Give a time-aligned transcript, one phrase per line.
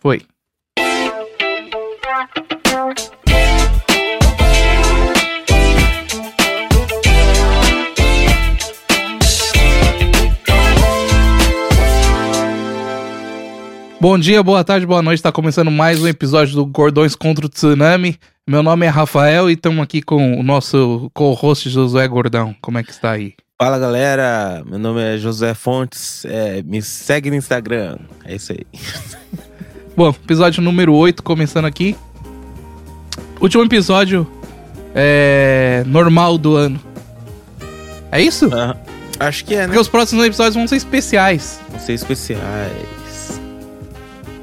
[0.00, 0.22] Foi.
[14.00, 15.18] Bom dia, boa tarde, boa noite.
[15.18, 18.18] Está começando mais um episódio do Gordões contra o Tsunami.
[18.46, 22.56] Meu nome é Rafael e estamos aqui com o nosso co-host Josué Gordão.
[22.62, 23.34] Como é que está aí?
[23.60, 28.66] Fala galera, meu nome é José Fontes, é, me segue no Instagram, é isso aí.
[29.96, 31.96] Bom, episódio número 8 começando aqui.
[33.40, 34.26] Último episódio
[34.94, 36.80] é, normal do ano.
[38.12, 38.48] É isso?
[38.54, 38.76] Ah,
[39.18, 39.66] acho que é, né?
[39.66, 41.60] Porque os próximos episódios vão ser especiais.
[41.70, 43.40] Vão ser especiais.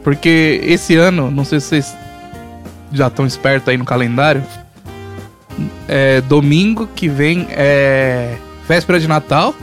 [0.04, 1.98] Porque esse ano, não sei se vocês
[2.92, 4.44] já estão espertos aí no calendário.
[5.88, 9.56] É, domingo que vem é véspera de Natal.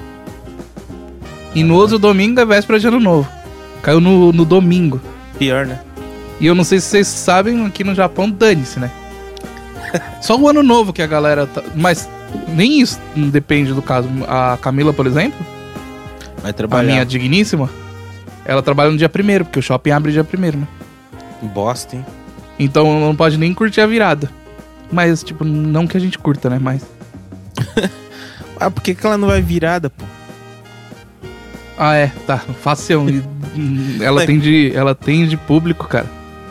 [1.55, 3.29] E no outro domingo é véspera de Ano Novo.
[3.83, 5.01] Caiu no, no domingo.
[5.39, 5.81] Pior, né?
[6.41, 8.91] E eu não sei se vocês sabem, aqui no Japão, dane-se, né?
[10.21, 11.63] Só o ano novo que a galera tá.
[11.75, 12.09] Mas
[12.49, 14.09] nem isso depende do caso.
[14.29, 15.39] A Camila, por exemplo,
[16.43, 16.93] Vai a trabalhar.
[16.93, 17.71] minha digníssima,
[18.45, 20.67] ela trabalha no dia primeiro, porque o shopping abre dia primeiro, né?
[21.43, 22.05] Bosta, hein?
[22.59, 24.31] Então não pode nem curtir a virada.
[24.91, 26.59] Mas, tipo, não que a gente curta, né?
[26.61, 26.83] Mas.
[28.61, 30.05] Ah, por que, que ela não vai virada, pô?
[31.77, 32.39] Ah, é, tá.
[32.39, 33.07] Facião.
[34.01, 36.07] Ela, tem de, ela tem de público, cara.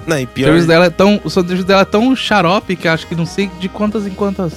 [0.08, 0.46] Não, e O pior.
[0.48, 1.20] serviço dela é tão.
[1.24, 4.54] O serviço dela é tão xarope que acho que não sei de quantas em quantas.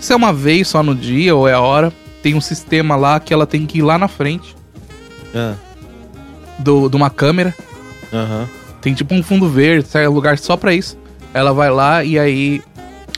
[0.00, 3.20] Se é uma vez só no dia ou é a hora, tem um sistema lá
[3.20, 4.54] que ela tem que ir lá na frente
[5.34, 5.54] Ah,
[6.58, 7.54] do, de uma câmera.
[8.12, 8.48] Aham.
[8.80, 10.98] Tem tipo um fundo verde, é um lugar só pra isso.
[11.32, 12.62] Ela vai lá e aí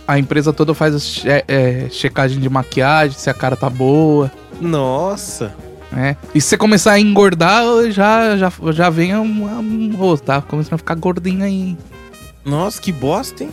[0.06, 4.30] a empresa toda faz a che- é, checagem de maquiagem, se a cara tá boa,
[4.60, 5.54] Nossa.
[5.94, 6.16] Né?
[6.34, 10.40] E se você começar a engordar, já, já, já vem um, um rosto, tá?
[10.42, 11.76] Começando a ficar gordinho aí.
[12.44, 13.50] Nossa, que bosta, hein?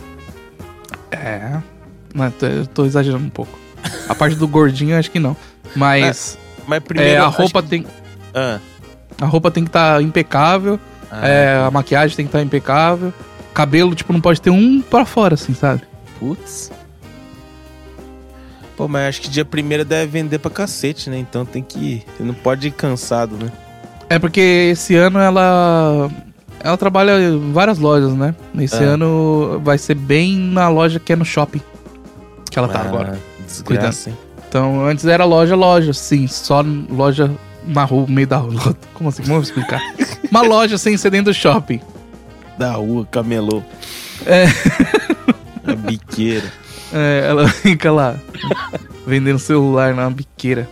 [1.10, 1.58] É.
[2.38, 3.58] Tô, eu tô exagerando um pouco.
[4.08, 5.36] A parte do gordinho, acho que não.
[5.74, 7.12] Mas Mas primeiro.
[7.14, 7.86] é, a roupa que- tem.
[8.34, 8.58] Ah.
[9.20, 10.78] A roupa tem que estar impecável.
[11.10, 13.12] Ah, é, a maquiagem tem que estar impecável.
[13.54, 15.82] Cabelo, tipo, não pode ter um pra fora, assim, sabe?
[16.18, 16.70] Putz.
[18.82, 21.16] Pô, mas acho que dia primeiro deve vender pra cacete, né?
[21.16, 22.02] Então tem que.
[22.16, 23.48] Você não pode ir cansado, né?
[24.10, 24.40] É porque
[24.72, 26.10] esse ano ela.
[26.58, 28.34] Ela trabalha em várias lojas, né?
[28.58, 28.94] Esse Ah.
[28.94, 31.60] ano vai ser bem na loja que é no shopping.
[32.50, 33.20] Que ela tá Ah, agora.
[33.46, 34.18] Desgraça, hein?
[34.48, 36.60] Então, antes era loja, loja, sim, só
[36.90, 37.30] loja
[37.64, 38.76] na rua, meio da rua.
[38.94, 39.22] Como assim?
[39.22, 39.80] Vamos explicar.
[40.28, 41.80] Uma loja sem ser dentro do shopping.
[42.58, 43.62] Da rua, camelô.
[44.26, 44.46] É.
[45.70, 46.52] A biqueira.
[46.92, 48.16] É, ela fica lá
[49.06, 50.68] vendendo celular na biqueira.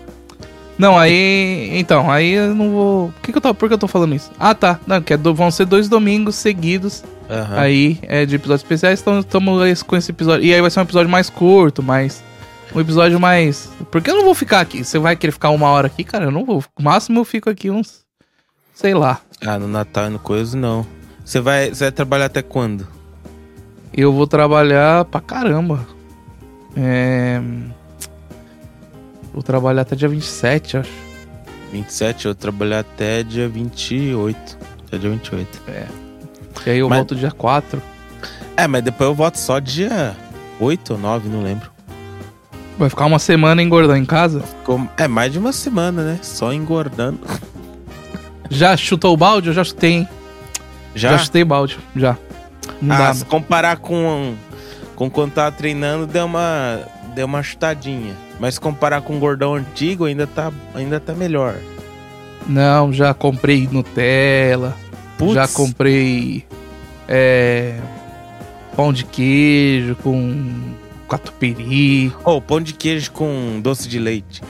[0.78, 1.70] Não, aí.
[1.74, 3.08] Então, aí eu não vou.
[3.12, 4.30] Por que, que eu tô, por que eu tô falando isso?
[4.38, 4.78] Ah, tá.
[4.86, 7.58] Não, que é do- vão ser dois domingos seguidos Aham.
[7.58, 9.00] aí é, de episódios especiais.
[9.00, 10.44] Então estamos com esse episódio.
[10.46, 12.22] E aí vai ser um episódio mais curto, mais.
[12.74, 13.68] Um episódio mais.
[13.90, 14.82] Porque eu não vou ficar aqui.
[14.82, 16.24] Você vai querer ficar uma hora aqui, cara?
[16.26, 16.64] Eu não vou.
[16.78, 18.00] No máximo eu fico aqui uns.
[18.72, 19.20] Sei lá.
[19.44, 20.86] Ah, no Natal e no coisa, não.
[21.22, 22.86] Você vai, você vai trabalhar até quando?
[23.92, 25.86] Eu vou trabalhar pra caramba.
[26.76, 27.40] É.
[29.32, 30.90] Vou trabalhar até dia 27, acho.
[31.72, 34.58] 27, eu vou trabalhar até dia 28.
[34.86, 35.60] Até dia 28.
[36.66, 37.80] E aí eu Mas- volto dia 4.
[38.56, 40.14] É, mas depois eu volto só dia
[40.58, 41.70] 8 ou 9, não lembro.
[42.76, 44.40] Vai ficar uma semana engordando em casa?
[44.40, 46.18] Ficou- É mais de uma semana, né?
[46.22, 47.20] Só engordando.
[48.50, 49.48] Já chutou o balde?
[49.48, 50.08] Eu já chutei, hein?
[50.94, 51.18] Já, Já?
[51.18, 52.16] chutei balde, já.
[52.82, 53.14] Não ah, dá.
[53.14, 54.34] se comparar com,
[55.00, 56.80] com quando tava treinando, deu uma,
[57.14, 58.14] deu uma chutadinha.
[58.38, 61.54] Mas comparar com o gordão antigo, ainda tá, ainda tá melhor.
[62.46, 64.76] Não, já comprei Nutella.
[65.32, 66.44] Já comprei.
[67.08, 67.78] É.
[68.76, 70.74] Pão de queijo com
[71.08, 72.12] catupiry.
[72.22, 74.42] Oh, pão de queijo com doce de leite.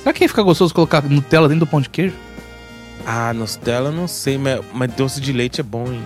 [0.00, 2.14] Será que ia ficar gostoso colocar Nutella dentro do pão de queijo?
[3.04, 6.02] Ah, Nutella não sei, mas, mas doce de leite é bom, hein?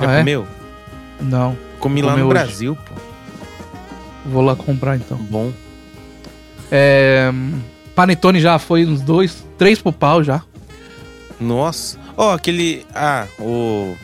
[0.00, 0.18] Já Ah, é?
[0.20, 0.46] comeu?
[1.20, 1.56] Não.
[1.82, 2.28] Comi lá no hoje.
[2.28, 2.94] Brasil, pô.
[4.26, 5.18] Vou lá comprar então.
[5.18, 5.52] Bom.
[6.70, 7.28] É.
[7.92, 10.42] Panetone já foi uns dois, três pro pau já.
[11.40, 11.98] Nossa.
[12.16, 12.86] Ó, aquele.
[12.94, 13.96] Ah, o.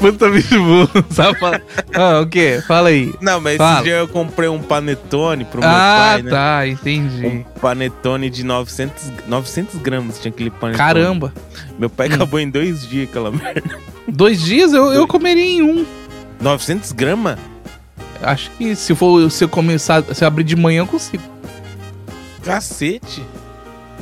[0.00, 1.38] Puta bicho burro, sabe?
[1.94, 2.62] ah, o quê?
[2.66, 3.14] Fala aí.
[3.20, 3.74] Não, mas Fala.
[3.76, 6.30] esse dia eu comprei um panetone pro meu Ah, pai, né?
[6.30, 7.24] tá, entendi.
[7.26, 10.76] Um panetone de 900, 900 gramas tinha aquele panetone.
[10.78, 11.32] Caramba.
[11.78, 12.14] Meu pai Hum.
[12.14, 13.62] acabou em dois dias aquela merda.
[14.08, 15.86] Dois dias eu, eu comeria em um.
[16.40, 17.38] 900 gramas?
[18.20, 21.22] Acho que se for se eu começar, se eu abrir de manhã eu consigo.
[22.42, 23.22] Cacete.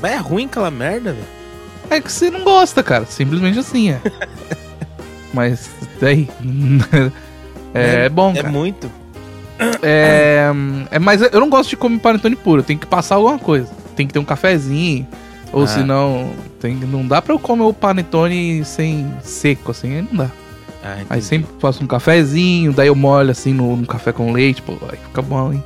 [0.00, 1.39] Mas é ruim aquela merda, velho.
[1.90, 3.04] É que você não gosta, cara.
[3.06, 4.00] Simplesmente assim, é.
[5.34, 5.68] Mas
[6.00, 6.28] daí.
[7.74, 8.48] é, é bom, É cara.
[8.48, 8.90] muito.
[9.82, 10.46] É,
[10.90, 12.62] é, mas eu não gosto de comer panetone puro.
[12.62, 13.68] Tem que passar alguma coisa.
[13.94, 15.06] Tem que ter um cafezinho.
[15.52, 15.66] Ou Ah.
[15.66, 16.30] senão.
[16.60, 19.96] Tem, não dá pra eu comer o panetone sem seco, assim.
[19.96, 20.30] Aí não dá.
[20.82, 24.62] Ah, Aí sempre faço um cafezinho, daí eu molho assim no, no café com leite,
[24.62, 25.62] pô, aí fica bom, hein?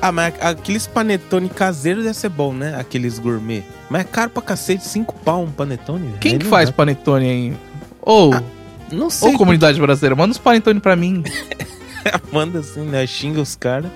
[0.00, 2.76] Ah, mas aqueles panetone caseiros deve ser bom, né?
[2.78, 3.62] Aqueles gourmet.
[3.88, 6.14] Mas é caro pra cacete, 5 pau um panetone.
[6.20, 6.72] Quem Aí que faz dá.
[6.74, 7.56] panetone aí?
[8.02, 8.30] Ou,
[8.92, 9.30] Não sei.
[9.32, 11.22] ou comunidade brasileira, manda os panetone pra mim.
[12.30, 13.04] Manda assim, né?
[13.04, 13.90] Xinga os caras.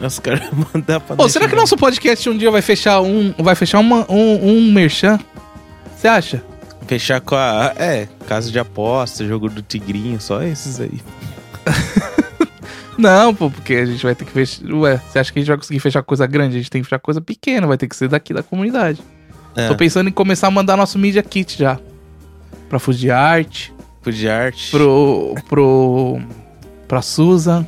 [0.00, 3.34] Os caras mandam pra Ô, será que nosso podcast um dia vai fechar um.
[3.38, 5.18] Vai fechar uma, um, um merchan?
[5.94, 6.42] Você acha?
[6.86, 7.74] Fechar com a.
[7.76, 11.02] É, casa de aposta, jogo do Tigrinho, só esses aí.
[12.98, 14.64] Não, pô, porque a gente vai ter que fechar.
[14.72, 16.56] Ué, você acha que a gente vai conseguir fechar coisa grande?
[16.56, 19.00] A gente tem que fechar coisa pequena, vai ter que ser daqui da comunidade.
[19.54, 21.78] É, Tô pensando em começar a mandar nosso Media Kit já.
[22.68, 23.70] Pra Fuji Art,
[24.70, 25.34] pro.
[25.48, 26.20] pro.
[26.88, 27.66] pra Susan,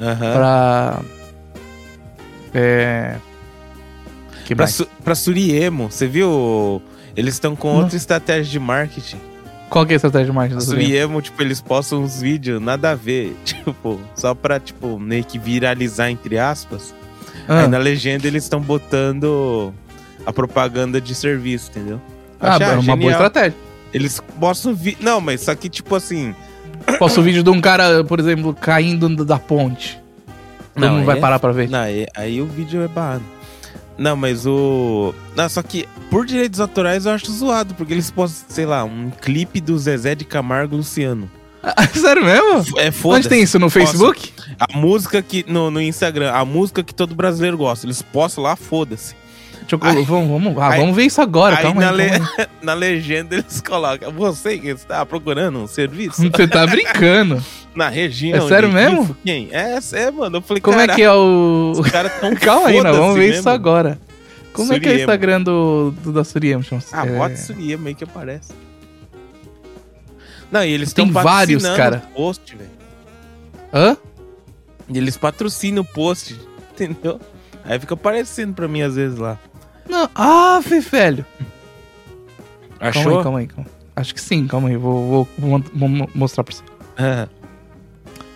[0.00, 0.32] Aham.
[0.34, 1.00] pra.
[2.54, 3.16] É.
[4.44, 4.74] Que Pra, mais?
[4.74, 6.82] Su pra Suriemo, você viu?
[7.16, 7.80] Eles estão com Não.
[7.82, 9.18] outra estratégia de marketing.
[9.72, 11.22] Qual que é a estratégia A da Suriemo?
[11.22, 13.34] Tipo, eles postam uns vídeos nada a ver.
[13.44, 16.94] Tipo, só pra, tipo, meio que viralizar, entre aspas.
[17.48, 19.72] Ah, Aí na legenda eles estão botando
[20.26, 22.00] a propaganda de serviço, entendeu?
[22.38, 23.54] ah, Achei, é uma boa estratégia.
[23.94, 24.98] Eles postam vídeo.
[25.02, 26.34] Não, mas só que, tipo assim.
[26.98, 29.98] Posso o vídeo de um cara, por exemplo, caindo da ponte.
[30.74, 31.68] Todo Não, mundo vai é- parar pra ver.
[31.70, 33.22] Não, aí, aí o vídeo é barrado.
[33.98, 35.14] Não, mas o.
[35.36, 39.10] Não, só que por direitos autorais eu acho zoado, porque eles postam, sei lá, um
[39.10, 41.30] clipe do Zezé de Camargo Luciano.
[41.94, 42.78] Sério mesmo?
[42.78, 43.18] É foda.
[43.18, 43.58] Onde tem isso?
[43.58, 44.32] No Facebook?
[44.58, 45.44] A música que.
[45.46, 47.86] No, no Instagram, a música que todo brasileiro gosta.
[47.86, 49.14] Eles postam lá, foda-se.
[49.80, 52.28] Aí- vamos, vamos, ah, aí- vamos ver isso agora, aí calma na, le- calma
[52.62, 54.12] na legenda eles colocam.
[54.12, 57.42] Você que está procurando um serviço Você tá brincando.
[57.74, 58.44] na região.
[58.44, 59.16] É sério mesmo?
[59.24, 59.48] Quem?
[59.50, 60.36] É, é, mano.
[60.38, 61.72] Eu falei, Como é que é o.
[61.76, 63.50] Os caras tão Calma aí, nós vamos ver foda-se isso mesmo.
[63.50, 63.98] agora.
[64.52, 64.96] Como é que é o.
[64.98, 66.62] Instagram do, do da Suriemo?
[66.62, 67.16] chama- Ah, é...
[67.16, 68.52] bota Suriema aí que aparece.
[70.50, 72.02] Não, e eles estão vários, cara.
[72.10, 72.70] o post, velho.
[73.72, 73.96] Hã?
[74.92, 76.38] E eles patrocinam o post,
[76.72, 77.18] entendeu?
[77.64, 79.38] Aí fica aparecendo pra mim às vezes lá.
[79.88, 80.08] Não.
[80.14, 81.24] Ah, velho.
[82.80, 83.02] Achou?
[83.04, 83.70] Calma aí, calma aí, calma.
[83.94, 84.76] Acho que sim, calma aí.
[84.76, 86.62] Vou, vou, vou, vou mo- mostrar pra você.
[86.62, 86.66] O
[86.98, 87.28] Ah,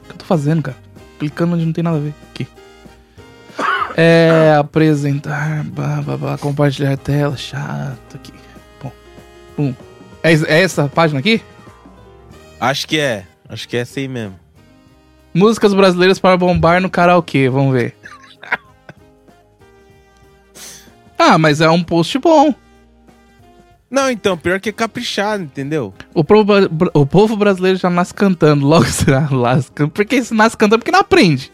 [0.04, 0.76] que eu tô fazendo, cara?
[1.18, 2.14] Clicando onde não tem nada a ver.
[2.30, 2.46] Aqui.
[3.96, 4.54] É.
[4.58, 5.64] Apresentar.
[5.64, 7.36] Blá, blá, blá, compartilhar tela.
[7.36, 8.32] Chato aqui.
[8.82, 8.92] Bom.
[9.58, 9.74] Um.
[10.22, 11.40] É, é essa página aqui?
[12.60, 13.24] acho que é.
[13.48, 14.38] Acho que é essa aí mesmo.
[15.32, 17.48] Músicas brasileiras para bombar no karaokê.
[17.48, 17.95] Vamos ver.
[21.18, 22.54] Ah, mas é um post bom.
[23.90, 25.94] Não, então, pior que é caprichado, entendeu?
[26.12, 26.52] O povo,
[26.92, 28.66] o povo brasileiro já nasce cantando.
[28.68, 29.86] Logo será lasca.
[29.88, 31.52] Porque se nasce cantando porque não aprende.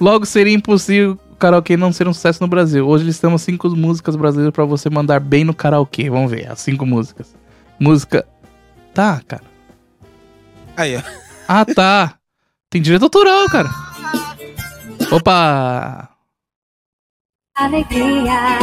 [0.00, 2.86] Logo seria impossível o karaokê não ser um sucesso no Brasil.
[2.86, 6.10] Hoje listamos cinco músicas brasileiras pra você mandar bem no karaokê.
[6.10, 7.34] Vamos ver, as cinco músicas.
[7.78, 8.26] Música.
[8.92, 9.42] Tá, cara.
[10.76, 11.02] Aí, ó.
[11.46, 12.14] Ah, tá.
[12.70, 13.70] Tem direito autoral, cara.
[15.10, 16.13] Opa!
[17.56, 18.58] Alegria,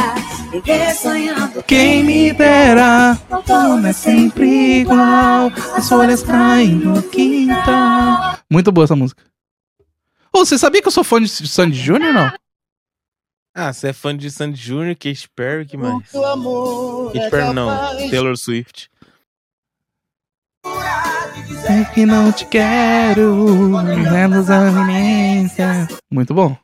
[0.52, 1.64] viver sonhando.
[1.64, 5.48] Quem me dera, outono é sempre igual.
[5.76, 8.38] As folhas caem no quintal.
[8.50, 9.24] Muito boa essa música.
[10.34, 12.34] Ô, você sabia que eu sou fã de Sandy Júnior, não?
[13.56, 16.12] Ah, você é fã de Sandy Jr., Katy Perry, que mais?
[16.12, 17.70] Katy é Perry não,
[18.10, 18.92] Taylor Swift.
[21.66, 23.70] Sei que não te quero,
[24.12, 25.88] menos a eminência.
[26.12, 26.58] Muito bom.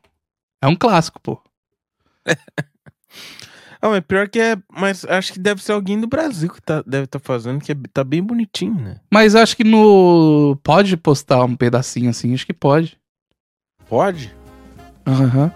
[0.60, 1.40] É um clássico, pô.
[3.80, 4.56] Ah, mas pior que é.
[4.72, 7.72] Mas acho que deve ser alguém do Brasil que tá, deve estar tá fazendo, que
[7.72, 9.00] é, tá bem bonitinho, né?
[9.10, 10.58] Mas acho que no.
[10.62, 12.98] Pode postar um pedacinho assim, acho que pode.
[13.88, 14.34] Pode?
[15.06, 15.44] Aham.
[15.44, 15.50] Uhum.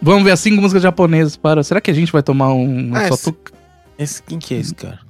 [0.00, 1.62] Vamos ver as cinco músicas japonesas para.
[1.64, 2.94] Será que a gente vai tomar um.
[2.94, 3.32] Ah, esse...
[3.32, 3.52] Tu...
[3.98, 4.22] esse...
[4.22, 5.00] Quem que é esse, cara?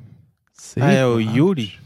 [0.54, 1.78] Sei ah, é o Yuri?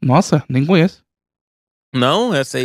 [0.00, 1.07] Nossa, nem conheço.
[1.92, 2.64] Não, essa aí.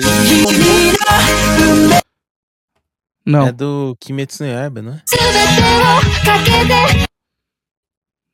[3.26, 3.48] Não.
[3.48, 5.02] É do Kimetsu no Yaiba, não é?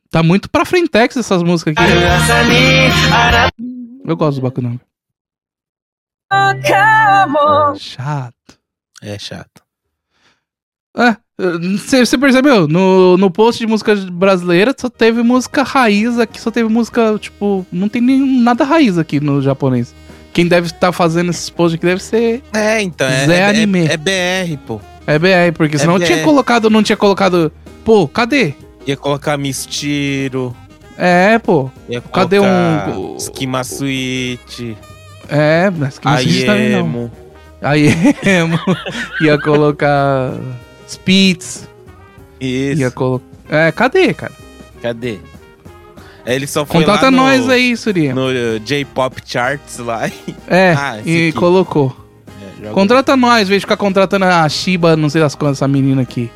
[0.09, 1.83] Tá muito pra frentex essas músicas aqui.
[4.03, 4.79] Eu gosto do Bakunami.
[7.77, 8.59] Chato.
[9.01, 9.63] É chato.
[10.97, 12.67] É, você percebeu?
[12.67, 17.65] No, no post de música brasileira só teve música raiz aqui, só teve música, tipo,
[17.71, 19.93] não tem nem nada raiz aqui no japonês.
[20.33, 23.87] Quem deve estar fazendo esses posts aqui deve ser É, então, é, Zé é, Anime.
[23.87, 24.79] é, é BR, pô.
[25.07, 26.05] é BR, porque É senão BR.
[26.05, 27.51] tinha colocado, não tinha colocado.
[27.83, 28.53] Pô, cadê?
[28.85, 30.55] Ia colocar Mistiro,
[30.97, 31.69] É, pô.
[31.89, 34.77] ia Cadê um- Esquima Suite,
[35.27, 37.11] É, mas que não existe também não.
[37.61, 37.89] Aí
[39.21, 40.33] ia colocar
[40.87, 41.67] Spitz,
[42.39, 42.81] Isso.
[42.81, 43.25] ia colocar.
[43.49, 44.31] É, cadê, cara?
[44.81, 45.19] Cadê?
[46.29, 48.13] Aí ele só foi Contrata lá no, nós aí, Surya.
[48.13, 50.13] no uh, J-Pop Charts lá e
[50.47, 51.31] É, Ah, e aqui.
[51.31, 51.95] colocou.
[52.61, 55.67] é, Contrata nós, em vez de ficar contratando a Shiba, não sei das quantas, essa
[55.67, 56.29] menina aqui.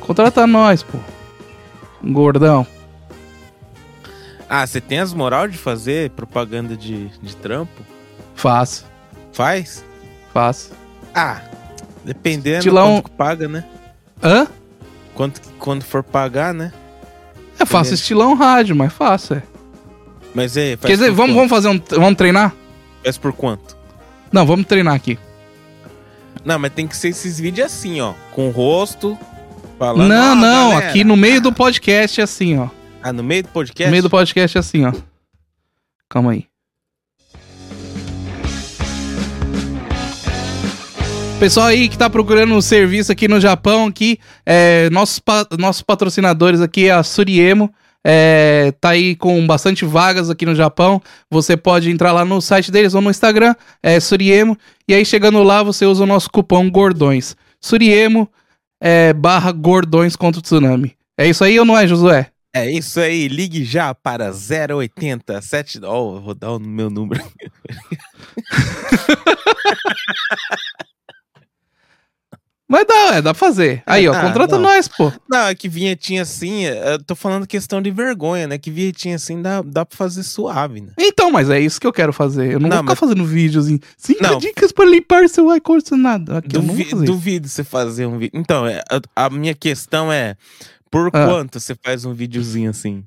[0.00, 0.98] Contrata nós, pô.
[2.04, 2.66] Gordão.
[4.48, 7.82] Ah, você tem as moral de fazer propaganda de, de trampo?
[8.34, 8.84] Faço,
[9.32, 9.82] Faz?
[10.34, 10.72] faço.
[11.14, 11.40] Ah,
[12.04, 13.64] dependendo Estilão- quanto que paga, né?
[14.22, 14.46] Hã?
[15.14, 16.72] Quanto, quando for pagar, né?
[17.58, 19.42] É, faço estilão rádio, mas faço, é.
[20.34, 21.80] Mas é, Quer dizer, vamos, vamos fazer um.
[21.90, 22.54] Vamos treinar?
[23.04, 23.76] Faz por quanto?
[24.32, 25.18] Não, vamos treinar aqui.
[26.44, 28.14] Não, mas tem que ser esses vídeos assim, ó.
[28.32, 29.16] Com o rosto,
[29.78, 30.08] falando...
[30.08, 32.68] não, "Ó, não, galera." aqui no meio do podcast é assim, ó.
[33.02, 33.84] Ah, no meio do podcast?
[33.84, 34.92] No meio do podcast é assim, ó.
[36.08, 36.46] Calma aí.
[41.42, 45.82] Pessoal aí que tá procurando um serviço aqui no Japão, aqui, é, nossos, pa- nossos
[45.82, 47.74] patrocinadores aqui é a Suriemo.
[48.06, 51.02] É, tá aí com bastante vagas aqui no Japão.
[51.28, 54.56] Você pode entrar lá no site deles ou no Instagram, é Suriemo.
[54.86, 57.36] E aí chegando lá, você usa o nosso cupom Gordões.
[57.60, 58.30] Suriemo
[58.80, 60.94] é, barra Gordões contra o Tsunami.
[61.18, 62.28] É isso aí ou não é, Josué?
[62.54, 65.80] É isso aí, ligue já para 080 7...
[65.82, 67.20] Ó, eu vou dar o meu número.
[72.72, 73.82] Mas dá, é, dá pra fazer.
[73.84, 74.62] Aí, ó, Ah, contrata não.
[74.62, 75.12] nós, pô.
[75.28, 78.56] Não, é que vinhetinha assim, eu tô falando questão de vergonha, né?
[78.56, 80.92] Que vinhetinha assim dá, dá pra fazer suave, né?
[80.98, 82.50] Então, mas é isso que eu quero fazer.
[82.52, 83.78] Eu não, Não, vou ficar mas- fazendo vídeozinho.
[83.98, 84.38] Cinco Não.
[84.38, 86.40] dicas pra limpar seu ar-condicionado.
[86.46, 86.96] Duvi- isso.
[87.04, 88.40] duvido você fazer um vídeo.
[88.40, 88.82] Então, é,
[89.14, 90.34] a, a minha questão é:
[90.90, 91.26] por Ah.
[91.26, 93.04] quanto você faz um videozinho assim?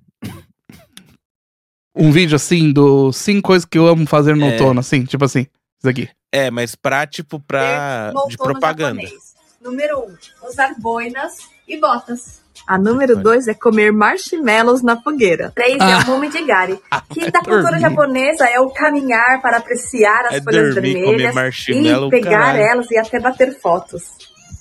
[1.97, 4.51] Um vídeo assim, do cinco coisas que eu amo fazer no É.
[4.51, 5.47] outono, assim, tipo assim.
[5.79, 6.07] Isso aqui.
[6.31, 8.11] É, mas pra, tipo, pra.
[8.29, 9.01] de propaganda.
[9.01, 9.34] japonês.
[9.65, 11.33] Número 1, um, usar boinas
[11.67, 12.39] e botas.
[12.67, 15.51] A número 2 é comer marshmallows na fogueira.
[15.55, 15.89] 3 Ah.
[16.01, 16.79] é o momigari.
[17.09, 17.81] Quinta Vai cultura dormir.
[17.81, 21.35] japonesa é o caminhar para apreciar as É folhas dormir, vermelhas
[21.67, 22.59] e pegar caralho.
[22.59, 24.03] elas e até bater fotos.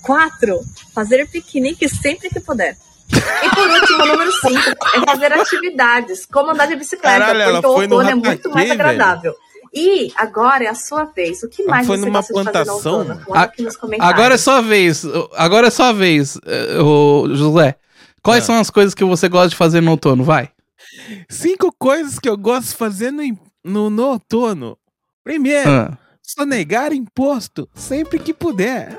[0.01, 0.59] 4.
[0.93, 2.75] Fazer piquenique sempre que puder.
[3.11, 4.53] E por último, o número 5
[4.95, 9.21] é fazer atividades, como andar de bicicleta, Caralho, porque o outono é muito mais Hataque,
[9.21, 9.35] velho.
[9.75, 11.43] E agora é a sua vez.
[11.43, 13.35] O que Ela mais foi você numa gosta de fazer no plantação?
[13.35, 14.13] A- nos comentários.
[14.15, 15.03] Agora é sua vez.
[15.35, 16.37] Agora é sua vez,
[16.81, 17.75] ô, José.
[18.23, 18.47] Quais Ah.
[18.47, 20.23] são as coisas que você gosta de fazer no outono?
[20.23, 20.49] Vai.
[21.29, 23.21] Cinco coisas que eu gosto de fazer no,
[23.63, 24.77] no, no outono.
[25.23, 25.97] Primeiro, Ah.
[26.23, 28.97] sonegar imposto sempre que puder.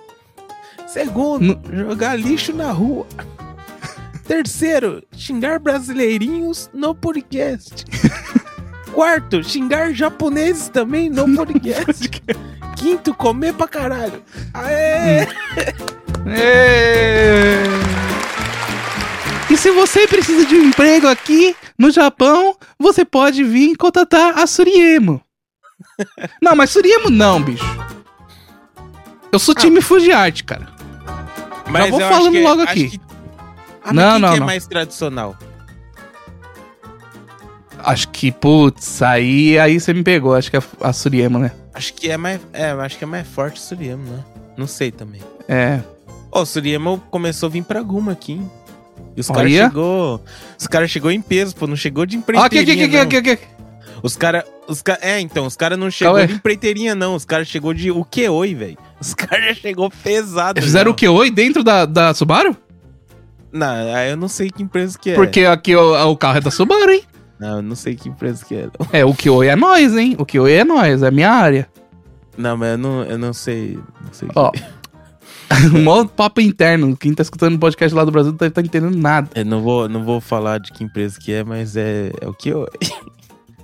[0.87, 3.07] Segundo, jogar lixo na rua.
[4.27, 7.85] Terceiro, xingar brasileirinhos no podcast.
[8.97, 12.09] Quarto, xingar japoneses também no podcast.
[12.77, 14.23] Quinto, comer pra caralho.
[14.55, 15.27] Aê!
[16.27, 17.59] Ê!
[19.53, 24.47] E se você precisa de um emprego aqui no Japão, você pode vir contatar a
[24.47, 25.21] Suriemo.
[26.41, 27.65] não, mas Suriemo não, bicho.
[29.31, 30.69] Eu sou time Fujiarte, cara.
[31.69, 32.89] Mas vou eu acho falando que- logo acho aqui.
[32.91, 33.01] que-
[33.85, 34.47] Ah, Não, não, que é não.
[34.47, 35.37] mais tradicional?
[37.87, 40.35] Acho que, putz, aí, aí você me pegou.
[40.35, 41.53] Acho que é a Suriemo, né?
[41.73, 44.25] Acho que é mais, é, acho que é mais forte o Suriemo, né?
[44.57, 45.21] Não sei também.
[45.47, 45.79] É.
[46.33, 48.51] Ó, o Suriemo começou a vir pra Guma aqui, hein?
[49.17, 50.25] E os caras chegou,
[50.59, 53.31] os caras chegou em peso, pô, não chegou de Ó, aqui, aqui, empreiteirinha, aqui, aqui,
[53.31, 53.47] aqui.
[54.03, 54.99] Os caras, os ca...
[55.01, 56.27] é, então, os caras não chegou Calma aí.
[56.27, 58.79] de empreiteirinha não, os caras chegou de o que oi, velho.
[59.01, 60.61] Os caras já chegou pesado.
[60.61, 60.93] Fizeram já.
[60.93, 62.57] o que oi dentro da, da Subaru?
[63.53, 65.15] Não, eu não sei que empresa que é.
[65.15, 67.05] Porque aqui o, o carro é da Subaru, hein?
[67.39, 68.69] Não, eu não sei que empresa que é.
[68.93, 70.17] É, o que é nós, hein?
[70.19, 71.69] O que é nós, é minha área.
[72.37, 74.29] Não, mas eu não, eu não sei, não sei.
[74.35, 74.51] Ó.
[75.75, 76.97] um maior papo interno.
[76.97, 79.29] Quem tá escutando o podcast lá do Brasil não tá, tá entendendo nada.
[79.35, 82.33] Eu não vou, não vou falar de que empresa que é, mas é, é o
[82.33, 82.51] que.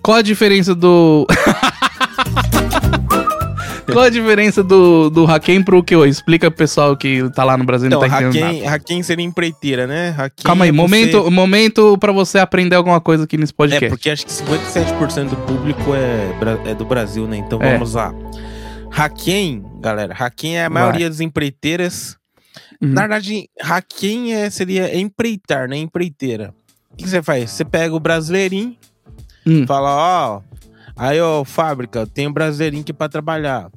[0.02, 1.26] Qual a diferença do.
[3.92, 5.94] Qual a diferença do, do Haken pro que?
[6.06, 9.24] Explica pro pessoal que tá lá no Brasil e Então, não tá entendendo Haken seria
[9.24, 10.14] empreiteira, né?
[10.16, 13.56] Haken Calma aí, é você- momento, momento pra você aprender alguma coisa aqui nesse É,
[13.56, 13.88] podcast.
[13.90, 17.36] porque acho que 57% do público é, é do Brasil, né?
[17.36, 17.72] Então É.
[17.74, 18.14] vamos lá.
[18.90, 20.82] Haken, galera, Haken é a Vai.
[20.82, 22.16] maioria das empreiteiras.
[22.80, 22.88] Uhum.
[22.90, 25.76] Na verdade, Haken é, seria empreitar, né?
[25.76, 26.54] Empreiteira.
[26.90, 27.50] O que você faz?
[27.50, 28.74] Você pega o brasileirinho,
[29.46, 29.66] Hum.
[29.66, 30.40] fala, ó,
[30.96, 33.70] Aí, ó, fábrica, eu tenho brasileirinho aqui pra trabalhar.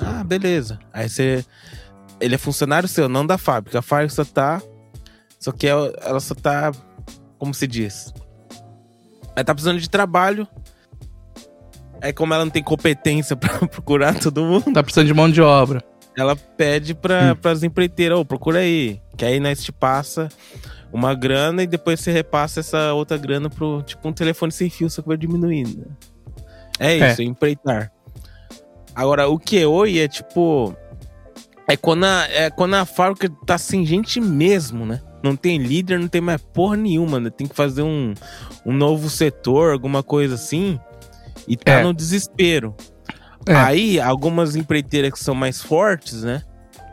[0.00, 0.78] Ah, beleza.
[0.92, 1.44] Aí você.
[2.20, 3.78] Ele é funcionário seu, não da fábrica.
[3.78, 4.60] A fábrica só tá.
[5.38, 6.72] Só que ela ela só tá.
[7.38, 8.12] Como se diz?
[9.34, 10.46] Ela tá precisando de trabalho.
[12.00, 14.72] É como ela não tem competência pra procurar todo mundo.
[14.72, 15.82] Tá precisando de mão de obra.
[16.16, 19.00] Ela pede pra, pras empreiteiras, ô, procura aí.
[19.16, 20.28] Que aí nós te passa
[20.92, 24.90] uma grana e depois você repassa essa outra grana pro, tipo, um telefone sem fio,
[24.90, 25.86] só que vai diminuindo.
[26.78, 27.12] É É.
[27.12, 27.90] isso, empreitar.
[28.94, 30.74] Agora, o que oi é tipo.
[31.68, 35.00] É quando, a, é quando a fábrica tá sem gente mesmo, né?
[35.22, 37.28] Não tem líder, não tem mais porra nenhuma, né?
[37.30, 38.14] Tem que fazer um,
[38.64, 40.78] um novo setor, alguma coisa assim.
[41.46, 41.82] E tá É.
[41.82, 42.74] no desespero.
[43.46, 43.54] É.
[43.54, 46.42] Aí, algumas empreiteiras que são mais fortes, né?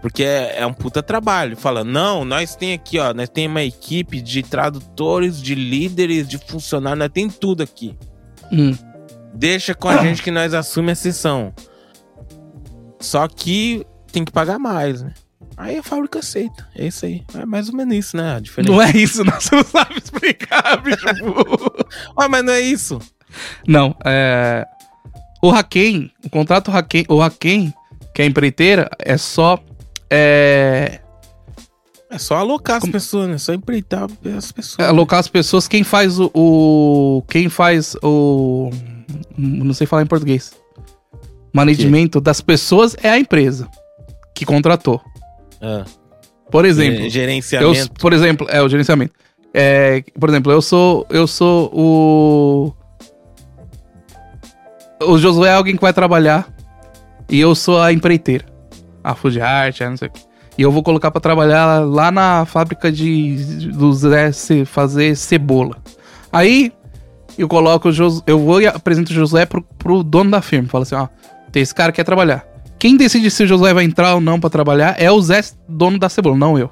[0.02, 1.56] Porque é, é um puta trabalho.
[1.58, 6.38] Fala, não, nós tem aqui, ó, nós tem uma equipe de tradutores, de líderes, de
[6.38, 7.96] funcionários, nós tem tudo aqui.
[8.52, 8.76] Hum.
[9.36, 11.54] Deixa com a gente que nós assume a sessão.
[13.00, 15.14] Só que tem que pagar mais, né?
[15.58, 16.68] Aí a fábrica aceita.
[16.76, 17.24] É isso aí.
[17.34, 18.36] É mais ou menos isso, né?
[18.36, 18.72] A diferença.
[18.74, 19.34] Não é isso, não.
[19.40, 21.06] Você não sabe explicar, bicho.
[22.18, 23.00] Ah, mas não é isso.
[23.68, 24.66] Não, é.
[25.42, 27.74] O Haken, o contrato Haken, o Haken,
[28.14, 29.60] que é a empreiteira, é só.
[30.10, 31.00] É.
[32.10, 33.38] É só alocar as Como- pessoas, né?
[33.38, 34.88] Só empreitar as pessoas.
[34.88, 35.68] alocar as pessoas.
[35.68, 36.32] Quem faz o.
[36.34, 38.70] o- quem faz o.
[39.38, 40.54] Não sei falar em português.
[41.54, 43.68] Managimento das pessoas é a empresa
[44.34, 45.02] que contratou.
[45.62, 45.86] Ah.
[46.52, 46.98] Por exemplo.
[47.00, 47.92] Ge- Eu, gerenciamento.
[48.00, 49.14] por exemplo, é o gerenciamento.
[49.54, 52.74] É, por exemplo, eu sou eu sou o
[55.02, 56.48] o Josué é alguém que vai trabalhar
[57.30, 58.46] e eu sou a empreiteira.
[59.04, 60.20] A Food Art, não sei o quê.
[60.58, 63.36] E eu vou colocar pra trabalhar lá na fábrica de
[63.74, 64.32] do Zé
[64.66, 65.78] fazer cebola.
[66.32, 66.72] Aí
[67.38, 70.68] eu coloco o Jos, eu vou e apresento o Josué pro, pro dono da firma,
[70.70, 71.08] falo assim, ó,
[71.52, 72.46] tem esse cara que quer trabalhar.
[72.80, 75.98] Quem decide se o Josué vai entrar ou não pra trabalhar é o Zé, dono
[75.98, 76.70] da cebola, não eu.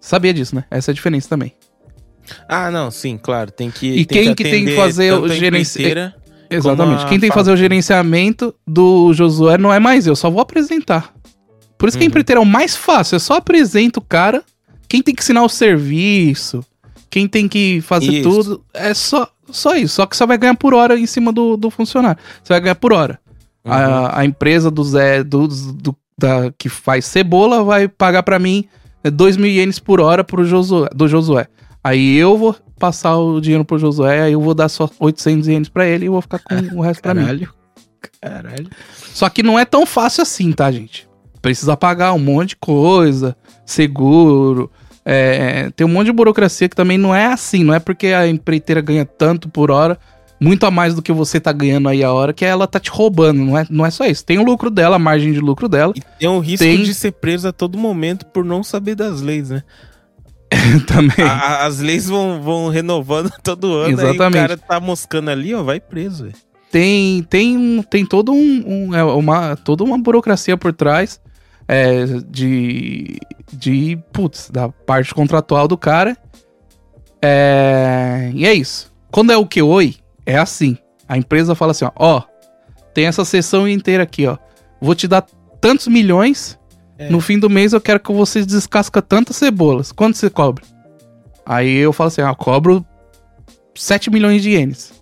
[0.00, 0.64] Sabia disso, né?
[0.70, 1.52] Essa é a diferença também.
[2.48, 3.50] Ah, não, sim, claro.
[3.50, 3.86] Tem que.
[3.86, 6.14] E tem quem que tem que fazer o tanto a gerenci- empreiteira-
[6.50, 7.06] Exatamente.
[7.06, 11.12] Quem tem que fazer o gerenciamento do Josué não é mais eu, só vou apresentar.
[11.76, 12.08] Por isso que a Uhum.
[12.08, 14.42] empreiteira é o mais fácil, é só apresenta o cara.
[14.88, 16.64] Quem tem que ensinar o serviço,
[17.10, 18.22] quem tem que fazer Isso.
[18.30, 19.94] tudo, é só, só isso.
[19.96, 22.20] Só que você vai ganhar por hora em cima do, do funcionário.
[22.42, 23.18] Você vai ganhar por hora.
[23.64, 23.72] Uhum.
[23.72, 28.64] A, a empresa do Zé, do, do- da, que faz cebola, vai pagar pra mim
[29.04, 31.46] 2 mil ienes por hora pro Josué, do Josué.
[31.82, 35.68] Aí eu vou passar o dinheiro pro Josué, aí eu vou dar só 800 ienes
[35.68, 37.20] pra ele e vou ficar com o resto pra mim.
[37.22, 37.48] Caralho.
[38.20, 38.68] Caralho.
[39.14, 41.08] Só que não é tão fácil assim, tá, gente?
[41.40, 44.70] Precisa pagar um monte de coisa, seguro.
[45.10, 47.64] É, tem um monte de burocracia que também não é assim.
[47.64, 49.98] Não é porque a empreiteira ganha tanto por hora,
[50.40, 52.90] muito a mais do que você tá ganhando aí a hora, que ela tá te
[52.90, 53.40] roubando.
[53.44, 54.24] Não é, não é só isso.
[54.24, 55.92] Tem o lucro dela, a margem de lucro dela.
[55.96, 59.20] E tem um risco Tem- de ser preso a todo momento por não saber das
[59.20, 59.62] leis, né?
[60.86, 61.24] também.
[61.26, 63.98] A- as leis vão, vão renovando todo ano.
[64.00, 64.40] Aí o Exatamente.
[64.48, 66.28] cara tá moscando ali, ó, vai preso,
[66.70, 71.18] tem tem tem todo um, um- é uma toda uma burocracia por trás
[71.68, 73.18] é, de
[73.52, 76.16] de putz, da parte contratual do cara.
[77.22, 78.92] É, e é isso.
[79.10, 80.76] Quando é o que oi é assim.
[81.08, 82.22] A empresa fala assim ó, ó
[82.92, 84.36] tem essa sessão inteira aqui ó.
[84.80, 85.22] Vou te dar
[85.60, 86.58] tantos milhões
[86.98, 87.08] É.
[87.10, 89.90] no fim do mês eu quero que você descasca tantas cebolas.
[89.92, 90.64] Quanto você cobra?
[91.46, 92.84] Aí eu falo assim ó cobro
[93.74, 94.92] 7 milhões de ienes.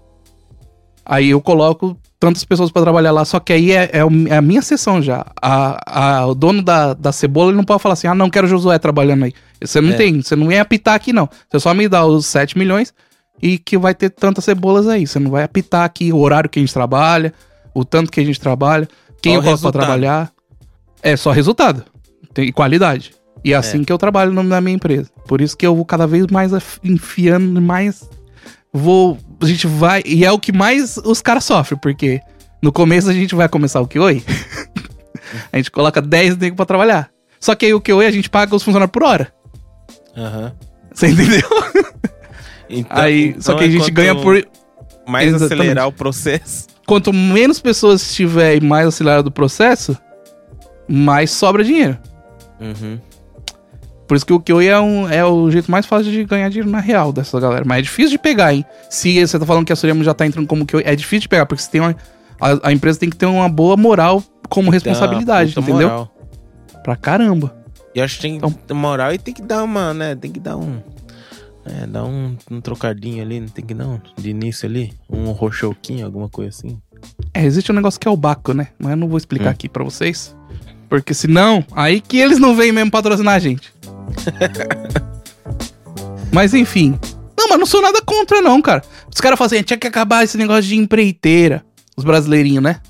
[1.04, 4.00] Aí eu coloco tantas pessoas pra trabalhar lá, só que aí é, é
[4.30, 5.24] é a minha sessão já.
[5.40, 8.46] A, a- o dono da, da cebola ele não pode falar assim: ah, não quero
[8.46, 9.34] Josué trabalhando aí.
[9.60, 9.96] Você não É.
[9.96, 11.28] tem, você não ia apitar aqui não.
[11.50, 12.92] Você só me dá os 7 milhões
[13.42, 15.06] e que vai ter tantas cebolas aí.
[15.06, 17.32] Você não vai apitar aqui o horário que a gente trabalha,
[17.74, 18.88] o tanto que a gente trabalha,
[19.20, 20.30] quem Só eu coloco pra trabalhar.
[21.02, 21.84] É só resultado.
[22.32, 23.14] Tem qualidade.
[23.44, 25.08] E é assim que eu trabalho na minha empresa.
[25.28, 26.50] Por isso que eu vou cada vez mais
[26.82, 28.08] enfiando mais.
[28.76, 29.18] Vou.
[29.40, 30.02] A gente vai.
[30.04, 32.20] E é o que mais os caras sofrem, porque
[32.62, 34.22] no começo a gente vai começar o que oi.
[35.52, 37.10] a gente coloca 10 negros pra trabalhar.
[37.40, 39.32] Só que aí o que oi a gente paga os funcionários por hora.
[40.16, 40.52] Aham.
[40.92, 41.48] Você entendeu?
[42.68, 44.46] Então- aí, então só que é a gente quanto ganha por.
[45.06, 45.54] Mais Exatamente.
[45.54, 46.66] acelerar o processo.
[46.86, 49.96] Quanto menos pessoas tiver e mais acelerado o processo,
[50.88, 51.96] mais sobra dinheiro.
[52.60, 52.98] Uhum.
[54.06, 56.70] Por isso que o QI é, um, é o jeito mais fácil de ganhar dinheiro
[56.70, 57.64] na real dessa galera.
[57.66, 58.64] Mas é difícil de pegar, hein?
[58.88, 61.28] Se você tá falando que a Surema já tá entrando como QI, é difícil de
[61.28, 61.96] pegar, porque você tem uma,
[62.40, 65.88] a, a empresa tem que ter uma boa moral como responsabilidade, entendeu?
[65.88, 66.14] moral.
[66.84, 67.52] Pra caramba.
[67.94, 70.14] E acho que tem Então- moral e tem que dar uma, né?
[70.14, 70.78] Tem que dar um.
[71.64, 74.00] É, dar um, um trocadinho ali, não tem que não?
[74.16, 74.92] De início ali?
[75.10, 76.78] Um rochoquinho, alguma coisa assim.
[77.34, 78.68] É, existe um negócio que é o Baco, né?
[78.78, 79.52] Mas eu não vou explicar Hum.
[79.52, 80.36] aqui pra vocês.
[80.88, 83.74] Porque senão, aí que eles não vêm mesmo patrocinar a gente.
[86.32, 86.98] mas enfim.
[87.38, 88.82] Não, mas não sou nada contra, não, cara.
[89.12, 91.64] Os caras falam assim, tinha que acabar esse negócio de empreiteira.
[91.96, 92.80] Os brasileirinhos, né?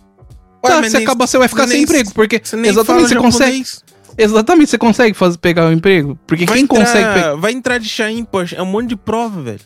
[0.64, 2.12] Ué, Tá, nem- acabar, você vai ficar você sem emprego.
[2.12, 3.64] Porque Você exatamente você consegue.
[4.18, 6.18] Exatamente, você consegue fazer, pegar o emprego.
[6.26, 7.34] Porque Vai quem entrar- consegue pegar.
[7.36, 9.60] Vai entrar de Chain, poxa, é um monte de prova, velho.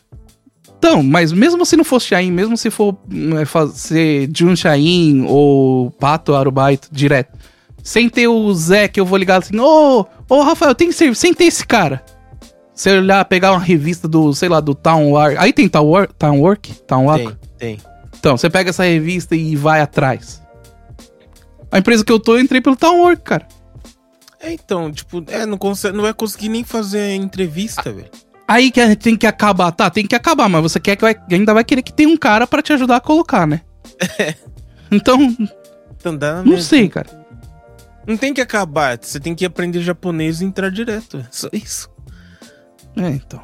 [0.79, 5.25] Então, mas mesmo se não fosse Shain, mesmo se for hum, é, fazer Jun Shain
[5.29, 7.39] ou Pato Arubaito direto,
[7.83, 11.35] sem ter o Zé que eu vou ligar assim, ô, ô Rafael, tem serviço, sem
[11.35, 12.05] ter esse cara.
[12.75, 15.37] Você olhar, pegar uma revista do, sei lá, do Town Work.
[15.39, 16.15] Aí tem Town Work?
[16.15, 16.73] Town Work?
[16.87, 17.15] Town?
[17.15, 17.79] Tem, tem.
[18.19, 20.43] Então, você pega essa revista e vai atrás.
[21.71, 23.47] A empresa que eu tô, eu entrei pelo Town Work, cara.
[24.41, 28.11] É, então, tipo, é, não, consegue, não vai conseguir nem fazer entrevista, velho.
[28.49, 29.91] Aí que a gente tem que acabar, tá?
[29.91, 32.47] Tem que acabar, mas você quer que vai, ainda vai querer que tenha um cara
[32.47, 33.61] pra te ajudar a colocar, né?
[34.93, 35.37] Então,
[35.97, 37.07] Então dá não sei, cara.
[38.07, 41.19] Não tem que acabar, você tem que aprender japonês e entrar direto.
[41.19, 41.89] é Só isso.
[42.97, 43.41] É, então.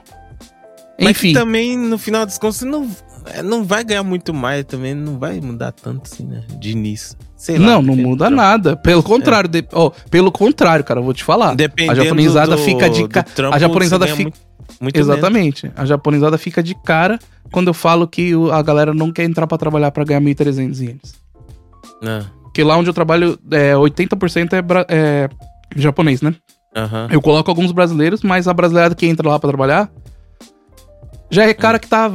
[0.98, 2.90] Mas Enfim, que também, no final das contas, você não,
[3.26, 6.42] é, não vai ganhar muito mais também, não vai mudar tanto assim, né?
[6.58, 7.16] De início.
[7.36, 7.66] Sei lá.
[7.66, 8.76] não, não muda do- nada.
[8.76, 11.54] Pelo contrário, de- ó, pelo contrário, cara, eu vou te falar.
[11.54, 13.22] Dependendo a japonesada do- fica de do ca...
[13.22, 14.40] trampo, a japonesada ganha fica muito,
[14.80, 15.70] muito Exatamente.
[15.76, 17.18] A japonesada fica de cara
[17.52, 21.14] quando eu falo que a galera não quer entrar pra trabalhar pra ganhar 1.300 ienes.
[22.02, 22.26] menos.
[22.56, 25.28] Porque lá onde eu trabalho, é, 80% é, é
[25.76, 26.34] japonês, né?
[26.74, 27.06] Aham.
[27.10, 29.90] Eu coloco alguns brasileiros, mas a brasileirada que entra lá pra trabalhar
[31.30, 32.10] já é cara que tá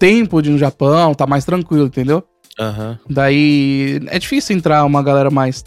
[0.00, 2.24] tempo de no Japão, tá mais tranquilo, entendeu?
[2.58, 2.98] Aham.
[3.08, 5.62] Daí é difícil entrar uma galera mais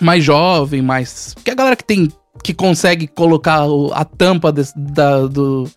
[0.00, 2.10] mais jovem, mais porque a galera que tem
[2.42, 5.68] que consegue colocar o- a tampa desse- da do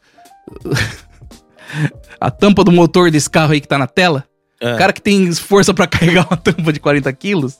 [2.21, 4.23] a tampa do motor desse carro aí que tá na tela,
[4.59, 4.77] É.
[4.77, 7.59] cara que tem força pra carregar uma tampa de 40 quilos,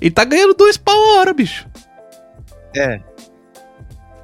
[0.00, 1.66] ele tá ganhando dois pau a hora, bicho.
[2.74, 3.00] É.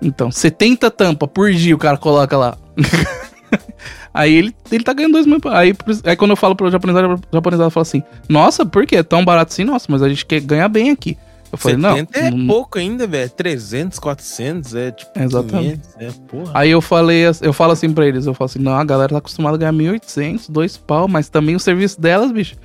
[0.00, 2.57] Então, 70 tampa por dia o cara coloca lá.
[4.14, 5.40] aí ele, ele tá ganhando dois mil.
[5.40, 5.52] pau.
[5.52, 8.96] Aí, aí quando eu falo pro japonesado, o japonesado fala assim: Nossa, por quê?
[8.96, 9.64] É tão barato assim?
[9.64, 11.16] Nossa, mas a gente quer ganhar bem aqui.
[11.50, 11.96] Eu falei: Não.
[11.96, 13.30] 70 é não- pouco ainda, velho.
[13.30, 15.80] 300, 400, é tipo Exatamente.
[15.98, 16.50] 500, é porra.
[16.54, 19.18] Aí eu falei, eu falo assim pra eles, eu falo assim, não, a galera tá
[19.18, 22.56] acostumada a ganhar 1.800, dois pau, mas também o serviço delas, bicho,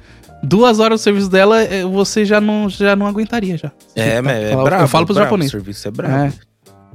[0.43, 3.71] duas horas do serviço dela, eh, você já não, já não aguentaria já.
[3.95, 4.83] É, mas é Eu brabo.
[4.83, 5.53] Eu falo pros brabo, japoneses.
[5.53, 6.15] O serviço é brabo.
[6.15, 6.33] É.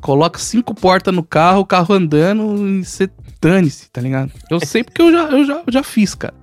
[0.03, 3.09] Coloca cinco portas no carro, o carro andando e você
[3.41, 4.31] dane-se, tá ligado?
[4.51, 6.35] Eu sei porque eu já, eu já, eu já fiz, cara.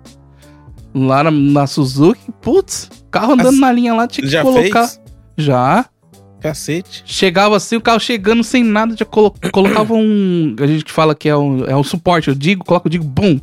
[0.94, 4.88] Lá na, na Suzuki, putz, carro andando As- na linha lá, tinha que Já colocar.
[4.88, 5.02] fez?
[5.38, 5.86] Já.
[6.40, 7.04] Cacete.
[7.06, 10.56] Chegava assim, o carro chegando sem nada, já colo- colocava um.
[10.60, 13.40] A gente fala que é um, é um suporte, eu digo, coloca o digo, bum.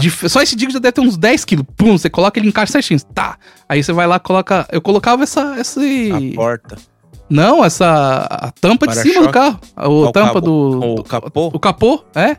[0.00, 1.64] De- só esse digo já deve ter uns 10 quilos.
[1.76, 3.00] Pum, você coloca ele encaixa certinho.
[3.14, 3.36] Tá.
[3.68, 4.66] Aí você vai lá, coloca.
[4.70, 5.56] Eu colocava essa.
[5.58, 6.10] Esse...
[6.12, 6.76] A porta.
[7.28, 8.26] Não, essa.
[8.30, 9.58] A tampa de cima do carro.
[9.76, 10.94] O O tampa cabo- do.
[11.00, 11.46] o capô?
[11.52, 12.36] O capô, é.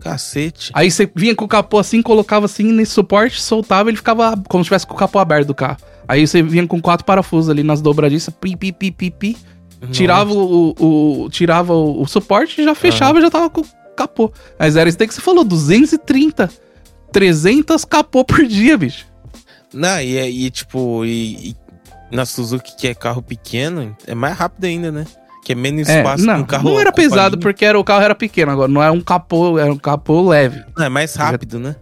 [0.00, 0.70] Cacete.
[0.74, 4.64] Aí você vinha com o capô assim, colocava assim nesse suporte, soltava, ele ficava como
[4.64, 5.76] se tivesse com o capô aberto do carro.
[6.08, 9.36] Aí você vinha com quatro parafusos ali nas dobradiças, pi, pi, pi, pi, pi.
[9.90, 10.74] Tirava o,
[11.24, 13.62] o- tirava o, suporte e já fechava e já tava com
[13.96, 14.32] capô.
[14.58, 16.48] Mas era isso daí que você falou, 230.
[17.12, 19.06] 300 capô por dia, bicho.
[19.72, 21.56] Não, e, é- e tipo, e, e
[22.10, 25.04] na Suzuki, que é carro pequeno, é mais rápido ainda, né?
[25.44, 26.70] Que é menos É, espaço não, que um carro.
[26.70, 29.72] não era pesado porque era, o carro era pequeno agora, não é um capô, era
[29.72, 30.62] um capô leve.
[30.76, 31.74] Não, é mais rápido, né?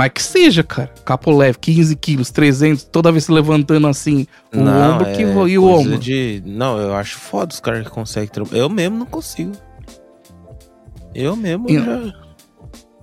[0.00, 0.88] Mas que seja, cara.
[1.04, 5.30] Capô leve, 15 quilos, 300, toda vez se levantando assim, o Não, ombro que é
[5.34, 5.98] vo- e o ombro.
[5.98, 6.42] De...
[6.46, 8.30] Não, eu acho foda os caras que conseguem.
[8.52, 9.52] Eu mesmo não consigo.
[11.14, 12.00] Eu mesmo E- já.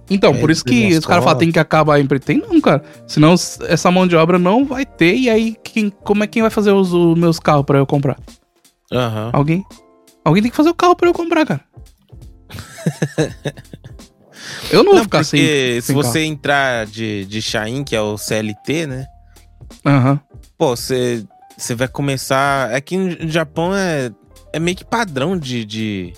[0.10, 2.24] Então, É, por isso que os caras falam tem que acabar a empresa.
[2.26, 2.82] Tem não, cara.
[3.06, 3.36] Senão
[3.68, 5.14] essa mão de obra não vai ter.
[5.16, 8.18] E aí, quem, como é quem vai fazer os, os meus carros pra eu comprar?
[8.92, 9.30] Aham.
[9.34, 9.64] Alguém?
[10.26, 11.62] Alguém tem que fazer o carro pra eu comprar, cara.
[14.72, 15.82] eu não vou Não, ficar porque sem.
[15.82, 19.08] se sem você entrar de, de Shain, que é o CLT, né?
[19.84, 19.98] carro.
[19.98, 20.22] Aham.
[20.58, 21.26] Pô, você,
[21.58, 22.72] você vai começar.
[22.72, 24.12] É que no Japão é,
[24.54, 26.14] é meio que padrão de, de,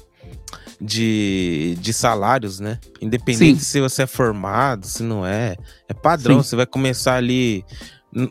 [0.80, 2.80] de, de salários, né?
[3.02, 3.66] Independente Sim.
[3.66, 5.56] se você é formado, se não é.
[5.88, 6.42] É padrão.
[6.42, 6.50] Sim.
[6.50, 7.64] Você vai começar ali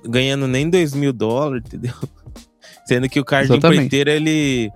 [0.09, 1.95] ganhando nem 2 mil dólares, entendeu?
[2.87, 3.77] Sendo que o cara de Exatamente.
[3.85, 4.71] empreiteiro, ele,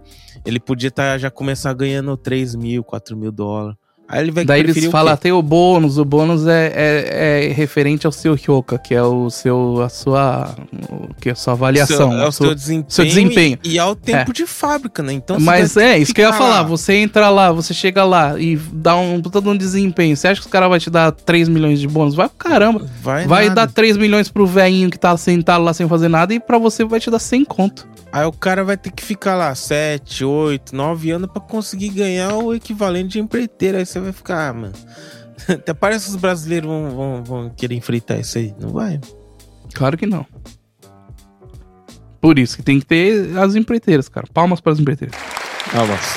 [0.44, 3.78] ele podia tá, já começar ganhando 3 mil, 4 mil dólares.
[4.08, 8.04] Aí ele vai Daí eles falam, tem o bônus, o bônus é, é, é referente
[8.06, 10.54] ao seu Hyoka, que é o seu, a sua,
[10.90, 12.10] o que é a sua avaliação.
[12.10, 13.58] Seu- é o sua- seu desempenho, seu desempenho.
[13.64, 15.14] E, e é tempo de fábrica, né?
[15.14, 16.62] Então Mas é, isso que eu ia falar.
[16.64, 20.14] Você entra lá, você chega lá e dá um de um desempenho.
[20.16, 22.14] Você acha que os caras vão te dar 3 milhões de bônus?
[22.14, 22.86] Vai pro caramba.
[23.02, 23.66] Vai, Vai nada.
[23.66, 26.84] dar 3 milhões pro velhinho que tá sentado lá sem fazer nada e pra você
[26.84, 27.88] vai te dar 100 conto.
[28.12, 32.34] Aí o cara vai ter que ficar lá 7, 8, 9 anos pra conseguir ganhar
[32.36, 33.78] o equivalente de empreiteiro.
[33.78, 34.72] Aí você vai ficar, ah, mano.
[35.48, 38.54] Até parece que os brasileiros vão, vão, vão querer enfrentar isso aí.
[38.58, 39.00] Não vai.
[39.74, 40.26] Claro que não.
[42.20, 44.26] Por isso que tem que ter as empreiteiras, cara.
[44.32, 45.16] Palmas para as empreiteiras.
[45.74, 46.16] Ah, mas.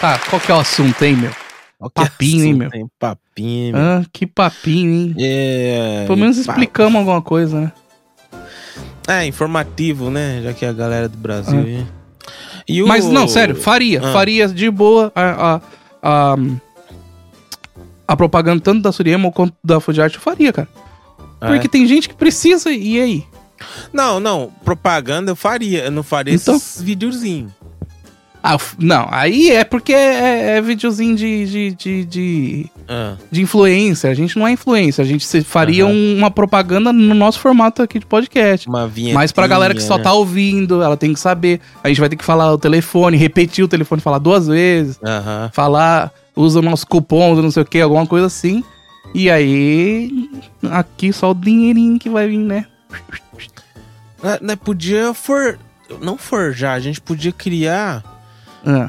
[0.00, 1.30] Tá, qual que é o assunto, hein, meu?
[1.30, 2.70] Que Papinho, hein, meu?
[2.70, 3.82] Tem papinho, meu.
[3.82, 5.14] Ah, que papinho, hein?
[5.18, 6.04] É.
[6.06, 6.50] Pelo menos papo.
[6.50, 7.72] explicamos alguma coisa, né?
[9.06, 10.42] É, informativo, né?
[10.42, 11.86] Já que é a galera do Brasil.
[12.68, 12.84] E o...
[12.84, 12.88] Ah.
[12.88, 14.00] Mas não, sério, faria.
[14.04, 14.12] Ah.
[14.12, 15.60] Faria de boa a, a,
[16.02, 16.36] a,
[18.06, 20.68] a propaganda tanto da Suriema quanto da Fujiart, eu faria, cara.
[21.40, 21.70] Ah, Porque é?
[21.70, 23.24] tem gente que precisa, e aí?
[23.92, 24.52] Não, não.
[24.64, 25.84] Propaganda eu faria.
[25.84, 26.56] Eu não faria Então.
[26.56, 27.52] esses videozinhos.
[28.42, 34.08] Ah, não, aí é porque é, é videozinho de, de, de, de, Ah, de influência.
[34.10, 35.92] A gente não é influência, a gente faria Aham.
[35.92, 38.68] um- uma propaganda no nosso formato aqui de podcast.
[38.68, 39.14] uma vinheta.
[39.14, 41.60] Mas pra galera que só tá ouvindo, ela tem que saber.
[41.82, 44.98] A gente vai ter que falar o telefone, repetir o telefone, falar duas vezes.
[45.04, 45.50] Aham.
[45.52, 48.62] falar, usa o nosso cupom, não sei o que, alguma coisa assim.
[49.14, 50.28] E aí,
[50.70, 52.66] aqui só o dinheirinho que vai vir, né?
[54.22, 55.58] Né, né, podia for...
[56.02, 58.04] Não forjar, a gente podia criar
[58.66, 58.88] Ah,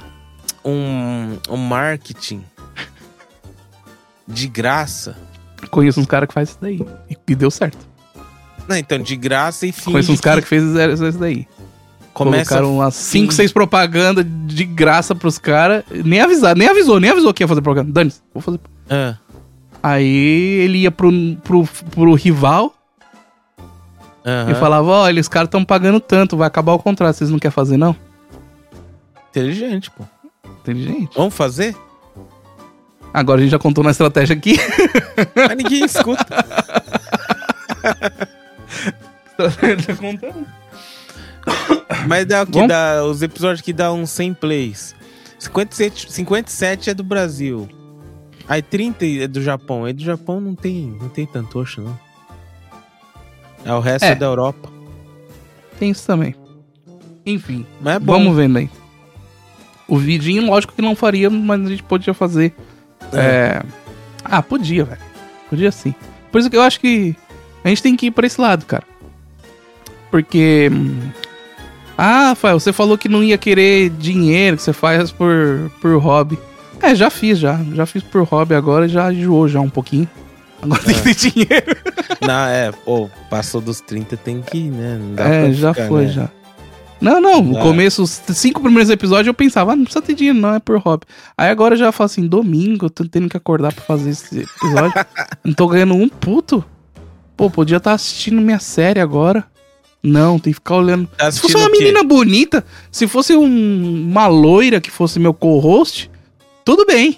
[0.66, 2.44] um, um marketing
[4.28, 5.18] de graça.
[5.72, 6.86] conheço uns caras que faz isso daí.
[7.10, 7.78] E, e deu certo.
[8.68, 11.48] Não, então, de graça e finge conheço uns que caras que fez isso daí.
[12.14, 15.84] começa Colocaram umas 5, finge- 6 propagandas de graça pros caras.
[15.90, 17.92] Nem avisar, nem avisou, nem avisou que ia fazer propaganda.
[17.92, 18.60] Dane vou fazer.
[18.90, 19.16] Ah,
[19.82, 21.10] Aí ele ia pro,
[21.44, 22.74] pro, pro rival
[24.52, 27.54] e falava: olha, os caras estão pagando tanto, vai acabar o contrato, vocês não querem
[27.54, 27.96] fazer, não?
[29.30, 30.04] Inteligente, pô.
[30.62, 31.12] Inteligente.
[31.16, 31.76] Vamos fazer?
[33.14, 34.56] Agora a gente já contou na estratégia aqui.
[35.36, 36.46] Mas ninguém escuta.
[39.32, 40.46] Estratégia contando.
[42.08, 42.68] Mas dá que Bom.
[42.68, 43.04] dá.
[43.04, 44.96] Os episódios que dá uns 100 plays.
[45.40, 47.68] 57, 57 é do Brasil.
[48.48, 49.86] Aí 30 é do Japão.
[49.86, 52.00] Aí do Japão não tem, não tem tantocho, não.
[53.66, 54.10] É, o resto é.
[54.12, 54.16] É.
[54.16, 54.70] da Europa.
[55.80, 56.36] Tem isso também.
[57.26, 58.14] Enfim, Mas é bom.
[58.14, 58.70] vamos vendo aí.
[59.90, 62.54] O vidinho, lógico que não faria, mas a gente podia fazer.
[63.14, 63.62] é,
[64.24, 65.02] Ah, podia, velho.
[65.50, 65.94] Podia sim.
[66.32, 67.16] Por isso que eu acho que
[67.64, 68.84] a gente tem que ir pra esse lado, cara.
[70.12, 70.70] Porque.
[70.72, 71.00] hum,
[71.98, 76.38] Ah, Rafael, você falou que não ia querer dinheiro, que você faz por, por hobby.
[76.82, 77.60] É, já fiz, já.
[77.74, 80.08] Já fiz por hobby agora e já enjoou já um pouquinho.
[80.62, 81.76] Agora tem que ter dinheiro.
[82.26, 85.00] Não, é, pô, passou dos 30 tem que ir, né?
[85.18, 86.12] É, já ficar, foi, né?
[86.12, 86.30] já.
[87.02, 87.62] Não, não, no É.
[87.62, 90.78] começo, os cinco primeiros episódios eu pensava, ah, não precisa ter dinheiro, não, é por
[90.80, 91.06] hobby.
[91.38, 94.40] Aí agora eu já falo assim, domingo, eu tô tendo que acordar pra fazer esse
[94.42, 94.94] episódio.
[95.44, 96.64] não tô ganhando um puto.
[97.38, 99.46] Pô, podia estar assistindo minha série agora.
[100.04, 101.08] Não, tem que ficar olhando.
[101.18, 106.10] Tá Se fosse uma menina bonita, se fosse um- uma loira que fosse meu co-host,
[106.66, 107.18] tudo bem.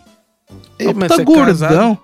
[0.78, 1.46] Ei, É mas é gordão.
[1.46, 1.98] casado?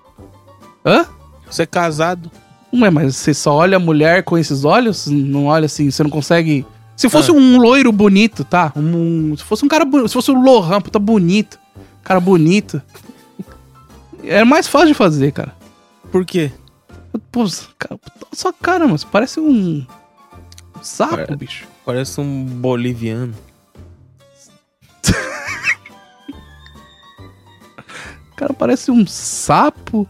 [0.84, 1.06] Hã?
[1.48, 2.30] Você é casado?
[2.74, 5.06] Ué, mas você só olha a mulher com esses olhos?
[5.06, 6.66] Não olha assim, você não consegue.
[6.98, 7.34] Se fosse Ah.
[7.34, 8.72] um loiro bonito, tá?
[8.76, 11.56] Um, se fosse um cara bonito, se fosse o Lohan, puta bonito.
[12.02, 12.82] Cara bonito.
[14.24, 15.54] Era mais fácil de fazer, cara.
[16.10, 16.50] Por quê?
[17.30, 17.44] Pô,
[17.78, 18.00] cara,
[18.32, 19.86] sua cara, você parece um.
[20.82, 21.66] sapo, Pare- bicho.
[21.86, 23.32] Parece um boliviano.
[28.36, 30.06] Cara parece um sapo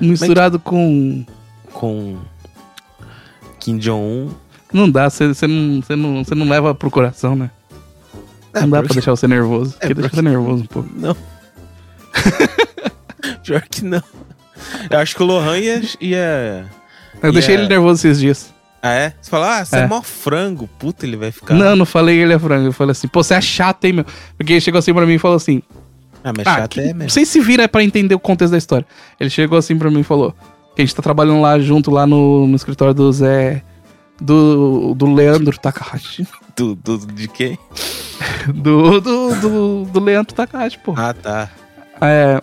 [0.00, 1.24] misturado com.
[1.72, 2.18] Com
[3.60, 4.30] Kim Jong-un.
[4.72, 7.50] Não dá, você não, não, não leva pro coração, né?
[8.52, 9.74] É, Não dá pra deixar você nervoso.
[9.80, 10.88] É, porque deixa você nervoso um pouco.
[10.94, 11.16] Não.
[13.44, 14.02] Pior que não.
[14.90, 15.82] Eu acho que o Lohan ia.
[16.00, 16.66] ia...
[17.22, 17.64] Eu deixei Yeah.
[17.64, 18.54] ele nervoso esses dias.
[18.82, 19.14] Ah, é?
[19.20, 19.86] Você fala, ah, você é, É.
[19.86, 20.68] mó frango.
[20.78, 21.54] Puta, ele vai ficar.
[21.54, 22.66] Não, não falei ele é frango.
[22.66, 24.06] Eu falei assim, pô, você é chato, hein, meu?
[24.36, 25.62] Porque ele chegou assim pra mim e falou assim.
[26.22, 27.10] Ah, mas Ah, chato que, é mesmo.
[27.10, 28.86] Vocês se viram pra entender o contexto da história.
[29.18, 30.34] Ele chegou assim pra mim e falou
[30.74, 33.62] que a gente tá trabalhando lá junto, lá no, no escritório do Zé.
[34.20, 36.26] Do, do Leandro Takahashi.
[36.56, 37.58] Do, do, de quem?
[38.48, 40.94] Do, do, do, do Leandro Takahashi, pô.
[40.96, 41.50] Ah, tá.
[42.00, 42.40] É,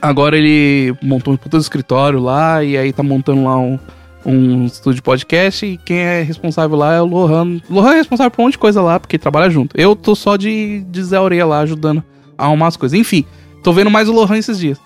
[0.00, 3.78] agora ele montou um puta escritório lá e aí tá montando lá um,
[4.24, 7.60] um estúdio de podcast e quem é responsável lá é o Lohan.
[7.68, 9.76] Lohan é responsável por um monte de coisa lá, porque ele trabalha junto.
[9.76, 12.02] Eu tô só de, de Zé Orelha lá ajudando
[12.36, 12.96] a arrumar as coisas.
[12.98, 13.24] Enfim,
[13.62, 14.78] Tô vendo mais o Lohan esses dias.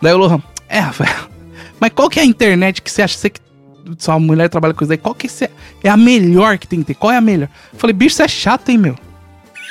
[0.00, 1.28] Daí o Lohan, é, Rafael,
[1.78, 3.40] mas qual que é a internet que você acha você que
[3.98, 4.98] sua mulher trabalha com isso aí?
[4.98, 5.28] Qual que
[5.82, 6.94] é a melhor que tem que ter?
[6.94, 7.48] Qual é a melhor?
[7.72, 8.96] Eu falei, bicho, você é chato, hein, meu?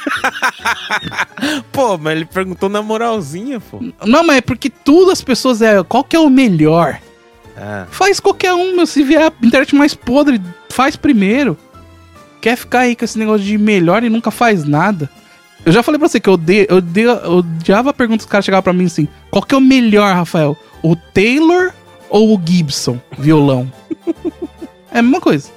[1.72, 3.80] Pô, mas ele perguntou na moralzinha, pô.
[4.06, 5.82] Não, mas é porque tudo as pessoas é.
[5.84, 7.00] Qual que é o melhor?
[7.56, 8.86] Ah, Faz qualquer um, meu.
[8.86, 11.58] Se vier a internet mais podre, faz primeiro.
[12.42, 15.10] Quer ficar aí com esse negócio de melhor e nunca faz nada.
[15.66, 18.26] Eu já falei pra você que eu, odeio, eu, odeio, eu odiava a pergunta que
[18.26, 20.58] os caras chegavam pra mim assim: qual que é o melhor, Rafael?
[20.82, 21.72] O Taylor
[22.10, 23.00] ou o Gibson?
[23.18, 23.72] Violão.
[24.92, 25.50] É a mesma coisa.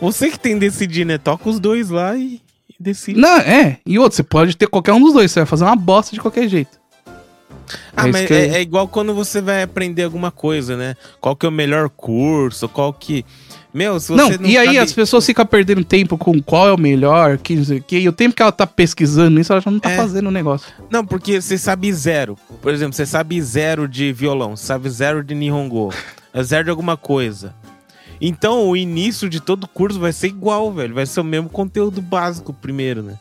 [0.00, 1.18] você que tem que decidir, né?
[1.18, 3.18] Toca os dois lá e, e decide.
[3.20, 3.78] Não, é.
[3.86, 6.20] E outro, você pode ter qualquer um dos dois, você vai fazer uma bosta de
[6.20, 6.78] qualquer jeito.
[7.96, 10.96] Ah, É mas que- é, é igual quando você vai aprender alguma coisa, né?
[11.20, 13.24] Qual que é o melhor curso, qual que...
[13.72, 16.68] Meu, se Não, você não, e aí sabe- as pessoas ficam perdendo tempo com qual
[16.68, 19.40] é o melhor, que não sei o quê, e o tempo que ela tá pesquisando
[19.40, 19.96] isso, ela já não tá É.
[19.96, 20.72] fazendo o negócio.
[20.90, 22.36] Não, porque você sabe zero.
[22.62, 25.92] Por exemplo, você sabe zero de violão, você sabe zero de Nihongo,
[26.32, 27.52] é zero de alguma coisa.
[28.26, 30.94] Então, o início de todo curso vai ser igual, velho.
[30.94, 33.18] Vai ser o mesmo conteúdo básico primeiro, né?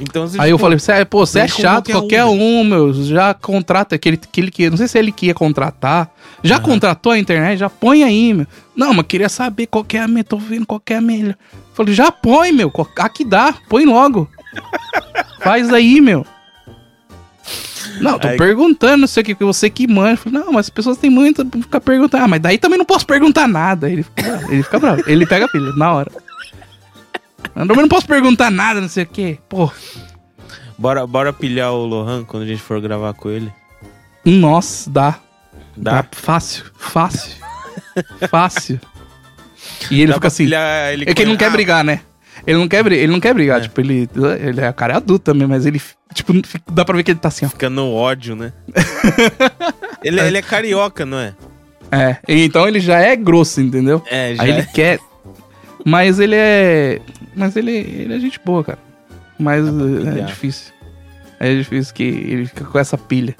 [0.00, 2.64] Então, Aí eu tipo, falei, você é, pô, você é chato, qualquer qualquer um, um,
[2.64, 6.10] meu, já contrata aquele, aquele que, não sei se é ele que ia contratar,
[6.42, 8.46] já contratou a internet, já põe aí, meu.
[8.74, 11.02] Não, mas queria saber qual que é a melhor, tô vendo qual que é a
[11.02, 11.36] melhor.
[11.74, 14.26] Falei, já põe, meu, aqui dá, põe logo.
[15.44, 16.26] Faz aí, meu.
[18.00, 20.16] Não, tô Aí- perguntando, não sei o que, você que manja.
[20.16, 22.24] Falei, não, mas as pessoas têm muito pra ficar perguntando.
[22.24, 23.88] Ah, mas daí também não posso perguntar nada.
[23.90, 25.02] Ele fica bravo, ele fica bravo.
[25.06, 26.10] Ele pega a pilha, na hora.
[27.56, 29.38] Eu também não posso perguntar nada, não sei o que.
[29.48, 29.70] Pô,
[30.78, 33.52] Bora, bora pilhar o Lohan quando a gente for gravar com ele.
[34.24, 35.18] Nossa, dá.
[35.76, 36.02] Dá?
[36.02, 37.32] Dá fácil, fácil.
[38.30, 38.80] fácil.
[39.90, 40.44] E ele Dá fica assim.
[40.44, 42.00] pilhar ele É que ele não quer Ah, brigar, né?
[42.46, 43.62] Ele não quer, ele não quer brigar, É.
[43.62, 44.08] tipo, ele,
[44.40, 45.80] ele é cara é adulto também, mas ele,
[46.14, 46.32] tipo,
[46.72, 47.48] dá pra ver que ele tá assim, ó.
[47.48, 48.52] Fica no ódio, né?
[50.02, 51.34] ele, ele é carioca, não é?
[51.92, 54.02] É, então ele já é grosso, entendeu?
[54.10, 54.66] É, já Aí ele é.
[54.66, 54.98] quer.
[55.84, 57.00] Mas ele é.
[57.34, 58.78] Mas ele, ele é gente boa, cara.
[59.38, 59.70] Mas é,
[60.10, 60.26] pilhar.
[60.26, 60.72] difícil.
[61.40, 63.34] É difícil que ele fica com essa pilha.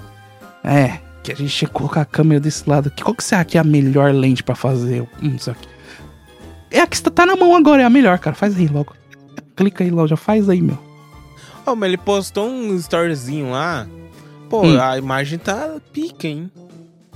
[0.64, 2.90] É, que a gente tinha que colocar a câmera desse lado.
[2.90, 5.02] Que- Qual que será que é a melhor lente pra fazer?
[5.22, 5.68] Hum, isso aqui.
[6.70, 8.34] É a que está tá na mão agora, é a melhor, cara.
[8.36, 8.94] Faz aí logo.
[9.56, 10.78] Clica aí logo, já faz aí, meu.
[11.66, 13.86] Ó, mas ele postou um storyzinho lá.
[14.48, 14.80] Pô, Hum.
[14.80, 16.50] a imagem tá pica, hein?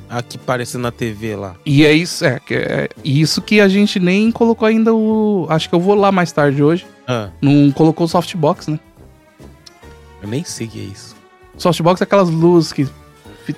[0.08, 1.56] Aqui aparecendo na TV lá.
[1.64, 5.46] E é isso, é, é isso que a gente nem colocou ainda o.
[5.48, 6.86] Acho que eu vou lá mais tarde hoje.
[7.06, 8.78] Ah, Não colocou o softbox, né?
[10.22, 11.14] eu nem sei o que é isso.
[11.56, 12.86] Softbox é aquelas luzes que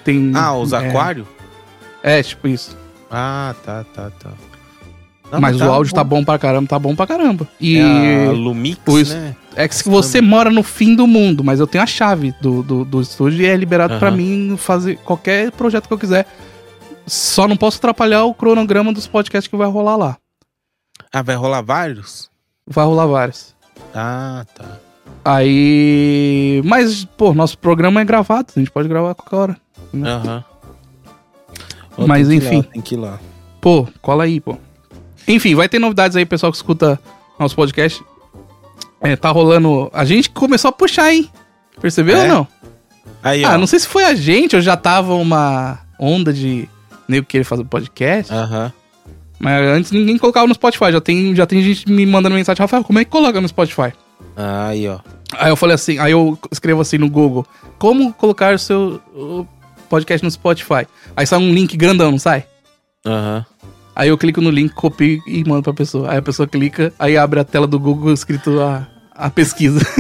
[0.05, 0.33] tem.
[0.35, 1.27] Ah, os é, aquários?
[2.03, 2.77] É, tipo isso.
[3.11, 4.31] Ah, tá, tá, tá.
[5.31, 7.49] Não, mas o áudio tá bom pra caramba, tá bom pra caramba.
[7.61, 9.35] E É a Lumix, os- né?
[9.57, 12.85] é que você mora no fim do mundo, mas eu tenho a chave do, do,
[12.85, 14.17] do estúdio e é liberado pra Aham.
[14.17, 16.27] mim fazer qualquer projeto que eu quiser.
[17.07, 20.17] Só não posso atrapalhar o cronograma dos podcasts que vai rolar lá.
[21.13, 22.31] Ah, vai rolar vários?
[22.67, 23.55] Vai rolar vários.
[23.95, 24.79] Ah, tá.
[25.25, 26.63] Aí.
[26.65, 29.57] Mas, pô, nosso programa é gravado, a gente pode gravar a qualquer hora.
[29.95, 30.45] Aham.
[32.07, 32.57] Mas, tem que ir enfim.
[32.59, 33.19] lá, tem que ir lá.
[33.61, 34.57] Pô, cola aí, pô.
[35.29, 36.99] Enfim, vai ter novidades aí, pessoal que escuta
[37.39, 38.03] nosso podcast.
[39.01, 39.91] É, tá rolando.
[39.93, 41.31] A gente começou a puxar, hein?
[41.81, 42.23] Percebeu É?
[42.23, 42.49] ou não?
[43.23, 43.59] Aí, Ah, ó.
[43.59, 46.69] não sei se foi a gente ou já tava uma onda de
[47.09, 48.33] nego querer fazer podcast.
[48.33, 48.73] Aham.
[49.39, 50.91] Mas antes ninguém colocava no Spotify.
[50.93, 53.93] Já tem, já tem gente me mandando mensagem, Rafael, como é que coloca no Spotify?
[54.37, 54.99] Aí, ó.
[55.39, 57.45] Aí eu falei assim, aí eu escrevo assim no Google,
[57.79, 59.47] como colocar o seu o
[59.91, 60.87] podcast no Spotify?
[61.17, 62.47] Aí sai um link grandão, não sai?
[63.05, 63.45] Aham.
[63.97, 66.11] Aí eu clico no link, copio e mando pra pessoa.
[66.13, 69.81] Aí a pessoa clica, aí abre a tela do Google escrito a, a pesquisa.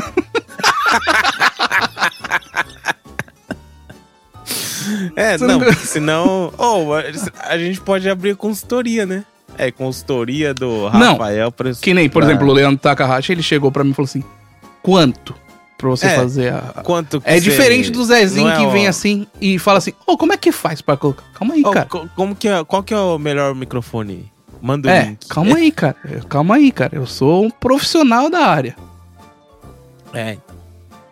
[5.16, 6.52] É, Você não, não- senão.
[6.56, 7.02] Oh, a-
[7.52, 9.24] a gente pode abrir consultoria, né?
[9.58, 11.12] É, consultoria do Não.
[11.12, 13.94] Rafael pra Que nem, por pra- exemplo, o Leandro Takahashi, ele chegou pra mim e
[13.94, 14.22] falou assim:
[14.82, 15.34] quanto
[15.76, 16.16] pra você É.
[16.16, 16.82] fazer a.
[16.84, 20.32] Quanto É diferente do Zezinho é que o- vem assim e fala assim: Ô, como
[20.32, 21.24] é que faz pra colocar?
[21.34, 21.86] Calma aí, Oh, cara.
[21.86, 24.30] co- como que é, qual que é o melhor microfone?
[24.62, 25.26] Manda o É, link.
[25.28, 25.96] calma aí, cara.
[26.28, 26.96] Calma aí, cara.
[26.96, 28.74] Eu sou um profissional da área.
[30.14, 30.38] É.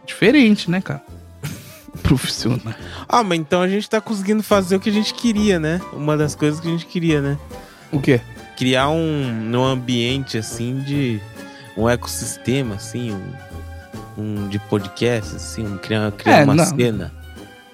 [0.07, 1.03] Diferente, né, cara?
[2.03, 2.75] profissional.
[3.09, 5.81] Ah, mas então a gente tá conseguindo fazer o que a gente queria, né?
[5.93, 7.39] Uma das coisas que a gente queria, né?
[7.93, 8.21] O quê?
[8.57, 11.21] Criar um, num ambiente assim de.
[11.77, 13.33] Um ecossistema, assim, um,
[14.17, 16.65] um de podcast, assim, um, criar, criar É, uma não.
[16.65, 17.13] cena.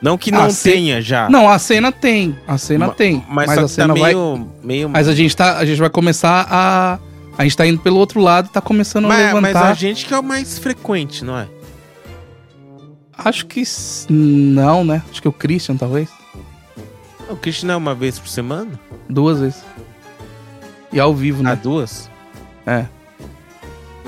[0.02, 1.28] Não que Ah, não ce- tenha já.
[1.28, 2.34] Não, a cena tem.
[2.48, 3.24] A cena Ma- tem.
[3.28, 4.14] Mas, Mas, a tá cena vai.
[4.14, 5.58] meio, meio Mas a gente tá.
[5.58, 6.98] A gente vai começar a.
[7.36, 9.70] A gente tá indo pelo outro lado, tá começando a Mas, mas levantar.
[9.70, 11.46] a gente que é o mais frequente, não é?
[13.16, 13.62] Acho que
[14.08, 15.02] não, né?
[15.10, 16.08] Acho que o Christian, talvez.
[17.28, 18.70] O Christian é uma vez por semana?
[19.08, 19.62] Duas vezes.
[20.92, 21.56] E ao vivo, Ah, né?
[21.62, 22.10] duas?
[22.66, 22.86] É.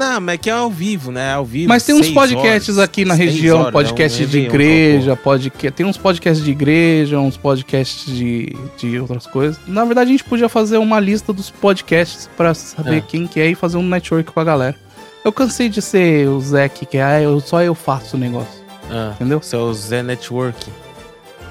[0.02, 1.32] Não, mas é que é ao vivo, né?
[1.32, 1.68] Ao vivo.
[1.68, 5.76] Mas tem uns podcasts horas, aqui na região, horas, é podcast um de igreja, podcast,
[5.76, 9.58] tem uns podcasts de igreja, uns podcasts de, de outras coisas.
[9.66, 13.00] Na verdade, a gente podia fazer uma lista dos podcasts pra saber É.
[13.00, 14.76] quem que é e fazer um network com a galera.
[15.24, 18.60] Eu cansei de ser o Zé que é, ah, eu, só eu faço o negócio,
[18.90, 19.40] Ah, entendeu?
[19.40, 20.66] seu Zé Network.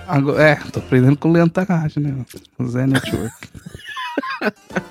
[0.06, 2.14] Agora, é, tô aprendendo com o Leandro Takahashi, né?
[2.60, 3.34] O Zé Network.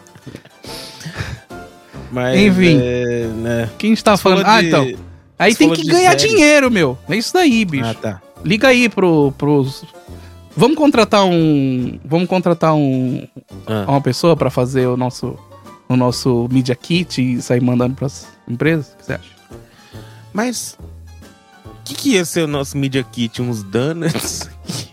[2.11, 2.79] Mas, Enfim.
[2.83, 3.71] é, né?
[3.79, 4.45] Quem a gente tava Você falando?
[4.47, 4.93] Ah, de- então.
[5.39, 6.31] Aí você tem que ganhar séries.
[6.31, 6.99] dinheiro, meu.
[7.09, 7.85] É isso daí, bicho.
[7.89, 8.23] Ah, tá.
[8.45, 9.85] Liga aí pro, pros.
[10.57, 11.99] Vamos contratar um.
[12.05, 13.27] Vamos contratar um,
[13.67, 13.85] Ah.
[13.89, 15.39] uma pessoa pra fazer o nosso,
[15.89, 18.93] o nosso Media Kit e sair mandando pras empresas?
[18.93, 19.31] O que você acha?
[20.33, 20.77] Mas.
[21.65, 23.41] O que, que ia ser o nosso Media Kit?
[23.41, 24.49] Uns donuts?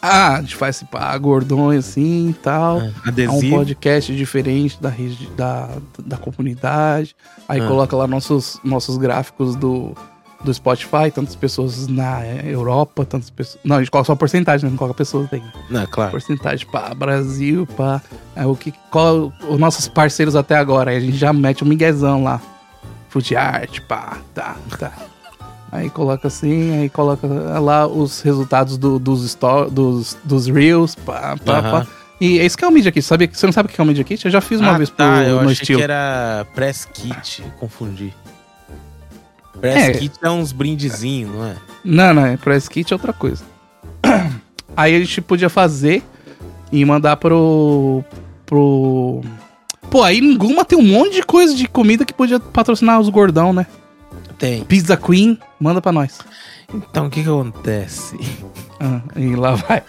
[0.00, 2.80] Ah, a gente faz pá, gordões assim e tal.
[2.80, 3.56] É um Adesivo?
[3.56, 4.92] podcast diferente da,
[5.36, 5.68] da,
[6.04, 7.16] da comunidade.
[7.48, 7.66] Aí Ah.
[7.66, 9.92] coloca lá nossos, nossos gráficos do,
[10.44, 13.58] do Spotify, tantas pessoas na Europa, tantas pessoas.
[13.64, 14.70] Não, a gente coloca só a porcentagem, né?
[14.70, 15.42] não coloca pessoas daí.
[15.68, 16.12] Não, claro.
[16.12, 18.00] porcentagem para Brasil, para
[18.46, 22.22] o que qual os nossos parceiros até agora, aí a gente já mete um miguezão
[22.22, 22.40] lá.
[23.08, 24.92] Food art, pá, tá, tá.
[25.70, 31.36] Aí coloca assim, aí coloca lá os resultados do- dos, sto- dos, dos reels, pá,
[31.44, 31.70] pá, Aham.
[31.84, 31.86] pá.
[32.20, 33.04] E é isso que é o Media Kit.
[33.04, 34.24] Sabe, você não sabe o que é o Media Kit?
[34.24, 35.78] Eu já fiz uma ah, vez tá, pro, eu no achei estilo.
[35.78, 38.12] que era Press Kit, confundi.
[39.60, 39.92] Press É.
[39.92, 41.56] Kit é uns brindezinhos, não é?
[41.84, 43.44] Não, não, é press kit é outra coisa.
[44.76, 46.02] Aí a gente podia fazer
[46.70, 48.04] e mandar pro.
[48.46, 49.20] pro.
[49.90, 53.08] Pô, aí em Guma tem um monte de coisa de comida que podia patrocinar os
[53.08, 53.66] gordão, né?
[54.38, 54.64] Tem.
[54.64, 56.18] Pizza Queen, manda pra nós.
[56.72, 58.16] Então, o que que acontece?
[58.80, 59.82] Ah, e lá vai.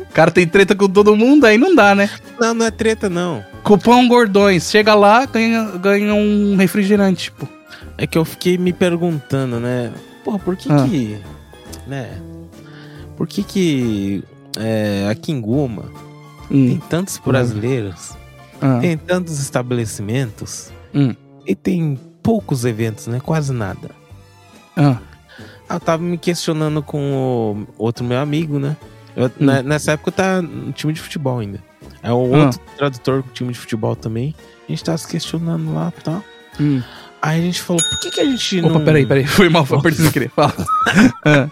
[0.00, 2.10] o cara tem treta com todo mundo, aí não dá, né?
[2.38, 3.42] Não, não é treta, não.
[3.62, 7.48] Cupom Gordões, chega lá, ganha, ganha um refrigerante, tipo.
[7.96, 9.90] É que eu fiquei me perguntando, né?
[10.22, 10.86] Porra, por que Ah.
[10.86, 11.18] que...
[11.86, 12.20] Né?
[13.16, 14.22] Por que que...
[14.58, 15.84] É, aqui em Guma
[16.50, 18.12] tem Hum, tantos brasileiros,
[18.60, 21.14] ah, tem tantos estabelecimentos Hum.
[21.46, 21.98] e tem
[22.28, 23.20] poucos eventos, né?
[23.24, 23.90] Quase nada.
[24.76, 24.98] ah,
[25.66, 28.76] Ah, Eu tava me questionando com o outro meu amigo, né?
[29.16, 29.30] Eu- Hum.
[29.40, 31.62] na- nessa época eu tava no time de futebol ainda.
[32.02, 32.44] É o Ah.
[32.44, 34.34] outro tradutor com time de futebol também.
[34.68, 36.22] A gente tava se questionando lá e tal.
[36.60, 36.82] hum.
[37.22, 38.84] Aí a gente falou, por que, que a gente Opa, não.
[38.84, 39.26] peraí, peraí.
[39.26, 40.30] Foi mal, foi sem querer.
[40.30, 40.54] Fala.
[41.24, 41.48] Ah,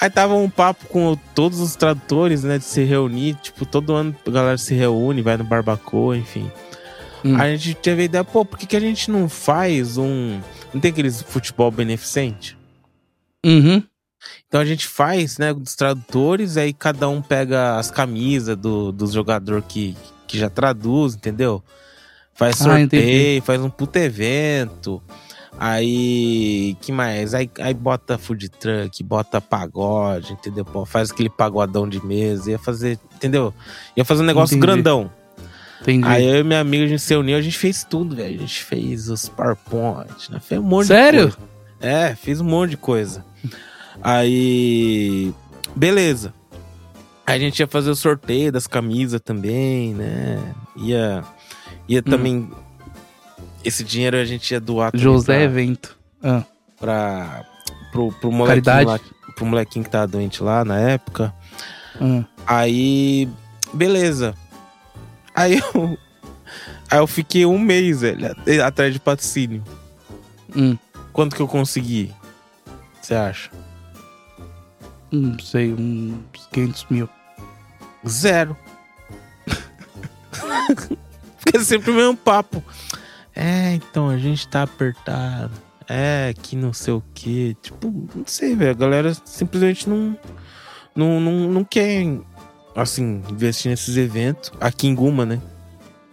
[0.00, 2.58] Aí tava um papo com todos os tradutores, né?
[2.58, 3.34] De se reunir.
[3.42, 6.50] Tipo, todo ano a galera se reúne, vai no barbacoa, enfim.
[7.24, 7.36] Hum.
[7.36, 10.40] A gente teve a ideia, pô, por que, que a gente não faz um.
[10.72, 12.56] Não tem aqueles futebol beneficente?
[13.44, 13.82] Uhum.
[14.48, 19.12] Então a gente faz, né, dos tradutores, aí cada um pega as camisas do, dos
[19.12, 19.96] jogadores que,
[20.26, 21.62] que já traduz, entendeu?
[22.34, 23.40] Faz Ah, sorteio, entendi.
[23.46, 25.02] faz um puto evento.
[25.58, 27.32] Aí, que mais?
[27.32, 30.64] Aí, aí bota food truck, bota pagode, entendeu?
[30.64, 33.54] Pô, faz aquele pagodão de mesa, ia fazer, entendeu?
[33.96, 34.66] Ia fazer um negócio Entendi.
[34.72, 35.10] grandão.
[35.82, 36.06] Entendi.
[36.08, 38.36] Aí eu e minha amiga, a gente se uniu, a gente fez tudo, velho.
[38.36, 40.40] A gente fez os PowerPoint, né?
[40.40, 41.28] Fez um monte Sério?
[41.30, 41.48] de coisa.
[41.80, 43.24] É, fiz um monte de coisa.
[44.02, 45.32] Aí.
[45.74, 46.32] Beleza.
[47.26, 50.54] Aí a gente ia fazer o sorteio das camisas também, né?
[50.76, 51.22] Ia.
[51.88, 52.02] Ia Hum.
[52.10, 52.50] também.
[53.64, 55.96] Esse dinheiro a gente ia doar José pra, Evento.
[56.22, 56.42] Ah,
[56.78, 57.44] pra,
[57.92, 58.86] pro, pro molequinho Caridade.
[59.04, 59.32] lá.
[59.34, 61.34] Pro molequinho que tava doente lá na época.
[62.00, 62.24] ah.
[62.46, 63.28] Aí,
[63.74, 64.34] beleza.
[65.36, 65.98] Aí eu,
[66.90, 69.62] aí eu fiquei um mês, velho, at- atrás de patrocínio.
[70.56, 70.76] Hum,
[71.12, 72.12] Quanto que eu consegui?
[73.00, 73.50] Você acha?
[75.12, 76.18] não sei, uns
[76.52, 77.08] 500 mil.
[78.06, 78.56] Zero.
[81.38, 82.62] Fica sempre o mesmo papo.
[83.34, 85.52] É, então, a gente tá apertado.
[85.88, 87.56] É, que não sei o que.
[87.62, 88.70] Tipo, não sei, velho.
[88.72, 90.18] A galera simplesmente não,
[90.94, 92.04] não, não, não quer,
[92.76, 94.52] assim, investir nesses eventos.
[94.60, 95.40] Aqui em Guma, né?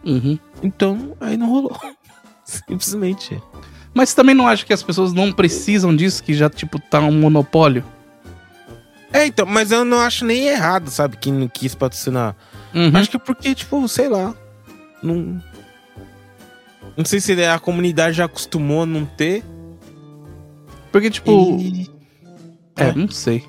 [0.05, 0.39] Uhum.
[0.61, 1.77] Então, aí não rolou.
[2.43, 3.41] Simplesmente.
[3.93, 6.99] Mas você também não acha que as pessoas não precisam disso, que já, tipo, tá
[6.99, 7.83] um monopólio?
[9.11, 11.17] É, então, mas eu não acho nem errado, sabe?
[11.17, 12.35] Quem não quis patrocinar.
[12.73, 12.91] Uhum.
[12.95, 14.33] Acho que é porque, tipo, sei lá.
[15.03, 15.39] Não.
[16.97, 19.43] Não sei se a comunidade já acostumou a não ter.
[20.91, 21.89] Porque, tipo, e-
[22.75, 22.93] é, é.
[22.93, 23.43] não sei.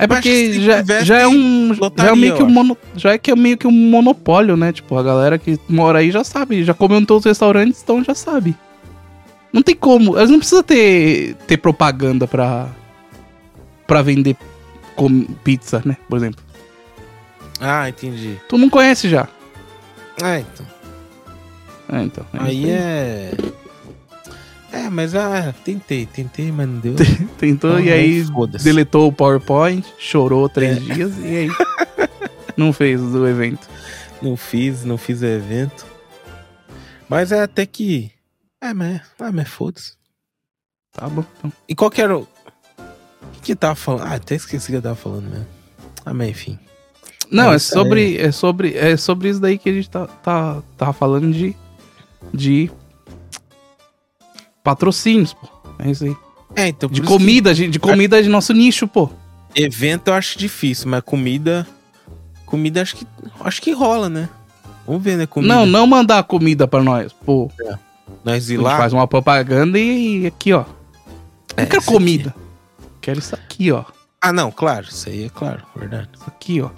[0.00, 1.68] É porque já, já é um.
[1.68, 4.56] Já é lotaria, meio que um mono, já é que é meio que um monopólio,
[4.56, 4.72] né?
[4.72, 6.64] Tipo, a galera que mora aí já sabe.
[6.64, 8.56] Já comeu em todos os restaurantes, então já sabe.
[9.52, 10.16] Não tem como.
[10.16, 12.68] Eles não precisam ter, ter propaganda pra,
[13.86, 14.38] pra vender
[14.96, 15.98] com pizza, né?
[16.08, 16.42] Por exemplo.
[17.60, 18.40] Ah, entendi.
[18.48, 19.28] Tu não conhece já.
[20.22, 20.66] É, então.
[21.92, 22.24] É, então.
[22.32, 23.30] é Aí isso é.
[24.72, 26.94] É, mas ah, tentei, tentei, mas não deu.
[27.38, 28.64] Tentou Ah, e aí foda-se.
[28.64, 30.80] deletou o PowerPoint, chorou três É.
[30.94, 31.48] dias e aí
[32.56, 33.68] não fez o evento.
[34.22, 35.86] Não fiz, não fiz o evento.
[37.08, 38.12] Mas é até que.
[38.60, 39.94] É, mas, ah, mas foda-se.
[40.92, 41.24] Tá bom.
[41.38, 41.52] Então.
[41.68, 42.22] E qual que era o.
[42.22, 42.28] O
[43.42, 44.04] que que tava falando?
[44.06, 45.46] Ah, até esqueci o que eu tava falando mesmo.
[46.04, 46.58] Ah, mas enfim.
[47.30, 50.62] Não, É é sobre, é sobre é sobre isso daí que a gente tá, tá,
[50.76, 51.56] tá falando de
[52.34, 52.70] de
[54.62, 55.48] patrocínios, pô.
[55.78, 56.16] É isso aí.
[56.56, 56.88] É, então.
[56.88, 59.08] De isso que comida, de, de comida de nosso nicho, pô.
[59.54, 61.66] Evento eu acho difícil, mas comida.
[62.46, 63.06] Comida acho que.
[63.40, 64.28] Acho que rola, né?
[64.86, 65.26] Vamos ver, né?
[65.26, 65.54] Comida.
[65.54, 67.50] Não, não mandar comida pra nós, pô.
[68.24, 68.76] Nós A ir lá.
[68.76, 70.64] faz uma propaganda e, aqui, ó.
[71.56, 71.86] É, Não quero isso aqui.
[71.98, 72.34] comida.
[73.00, 73.84] Quero isso aqui, ó.
[74.20, 74.86] Ah, não, claro.
[74.88, 76.08] Isso aí é claro, verdade.
[76.14, 76.70] Isso aqui, ó.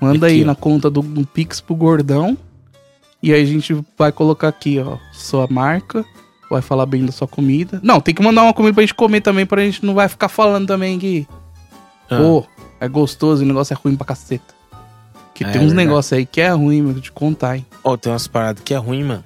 [0.00, 0.46] Manda Aqui, aí ó.
[0.46, 2.36] na conta do, do Pix pro Gordão.
[3.22, 6.04] E aí a gente vai colocar aqui, ó, sua marca.
[6.52, 7.80] Vai falar bem da sua comida.
[7.82, 10.28] Não, tem que mandar uma comida pra gente comer também, pra gente não vai ficar
[10.28, 11.26] falando também que,
[12.10, 12.46] Ah, pô,
[12.80, 14.54] é gostoso e o negócio é ruim pra caceta.
[15.34, 15.86] Que É tem uns verdade.
[15.88, 17.64] negócios aí que é ruim, meu, de contar, hein.
[17.82, 19.24] Ó, tem umas paradas que é ruim, mano.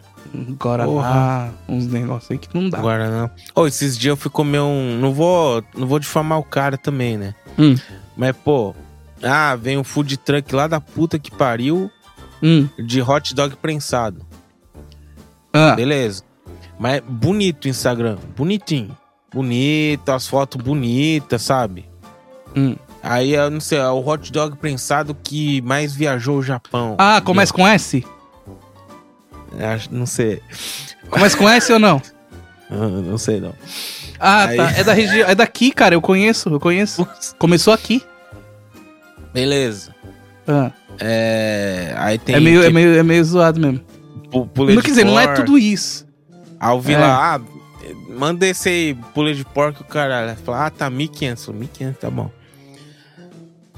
[0.59, 1.55] Guaraná, Porra.
[1.69, 2.79] uns negócios aí que não dá.
[2.79, 3.31] Agora não.
[3.55, 4.99] Ô, esses dias eu fui comer um.
[5.01, 7.35] Não vou, não vou difamar o cara também, né?
[7.59, 7.75] Hum,
[8.17, 8.75] Mas, pô.
[9.23, 11.91] Ah, vem um food truck lá da puta que pariu
[12.43, 12.69] hum.
[12.79, 14.21] de hot dog prensado.
[15.53, 16.23] Ah, Beleza.
[16.79, 18.17] Mas bonito o Instagram.
[18.37, 18.97] Bonitinho.
[19.33, 21.89] Bonito, as fotos bonitas, sabe?
[22.55, 22.77] hum.
[23.03, 26.97] Aí, eu não sei, é o hot dog prensado que mais viajou o Japão.
[26.99, 28.05] ah começa com S?
[29.61, 30.43] Acho- Não sei.
[31.09, 32.01] Começa com S ou não?
[32.69, 33.55] Ah, Não sei, não.
[34.19, 34.71] Ah, Aí- tá.
[34.73, 35.29] É da região.
[35.29, 35.95] É daqui, cara.
[35.95, 37.07] Eu conheço, eu conheço.
[37.39, 38.03] Começou aqui.
[39.33, 39.95] Beleza.
[40.49, 41.95] Ah, É...
[41.97, 42.35] Aí tem...
[42.35, 43.81] é, meio, é, que- meio, é meio zoado mesmo.
[44.35, 44.47] Não,
[44.83, 46.06] quer dizer, não é tudo isso.
[46.59, 46.99] Aí eu vi É.
[46.99, 47.41] lá, ah,
[48.09, 50.37] manda esse pulê de porco, o caralho.
[50.39, 51.53] Fala, ah, tá 1.500.
[51.53, 52.31] 1.500, tá bom.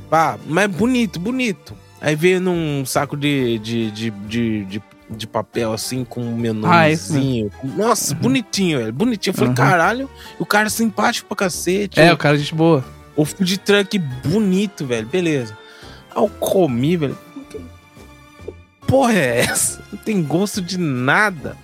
[0.09, 1.75] Pá, mas bonito, bonito.
[2.01, 6.89] Aí veio num saco de, de, de, de, de, de papel, assim, com um Ah,
[6.89, 7.51] esse menuzinho.
[7.77, 8.93] Nossa, bonitinho, velho.
[8.93, 9.33] Bonitinho.
[9.33, 9.55] Eu falei, Uhum.
[9.55, 12.01] caralho, o cara simpático pra cacete.
[12.01, 12.85] É, o cara, gente boa.
[13.17, 15.07] O food truck bonito, velho.
[15.09, 15.59] Beleza.
[16.15, 17.19] Aí eu comi, velho.
[18.87, 19.83] Porra é essa?
[19.93, 21.57] Não tem gosto de nada.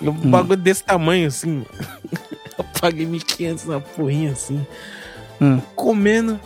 [0.00, 0.30] Um Hum.
[0.30, 1.64] bagulho desse tamanho, assim.
[2.58, 4.64] Eu paguei 1.500 na porrinha, assim.
[5.40, 5.60] Hum.
[5.74, 6.38] Comendo.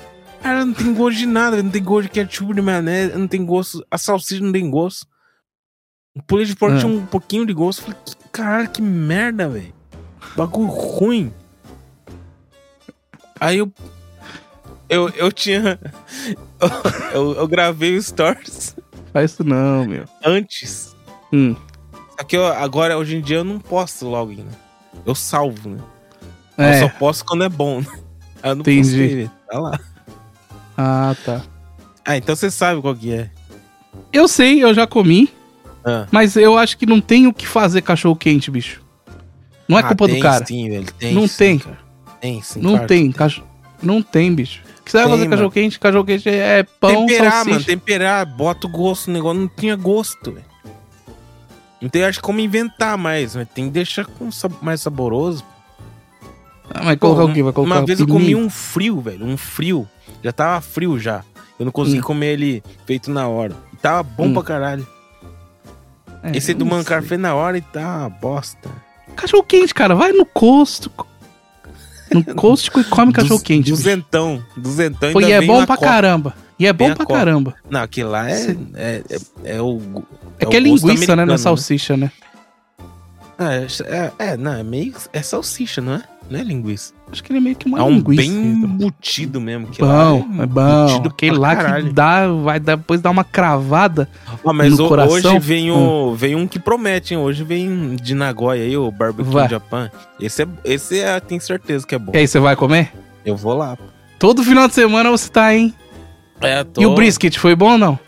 [0.42, 1.62] Cara, não tem gosto de nada.
[1.62, 3.16] Não tem gosto de ketchup, de maionese.
[3.16, 3.84] Não tem gosto...
[3.90, 5.06] A salsicha não tem gosto.
[6.14, 6.78] O pulê de porco Hum.
[6.78, 7.80] tinha um pouquinho de gosto.
[7.80, 9.72] Eu Falei, que, caralho, que merda, velho.
[10.36, 11.32] Bagulho ruim.
[13.40, 13.72] Aí eu.
[14.88, 15.78] Eu, eu tinha.
[17.12, 18.76] Eu, eu gravei o Stories
[19.12, 20.04] Faz isso não, meu.
[20.24, 20.94] antes.
[21.32, 21.56] Hum.
[22.18, 24.52] Só que eu, agora, hoje em dia, eu não posto login, né?
[25.06, 25.78] Eu salvo, né?
[26.58, 26.88] Eu só É.
[26.88, 27.86] posto quando é bom, né?
[28.44, 28.80] Eu não Entendi.
[28.82, 29.30] postei.
[29.48, 29.80] Tá lá.
[30.76, 31.42] Ah, tá.
[32.04, 33.30] Ah, então você sabe qual que é.
[34.12, 35.32] Eu sei, eu já comi,
[35.84, 36.06] Ah.
[36.10, 38.82] mas eu acho que não tem o que fazer cachorro quente, bicho.
[39.68, 40.44] Não é Ah, culpa do tem cara.
[40.44, 40.92] Sim, velho.
[40.98, 41.58] Tem Não sim, tem.
[41.58, 41.78] cara.
[42.20, 42.60] Tem sim.
[42.60, 43.44] Não claro tem, cacho...
[43.80, 44.62] não tem, bicho.
[44.80, 45.78] O que você vai fazer cachorro quente?
[45.78, 47.50] Cachorro quente é pão, temperar, salsicha.
[47.54, 50.44] mano, temperar, bota o gosto no negócio, não tinha gosto, velho.
[51.82, 54.30] Não tem, acho, como inventar mais, mas tem que deixar com
[54.62, 55.44] mais saboroso.
[56.72, 57.42] Ah, mas colocar Pô, o quê?
[57.42, 59.86] Vai colocar Uma vez eu comi um frio, velho, um frio.
[60.22, 61.24] Já tava frio já.
[61.58, 62.02] Eu não consegui Hum.
[62.02, 63.54] comer ele feito na hora.
[63.72, 64.32] E tava bom Hum.
[64.32, 64.86] pra caralho.
[66.22, 68.70] É, Esse do Mancar fez na hora e tá uma bosta.
[69.16, 69.94] Cachorro quente, cara.
[69.94, 70.90] Vai no costo.
[72.14, 73.70] No costo e come cachorro quente.
[73.70, 74.42] Duzentão.
[74.56, 75.88] Duzentão Pô, ainda e é bom na pra copa.
[75.88, 76.34] caramba.
[76.58, 77.18] E é bom pra copa.
[77.18, 77.54] caramba.
[77.68, 79.02] Não, aquele lá é, é,
[79.44, 79.80] é, é o.
[80.38, 81.24] É, que é o gosto linguiça, né?
[81.24, 82.10] Não é americano, salsicha, né?
[83.48, 84.94] Ah, É, é, é, não, é meio.
[85.12, 86.02] É salsicha, não é?
[86.30, 86.92] Não é linguiça.
[87.10, 88.22] Acho que ele é meio que uma é um linguiça.
[88.22, 88.70] bem então.
[88.70, 89.66] embutido mesmo.
[89.66, 90.84] que Bom, lá é bom.
[90.86, 91.92] embutido Aquele pra lá que caralho.
[91.92, 94.08] dá, vai depois dar uma cravada.
[94.44, 95.14] Ah, mas no o- coração.
[95.16, 97.20] hoje vem, o, vem um que promete, hein?
[97.20, 99.48] Hoje vem de Nagoya aí, o Barbecue Vai.
[99.48, 99.90] Japan.
[100.20, 102.12] Esse, é, esse é, tenho certeza que é bom.
[102.14, 102.92] E aí, você vai comer?
[103.26, 103.76] Eu vou lá.
[104.18, 105.74] Todo final de semana você tá, hein?
[106.40, 106.80] É, tô...
[106.80, 107.98] E o brisket foi bom ou não?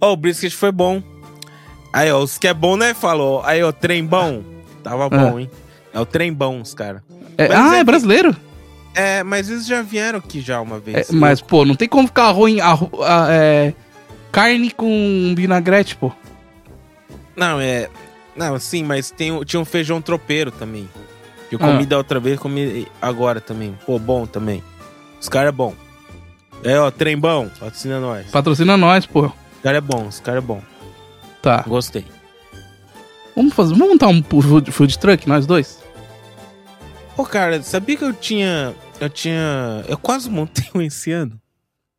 [0.00, 1.02] Ó, o brisket foi bom.
[1.94, 2.92] Aí, ó, os que é bom, né?
[2.92, 3.40] Falou.
[3.44, 4.42] Aí, ó, trem bom.
[4.82, 5.48] Tava bom, hein?
[5.92, 7.02] É o trem bom, os caras.
[7.38, 8.36] É- ah, é é, brasileiro?
[8.96, 11.10] É, mas eles já vieram aqui já uma É, vez.
[11.10, 12.58] mas, pô, não tem como ficar ruim.
[12.60, 13.72] arro- ah, é,
[14.32, 16.10] carne com vinagrete, pô.
[17.36, 17.88] Não, é.
[18.36, 20.88] Não, sim, mas tem, tinha um feijão tropeiro também.
[21.48, 21.66] Que eu Ah.
[21.68, 23.78] comi da outra vez, comi agora também.
[23.86, 24.62] Pô, bom também.
[25.20, 25.74] Os caras é bom.
[26.64, 28.26] É, ó, trem bom, patrocina nós.
[28.26, 29.30] Os Patrocina nós, pô.
[29.62, 30.60] caras é bom, os caras é bom.
[31.44, 31.62] Tá.
[31.68, 32.06] Gostei.
[33.36, 33.74] Vamos fazer.
[33.74, 35.78] Vamos montar um food, food truck, nós dois?
[37.14, 38.74] Pô, cara, sabia que eu tinha.
[38.98, 39.84] Eu tinha.
[39.86, 41.38] Eu quase montei um esse ano.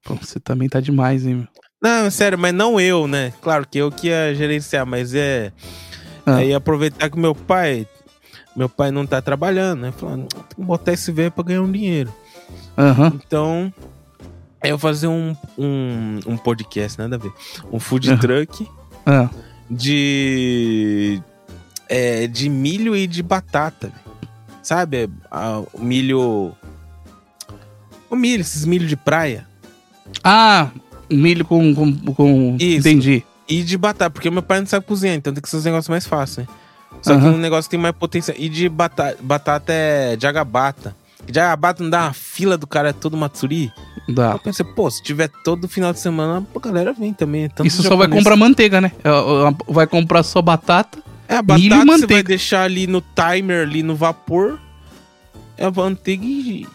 [0.03, 1.47] Pô, você também tá demais, hein, meu?
[1.79, 3.33] Não, sério, mas não eu, né?
[3.39, 5.51] Claro que eu que ia gerenciar, mas é.
[6.25, 6.37] Ah.
[6.37, 7.87] Aí aproveitar que meu pai.
[8.55, 9.91] Meu pai não tá trabalhando, né?
[9.91, 12.11] Falando, tem que botar esse velho pra ganhar um dinheiro.
[12.75, 13.13] Aham.
[13.13, 13.71] Então.
[14.59, 17.31] aí Eu fazer um, um, um podcast, nada a ver.
[17.71, 18.17] Um food Aham.
[18.17, 18.67] truck
[19.05, 19.29] Ah.
[19.69, 21.21] de.
[21.87, 23.91] É, de milho e de batata.
[24.63, 25.09] Sabe?
[25.73, 26.53] o milho.
[28.09, 29.47] O milho, esses milho de praia.
[30.23, 30.69] Ah,
[31.09, 31.73] milho com.
[31.75, 32.57] com, com...
[32.59, 32.87] Isso.
[32.87, 33.23] Entendi.
[33.47, 35.89] E de batata, porque meu pai não sabe cozinhar, então tem que ser os negócios
[35.89, 36.53] mais fáceis, né?
[37.01, 37.33] Só que Aham.
[37.33, 38.33] um negócio que tem mais potência.
[38.37, 40.95] E de batata, batata é de agabata.
[41.29, 43.71] Agabata não dá uma fila do cara, é todo matsuri.
[44.07, 44.33] Dá.
[44.33, 47.49] Eu pensei, pô, se tiver todo final de semana, a galera vem também.
[47.49, 48.91] Tanto Isso só vai japonês- comprar manteiga, né?
[49.03, 50.99] É, é, Vai comprar só batata.
[51.27, 52.23] É, a milho e batata você vai manteiga.
[52.27, 54.59] deixar ali no timer, ali no vapor.
[55.57, 56.67] É a manteiga e.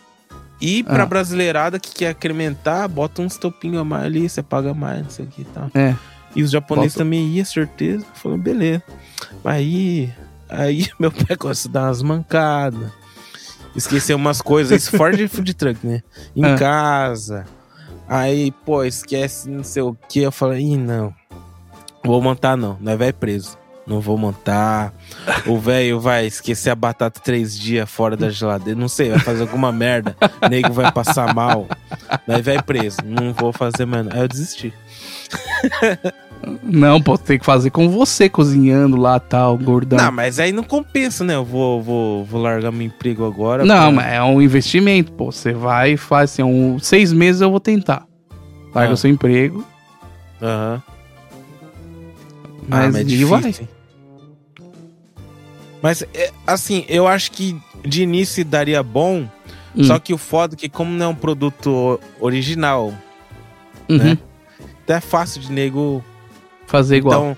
[0.61, 1.07] E pra Ah.
[1.07, 5.25] brasileirada que quer incrementar, bota uns topinhos a mais ali, você paga mais, não sei
[5.25, 5.71] o que e tal.
[5.75, 5.95] É.
[6.37, 8.05] E os japoneses Bota- também iam, certeza.
[8.15, 8.83] Falou, beleza.
[9.45, 10.13] Aí.
[10.49, 12.91] Aí meu pai gosta de dar umas mancadas.
[13.77, 14.83] Esquecer umas coisas.
[14.83, 16.03] Isso fora de food truck, né?
[16.35, 16.57] Em Ah.
[16.57, 17.47] casa.
[18.09, 20.21] Aí, pô, esquece não sei o que.
[20.21, 21.15] Eu falei, ih, não.
[22.05, 22.77] Vou montar não.
[22.81, 23.57] Nós vai preso.
[23.87, 24.93] Não vou montar.
[25.47, 28.79] O velho vai esquecer a batata três dias fora da geladeira.
[28.79, 30.17] Não sei, vai fazer alguma merda.
[30.43, 31.67] O nego vai passar mal.
[32.27, 32.99] Nós vai preso.
[33.05, 34.07] Não vou fazer mais.
[34.07, 34.13] não.
[34.13, 34.73] Aí eu desisti.
[36.63, 39.99] Não, pô, tem que fazer com você cozinhando lá, tal, gordão.
[39.99, 41.35] Não, mas aí não compensa, né?
[41.35, 43.63] Eu vou, vou, vou largar meu emprego agora.
[43.63, 45.31] Não, pra- mas é um investimento, pô.
[45.31, 48.07] Você vai e faz assim, um, seis meses eu vou tentar.
[48.75, 48.95] Larga Ah.
[48.95, 49.63] o seu emprego,
[50.41, 50.83] Aham.
[52.67, 53.45] mas, é e difícil, vai.
[53.51, 53.69] hein?
[55.83, 59.27] Mas, é, assim, eu acho que de início daria bom,
[59.77, 59.85] Hum.
[59.85, 62.95] só que o foda é que como não é um produto original,
[63.89, 63.99] Uhum.
[63.99, 64.19] né?
[64.87, 66.05] É fácil de nego...
[66.67, 67.15] Fazer igual.
[67.15, 67.37] Então,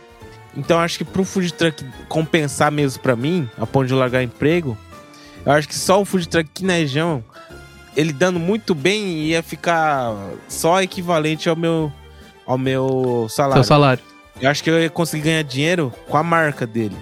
[0.56, 4.76] então acho que pro food truck compensar mesmo pra mim, a ponto de largar emprego,
[5.44, 7.24] eu acho que só o food truck aqui na região,
[7.96, 10.14] ele dando muito bem, ia ficar
[10.48, 11.92] só equivalente ao meu,
[12.46, 13.64] ao meu salário.
[13.64, 14.02] seu salário.
[14.40, 16.96] Eu acho que eu ia conseguir ganhar dinheiro com a marca dele.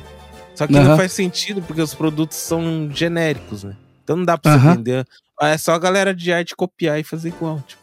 [0.55, 0.89] Só que Aham.
[0.89, 3.77] não faz sentido porque os produtos são genéricos, né?
[4.05, 4.75] Então não dá pra você Aham.
[4.77, 5.07] vender.
[5.41, 7.80] É só a galera de arte copiar e fazer igual, tipo.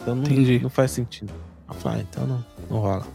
[0.00, 0.58] Então não, Entendi.
[0.60, 1.32] não faz sentido.
[1.68, 3.06] Eu falei, ah, então não, não rola.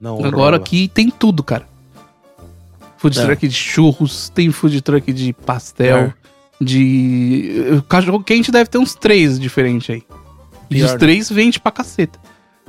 [0.00, 0.56] Não Agora rola.
[0.56, 1.66] aqui tem tudo, cara.
[2.96, 3.24] Food É.
[3.24, 6.14] truck de churros, tem food truck de pastel, É.
[6.60, 7.82] de.
[7.88, 10.02] Cachorro quente deve ter uns três diferentes aí.
[10.70, 10.98] E Pior, os né?
[10.98, 12.18] três vende pra caceta.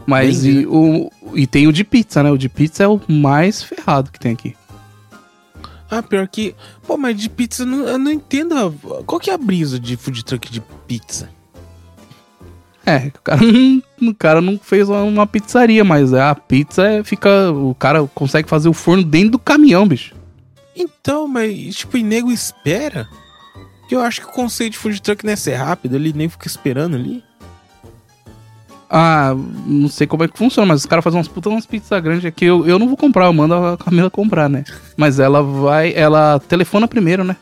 [0.06, 2.30] Mas e, o, e tem o de pizza, né?
[2.30, 4.56] O de pizza é o mais ferrado que tem aqui.
[5.90, 6.56] Ah, pior que.
[6.86, 8.54] Pô, mas de pizza eu não, eu não entendo.
[8.58, 11.30] a- Qual que é a brisa de food truck de pizza?
[12.86, 17.52] É, o cara não, o cara não fez uma, pizzaria, mas a pizza é, fica.
[17.52, 20.14] O cara consegue fazer o forno dentro do caminhão, bicho.
[20.76, 23.08] Então, mas, tipo, e nego espera?
[23.88, 26.28] Que eu acho que o conceito de food truck não é ser rápido, ele nem
[26.28, 27.24] fica esperando ali.
[28.90, 29.34] Ah,
[29.66, 32.26] não sei como é que funciona, mas os caras fazem umas putas umas pizzas grandes
[32.26, 32.46] aqui.
[32.46, 34.64] Eu, eu não vou comprar, eu mando a Camila comprar, né?
[34.96, 35.94] Mas ela vai.
[35.96, 37.36] Ela telefona primeiro, né?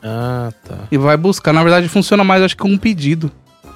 [0.00, 0.78] Ah, tá.
[0.92, 1.52] E vai buscar.
[1.52, 3.32] Na verdade, funciona mais, acho que com um pedido.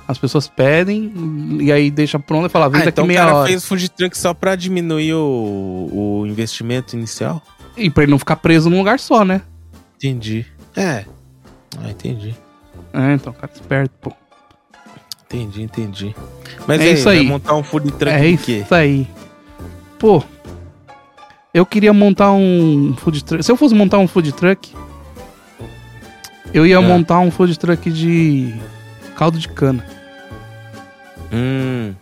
[0.09, 1.13] As pessoas pedem
[1.61, 3.49] e aí deixa pronto e fala, vem Ah, daqui então o meia cara hora.
[3.49, 7.43] fez food truck só pra diminuir o, o investimento inicial?
[7.77, 9.43] E pra ele não ficar preso num lugar só, né?
[9.97, 10.47] Entendi.
[10.77, 11.05] É.
[11.83, 12.35] Ah, entendi.
[12.93, 14.13] É, então, cara esperto, pô.
[15.27, 16.15] Entendi, entendi.
[16.69, 17.27] Mas É aí, isso aí.
[17.27, 18.59] montar um food truck É quê?
[18.65, 19.09] isso aí.
[19.99, 20.23] Pô,
[21.53, 23.43] eu queria montar um food truck.
[23.45, 24.73] Se eu fosse montar um food truck,
[26.55, 26.81] eu ia É.
[26.81, 28.55] montar um food truck de
[29.17, 29.85] caldo de cana.
[31.33, 31.95] Hum.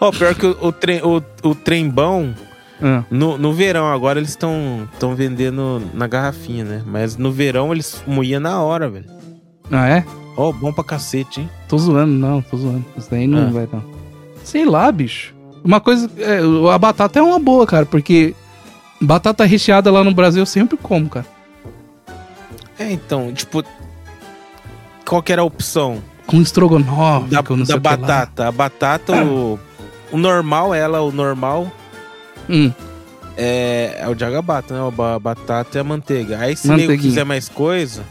[0.00, 2.34] Ó, pior que o, o, trem, o, o trembão,
[2.82, 6.82] Ah, no, no verão agora eles estão vendendo na garrafinha, né?
[6.86, 9.06] Mas no verão eles moíam na hora, velho.
[9.70, 10.04] Ah, é?
[10.36, 11.50] Ó, bom pra cacete, hein?
[11.68, 12.84] Tô zoando, não, tô zoando.
[12.96, 13.50] Isso daí não Ah.
[13.50, 13.84] vai, não.
[14.42, 15.34] Sei lá, bicho.
[15.62, 16.10] Uma coisa.
[16.18, 16.40] é,
[16.72, 18.34] a batata é uma boa, cara, porque
[19.00, 21.26] batata recheada lá no Brasil eu sempre como, cara.
[22.78, 23.62] É, então, tipo.
[25.06, 26.02] Qual que era a opção?
[26.30, 28.48] Com estrogonofe, da, com da batata.
[28.48, 29.58] A batata, o,
[30.12, 31.70] o normal, ela, o normal,
[32.50, 32.72] Hum,
[33.36, 34.80] é, é o jagabata, né?
[35.14, 36.38] A batata e a manteiga.
[36.38, 38.02] Aí se nego quiser mais coisa,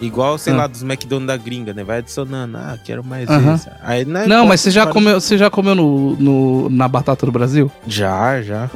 [0.00, 0.56] igual, sei ah.
[0.56, 1.82] lá, dos McDonald's da gringa, né?
[1.82, 3.72] Vai adicionando, ah, quero mais uh -huh.
[3.82, 7.32] Aí, né, não, mas você já, comeu, você já comeu no, no, na batata do
[7.32, 7.70] Brasil?
[7.86, 8.70] Já, já.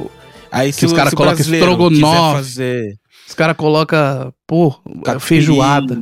[0.50, 2.36] Aí se, os caras colocam estrogonofe.
[2.36, 2.98] Fazer...
[3.28, 4.74] Os caras colocam, pô,
[5.04, 5.20] Capim.
[5.20, 6.00] feijoada.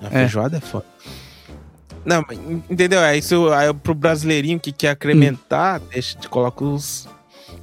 [0.00, 0.10] A é.
[0.10, 0.84] feijoada é foda.
[2.08, 2.24] Não,
[2.70, 3.00] entendeu?
[3.00, 5.84] Aí, isso, aí pro brasileirinho que quer acrementar, hum.
[5.92, 7.06] deixa, coloca os,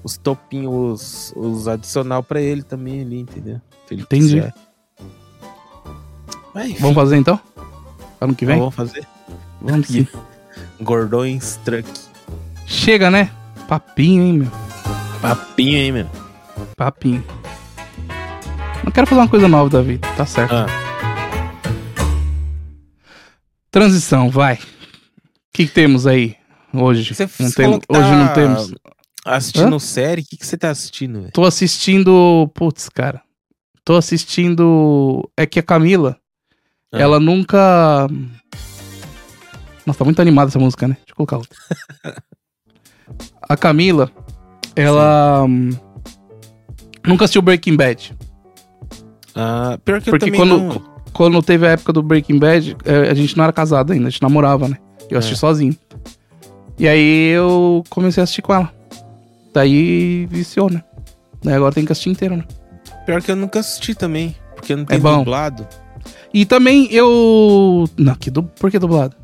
[0.03, 3.59] os topinhos, os, os adicional pra ele também ali, entendeu?
[3.89, 4.43] Entendi.
[6.53, 7.39] Mas, vamos fazer então?
[8.21, 8.59] Ano que vem?
[8.59, 9.07] vamos fazer?
[9.59, 10.07] Vamos sim.
[10.79, 11.89] Gordões Truck.
[12.67, 13.31] Chega, né?
[13.67, 14.51] Papinho, hein, meu?
[15.21, 16.07] Papinho, hein, meu?
[16.77, 17.23] Papinho.
[18.83, 20.53] Não quero fazer uma coisa nova da vida, tá certo.
[20.53, 20.84] Ah.
[23.75, 24.53] Transição, vai.
[24.53, 24.59] O
[25.53, 26.37] que, que, temos aí
[26.73, 27.13] hoje?
[27.13, 28.73] Você não tem, tá hoje não temos.
[29.25, 29.79] Assistindo Hã?
[29.79, 30.21] série?
[30.21, 31.19] O que, que você tá assistindo?
[31.19, 31.33] Véio?
[31.33, 32.49] Tô assistindo.
[32.53, 33.21] Putz, cara.
[33.83, 35.29] Tô assistindo.
[35.35, 36.17] É que a Camila.
[36.89, 37.01] Ah.
[37.01, 38.07] Ela nunca.
[39.85, 40.93] Nossa, tá muito animada essa música, né?
[40.93, 41.59] Deixa eu colocar outra.
[43.43, 44.09] a Camila,
[44.73, 45.43] ela.
[45.43, 45.71] Hum,
[47.05, 48.15] nunca assistiu Breaking Bad.
[49.35, 53.09] Ah, pior que Porque eu quando, não quando teve a época do Breaking Bad, é,
[53.09, 54.77] a gente não era casado ainda, a gente namorava, né?
[55.09, 55.37] Eu assisti é.
[55.37, 55.77] sozinho.
[56.77, 58.69] E aí eu comecei a assistir com ela.
[59.53, 60.83] Daí viciou, né?
[61.41, 62.43] Daí agora tem que assistir inteiro, né?
[63.05, 65.19] Pior que eu nunca assisti também, porque não tem é bom.
[65.19, 65.65] dublado.
[66.33, 67.89] E também eu.
[67.95, 68.43] Não, que du...
[68.43, 69.15] por que dublado?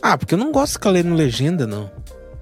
[0.00, 1.90] Ah, porque eu não gosto de ficar lendo legenda, não.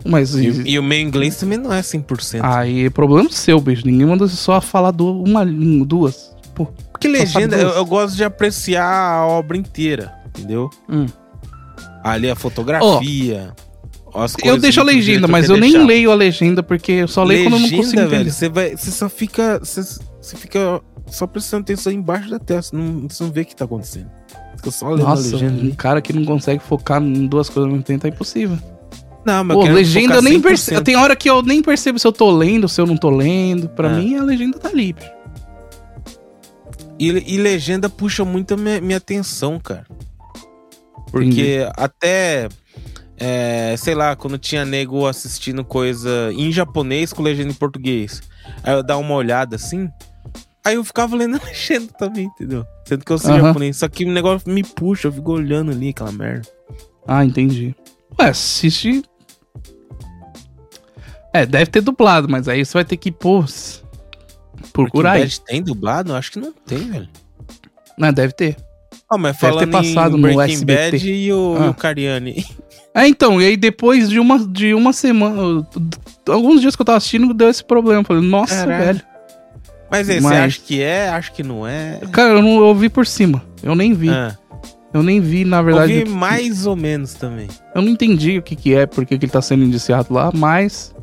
[0.04, 2.40] Mas, e, e, o meu inglês também não é 100%.
[2.42, 3.84] Aí é problema seu, bicho.
[3.84, 6.34] Ninguém manda só falar do, uma, duas.
[6.54, 6.68] Pô.
[7.00, 10.68] Porque legenda, eu, eu, gosto de apreciar a obra inteira, entendeu?
[10.86, 11.06] Hum.
[12.04, 13.54] Ali a fotografia.
[14.12, 17.44] Oh, eu deixo a legenda, mas eu nem leio a legenda porque eu só leio
[17.44, 19.58] legenda, quando eu não consigo velho, Você, vai, você só fica.
[19.60, 19.82] Você,
[20.20, 22.60] você fica só prestando atenção embaixo da tela.
[22.60, 24.10] Você não, você não vê o que tá acontecendo.
[24.56, 25.64] Fica só lendo Nossa, a legenda.
[25.64, 28.58] Um cara que não consegue focar em duas coisas ao mesmo tempo é impossível.
[29.24, 30.82] Não, mas Pô, legenda eu nem percebo.
[30.82, 33.70] Tem hora que eu nem percebo se eu tô lendo, se eu não tô lendo.
[33.70, 33.96] Pra é.
[33.96, 34.94] mim, a legenda tá ali.
[37.00, 39.86] E, e legenda puxa muito a minha, minha atenção, cara.
[41.10, 41.72] Porque Entendi.
[41.74, 42.46] até,
[43.16, 48.22] é, sei lá, quando tinha nego assistindo coisa em japonês com legenda em português,
[48.62, 49.88] aí eu dar uma olhada assim,
[50.62, 52.66] aí eu ficava lendo a legenda também, entendeu?
[52.86, 53.46] Sendo que eu sei uhum.
[53.46, 53.78] japonês.
[53.78, 56.46] Só que o negócio me puxa, eu fico olhando ali aquela merda.
[57.08, 57.74] Ah, entendi.
[58.20, 59.02] Ué, assiste.
[61.32, 63.42] É, deve ter dublado, mas aí você vai ter que, pô,
[64.72, 65.22] Procura aí.
[65.22, 66.14] Bad tem dublado?
[66.14, 67.08] Acho que não tem, velho.
[67.98, 68.56] Não, deve ter.
[69.08, 70.90] Ah, mas deve ter passado no Breaking SBT.
[70.90, 71.70] Bad e o, ah.
[71.70, 72.44] o Cariani.
[72.92, 75.64] É, então, e aí depois de uma, de uma semana,
[76.28, 78.00] alguns dias que eu tava assistindo, deu esse problema.
[78.00, 78.84] Eu falei, nossa, Caralho.
[78.84, 79.02] velho.
[79.90, 80.32] Mas aí, mas...
[80.32, 81.08] você acha que é?
[81.08, 82.00] Acho que não é.
[82.12, 83.44] Cara, eu, não, eu vi por cima.
[83.62, 84.08] Eu nem vi.
[84.08, 84.36] Ah.
[84.92, 86.00] Eu nem vi, na verdade.
[86.00, 87.48] Eu vi mais ou menos também.
[87.74, 90.94] Eu não entendi o que, que é, porque que ele tá sendo indiciado lá, mas.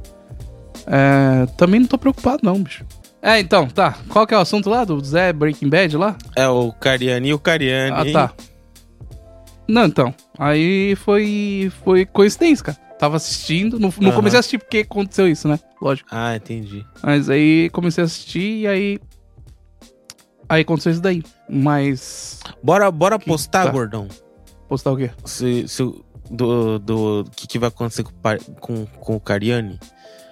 [0.85, 2.85] É, também não tô preocupado, não, bicho.
[3.21, 3.97] É, então, tá.
[4.09, 6.15] Qual que é o assunto lá do Zé Breaking Bad lá?
[6.35, 8.11] É o Cariani e o Cariani.
[8.13, 8.33] Ah, tá.
[9.67, 10.13] Não, então.
[10.37, 12.77] Aí foi foi coincidência, cara.
[12.97, 14.15] Tava assistindo, não, não uhum.
[14.15, 15.59] comecei a assistir porque aconteceu isso, né?
[15.81, 16.09] Lógico.
[16.11, 16.85] Ah, entendi.
[17.03, 18.99] Mas aí comecei a assistir e aí
[20.49, 21.23] aí aconteceu isso daí.
[21.49, 23.71] Mas bora bora que, postar, tá.
[23.71, 24.07] gordão.
[24.67, 25.11] Postar o quê?
[25.25, 25.83] Se, se
[26.31, 28.13] do do que, que vai acontecer com,
[28.59, 29.79] com, com o Cariani?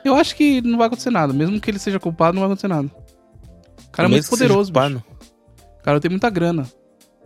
[0.06, 1.34] Eu acho que não vai acontecer nada.
[1.34, 2.89] Mesmo que ele seja culpado, não vai acontecer nada.
[3.88, 5.03] O cara é muito poderoso, bicho.
[5.80, 6.70] O cara tem muita grana.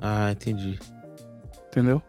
[0.02, 0.80] Ah, entendi.
[1.68, 2.02] Entendeu?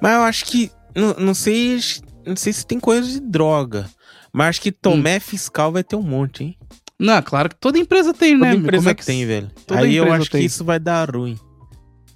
[0.00, 0.70] Mas eu acho que.
[0.94, 1.80] Não, não sei.
[2.26, 3.88] Não sei se tem coisa de droga.
[4.32, 5.20] Mas acho que tomé hum.
[5.20, 6.58] fiscal vai ter um monte, hein?
[6.98, 8.52] Não, claro que toda empresa tem, toda né?
[8.52, 9.04] Toda empresa é que...
[9.04, 9.50] tem, velho.
[9.66, 10.40] Toda Aí eu acho tem.
[10.40, 11.38] que isso vai dar ruim.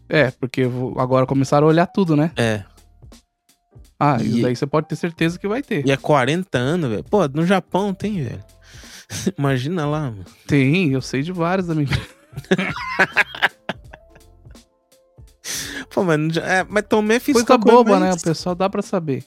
[0.09, 0.63] É, porque
[0.97, 2.31] agora começaram a olhar tudo, né?
[2.37, 2.63] É.
[3.99, 4.27] Ah, e...
[4.27, 5.87] isso daí você pode ter certeza que vai ter.
[5.87, 7.05] E é 40 anos, velho.
[7.05, 8.45] Pô, no Japão tem, velho.
[9.39, 10.25] Imagina lá, mano.
[10.47, 11.89] Tem, eu sei de vários da minha
[15.91, 18.13] Pô, mas, é, mas tomei fiz Coisa boba, né?
[18.13, 19.25] O pessoal dá pra saber.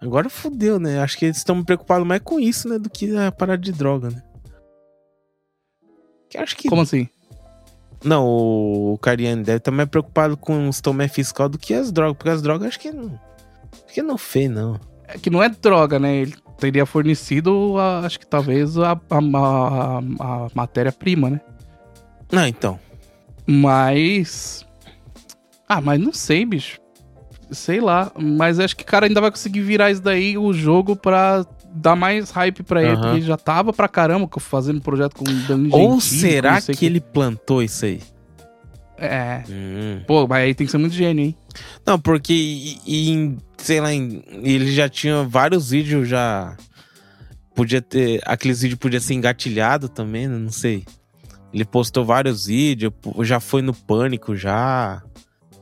[0.00, 1.00] Agora fudeu, né?
[1.00, 2.78] Acho que eles estão preocupados mais com isso, né?
[2.78, 4.22] Do que a parada de droga, né?
[6.28, 6.68] Que acho que...
[6.68, 7.08] Como assim?
[8.04, 12.16] Não, o Cariani deve estar mais preocupado com os tomé fiscal do que as drogas,
[12.16, 13.18] porque as drogas acho que não.
[13.72, 14.78] Acho que não fez, não.
[15.08, 16.16] É que não é droga, né?
[16.16, 21.40] Ele teria fornecido, a, acho que talvez, a, a, a, matéria-prima, né?
[22.30, 22.78] Não, então.
[23.46, 24.66] Mas.
[25.66, 26.78] Ah, mas não sei, bicho.
[27.50, 28.12] Sei lá.
[28.18, 31.44] Mas acho que o cara ainda vai conseguir virar isso daí, o jogo, pra
[31.74, 35.34] dá mais hype pra ele, porque ele já tava pra caramba fazendo projeto com o
[35.48, 38.00] Danilo Ou Gentili, será sei que ele plantou isso aí?
[38.96, 39.42] É.
[39.50, 40.02] Hum.
[40.06, 41.36] Pô, mas aí tem que ser muito gênio, hein?
[41.84, 46.56] Não, porque e- e em, sei lá, ele já tinha vários vídeos já.
[47.54, 48.20] Podia ter.
[48.24, 50.38] Aqueles vídeos podia ser engatilhado também, né?
[50.38, 50.84] Não sei.
[51.52, 55.02] Ele postou vários vídeos, já foi no pânico já.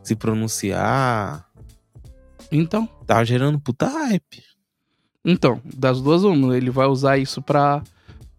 [0.02, 1.46] Se pronunciar.
[2.50, 2.86] Então.
[3.06, 4.42] Tava gerando puta hype.
[5.24, 6.56] Então, das duas, uma.
[6.56, 7.82] Ele vai usar isso pra,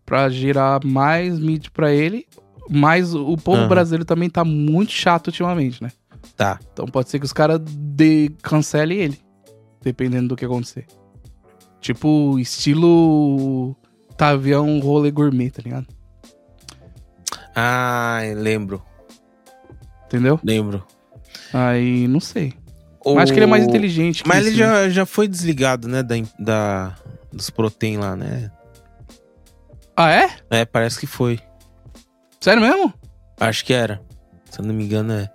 [0.05, 2.27] pra gerar mais mídia pra ele.
[2.69, 3.67] Mas o povo Aham.
[3.67, 5.91] brasileiro também tá muito chato ultimamente, né?
[6.35, 6.59] Tá.
[6.71, 8.29] Então pode ser que os caras de...
[8.41, 9.19] cancelem ele.
[9.81, 10.85] Dependendo do que acontecer.
[11.81, 13.75] Tipo, estilo.
[14.15, 15.87] Tavião rolê gourmet, tá ligado?
[17.55, 18.81] Ah, lembro.
[20.05, 20.39] Entendeu?
[20.43, 20.85] Lembro.
[21.51, 22.53] Aí, não sei.
[23.05, 24.65] O- Mas acho que ele é mais inteligente Mas isso, ele né?
[24.83, 26.01] já, já foi desligado, né?
[26.03, 26.95] Da, da,
[27.31, 28.49] dos protein lá, né?
[29.95, 30.29] Ah, é?
[30.49, 31.39] É, parece que foi.
[32.39, 32.93] Sério mesmo?
[33.39, 34.01] Acho que era.
[34.49, 35.29] Se eu não me engano, é.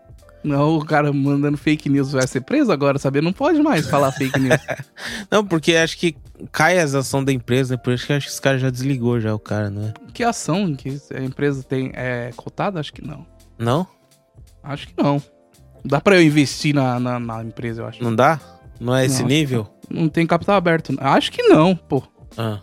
[0.45, 3.21] Não, o cara mandando fake news vai ser preso agora, sabia?
[3.21, 4.61] Não pode mais falar fake news.
[5.31, 6.17] Não, porque acho que
[6.53, 7.81] cai as ações da empresa, né?
[7.83, 9.93] Por isso que acho que esse cara já desligou já o cara, não é?
[10.15, 12.79] que ação que a empresa tem é cotada?
[12.79, 13.27] Acho que não.
[13.59, 13.87] Não?
[14.63, 15.21] Acho que não.
[15.85, 18.03] Dá pra eu investir na, na, na empresa, eu acho.
[18.03, 18.41] Não dá?
[18.81, 19.29] Não é esse Não.
[19.29, 19.69] nível?
[19.91, 20.95] Não tem capital aberto.
[21.01, 22.03] Acho que não, pô.
[22.37, 22.61] Ah.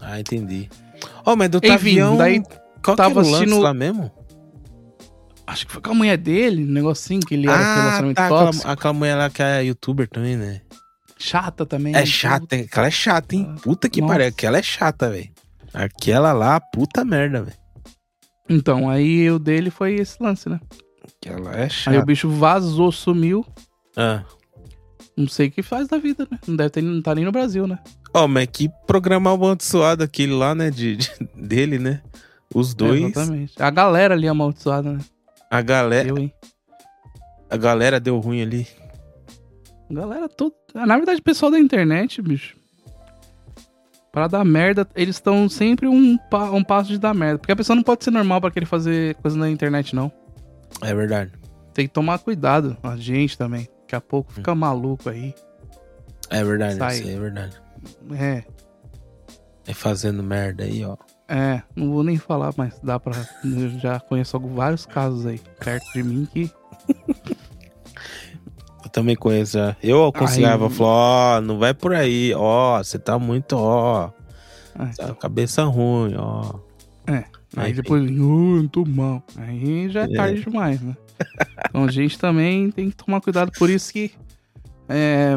[0.00, 0.68] Ah, entendi.
[1.24, 2.16] Ó, mas do Enfim, Tavião...
[2.16, 2.42] daí
[2.82, 4.10] qual tava que era o assistindo- lá mesmo?
[5.46, 8.28] Acho que foi com a mulher dele, um negocinho que ele era ah, relacionamento tá.
[8.28, 8.58] tóxico.
[8.60, 10.60] Aquela, aquela mulher lá que é youtuber também, né?
[11.18, 11.94] Chata também.
[11.94, 12.66] É chata, hein?
[12.70, 13.54] Aquela é chata, hein?
[13.62, 14.26] Puta que pariu.
[14.28, 15.30] Aquela é chata, velho.
[15.74, 17.56] Aquela lá, puta merda, velho.
[18.48, 20.60] Então, aí o dele foi esse lance, né?
[21.04, 22.04] Aquela é Aí o chata.
[22.04, 23.44] bicho vazou, sumiu.
[23.96, 24.22] Ah.
[25.16, 26.38] Não sei o que faz da vida, né?
[26.46, 27.78] Não deve ter, não tá nem no Brasil, né?
[28.14, 30.70] Ó, mas que programa amaldiçoado aquele lá, né?
[30.70, 32.00] De, de- dele, né?
[32.54, 33.02] Os dois.
[33.02, 33.54] Exatamente.
[33.62, 34.98] A galera ali amaldiçoada, né?
[35.50, 36.32] A galera, Eu, hein?
[37.50, 38.66] a galera deu ruim ali.
[39.90, 40.54] A galera toda.
[40.74, 42.56] Na verdade, o pessoal da internet, bicho.
[44.10, 47.38] Pra dar merda, eles estão sempre um, pa- um passo de dar merda.
[47.38, 50.12] Porque a pessoa não pode ser normal pra querer fazer coisa na internet, não.
[50.80, 51.32] É verdade.
[51.74, 52.76] Tem que tomar cuidado.
[52.82, 53.68] A gente também.
[53.82, 55.34] Daqui a pouco fica maluco aí.
[56.30, 56.98] É verdade, Sai.
[56.98, 57.56] isso é verdade.
[58.14, 58.42] É,
[59.66, 60.96] É fazendo merda aí, ó.
[61.28, 61.62] é.
[61.76, 63.12] Não vou nem falar, mas dá pra.
[63.44, 66.50] Eu já conheço vários casos aí perto de mim que.
[68.84, 69.76] Eu também conheço já.
[69.82, 74.10] Eu aconselhava, Aí- falou, ó, não vai por aí, ó, você tá muito, ó,
[74.74, 76.54] Ah, tá cabeça ruim, ó.
[77.56, 79.22] Aí depois, oh, eu tô mal.
[79.36, 80.16] Aí já é É.
[80.16, 80.96] tarde demais, né?
[81.68, 84.10] Então a gente também tem que tomar cuidado, por isso que.
[84.88, 85.34] É,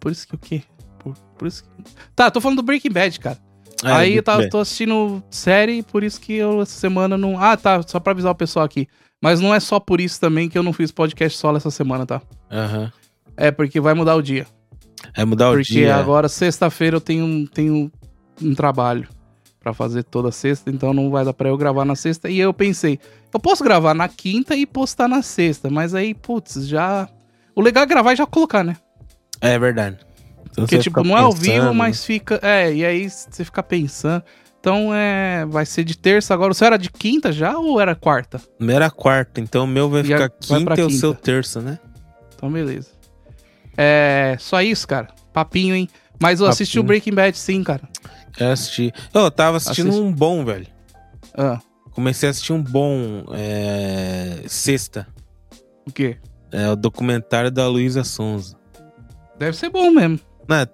[0.00, 0.62] por isso que o quê?
[0.98, 1.70] Por, por isso que...
[2.14, 3.38] Tá, tô falando do Breaking Bad, cara.
[3.84, 7.38] É, Aí eu tava, tô assistindo série, por isso que eu essa semana não.
[7.38, 8.86] Ah, tá, só pra avisar o pessoal aqui.
[9.20, 12.04] Mas não é só por isso também que eu não fiz podcast solo essa semana,
[12.06, 12.20] tá?
[12.50, 12.92] Aham.
[13.36, 14.46] É porque vai mudar o dia.
[15.14, 15.96] É mudar o porque dia.
[15.96, 17.90] agora, sexta-feira, eu tenho, tenho
[18.40, 19.08] um trabalho
[19.62, 22.28] pra fazer toda sexta, então não vai dar pra eu gravar na sexta.
[22.28, 22.98] E eu pensei,
[23.32, 27.08] eu posso gravar na quinta e postar na sexta, mas aí, putz, já.
[27.54, 28.76] O legal é gravar e já colocar, né?
[29.40, 29.98] É verdade.
[30.50, 32.38] Então Porque, tipo, não é ao vivo, mas fica.
[32.42, 34.22] É, e aí você fica pensando.
[34.60, 35.44] Então é.
[35.46, 36.52] Vai ser de terça agora.
[36.52, 38.40] O seu era de quinta já ou era quarta?
[38.60, 40.86] O meu era quarta, então o meu vai E ficar a- vai quinta e o
[40.88, 41.00] quinta.
[41.00, 41.78] seu terça, né?
[42.34, 42.90] Então, beleza.
[43.76, 44.36] É.
[44.38, 45.08] Só isso, cara.
[45.32, 45.88] Papinho, hein?
[46.20, 46.86] Mas eu assisti o Papinho.
[46.88, 47.82] Breaking Bad sim, cara.
[48.38, 48.92] Eu assisti.
[49.12, 50.06] Eu tava assistindo Assisti.
[50.06, 50.66] um bom, velho.
[51.36, 51.60] Ah,
[51.92, 55.06] Comecei a assistir um bom é, sexta.
[55.86, 56.16] o quê?
[56.50, 58.56] É o documentário da Luísa Sonza.
[59.38, 60.18] Deve ser bom mesmo.
[60.48, 60.66] Não, é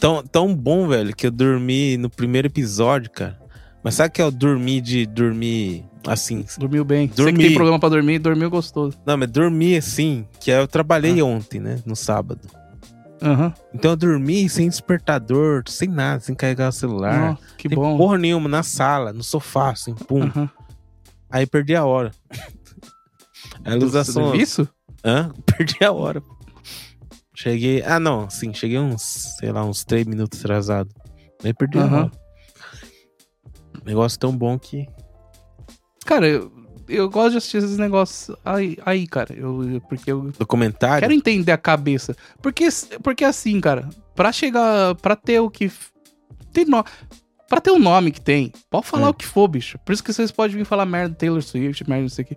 [0.00, 3.38] tão, tão bom, velho, que eu dormi no primeiro episódio, cara.
[3.82, 6.44] Mas sabe que é o dormir de dormir assim?
[6.58, 7.06] Dormiu bem.
[7.06, 7.38] Você que Dormi.
[7.44, 8.96] tem problema pra dormir, dormiu gostoso.
[9.06, 11.24] Não, mas dormir assim, que eu trabalhei Ah.
[11.24, 11.80] ontem, né?
[11.86, 12.40] No sábado.
[13.22, 13.52] Aham.
[13.72, 17.30] Então eu dormi sem despertador, sem nada, sem carregar o celular.
[17.30, 17.96] Nossa, que sem bom.
[17.96, 20.24] porra nenhuma, na sala, no sofá, assim, pum.
[20.24, 20.50] Aham.
[21.30, 22.12] Aí perdi a hora.
[23.64, 24.28] A Do ilustração.
[24.30, 24.68] serviço?
[25.04, 25.32] Hã?
[25.46, 26.22] Perdi a hora.
[27.34, 27.82] Cheguei.
[27.82, 29.02] Ah, não, sim, cheguei uns,
[29.38, 30.88] sei lá, uns três minutos atrasado.
[31.44, 32.02] Aí perdi a Aham.
[32.04, 32.10] hora.
[33.84, 34.86] Negócio tão bom que.
[36.04, 36.50] Cara, eu,
[36.88, 39.34] eu gosto de assistir esses negócios aí, aí cara.
[39.34, 41.00] Eu, porque eu Documentário.
[41.00, 42.16] quero entender a cabeça.
[42.42, 42.68] Porque,
[43.02, 44.94] porque assim, cara, pra chegar.
[44.96, 45.70] Pra ter o que.
[46.52, 46.84] Tem no,
[47.48, 49.10] pra ter o nome que tem, pode falar Hum.
[49.10, 49.78] o que for, bicho.
[49.84, 52.36] Por isso que vocês podem vir falar merda Taylor Swift, merda não sei o que.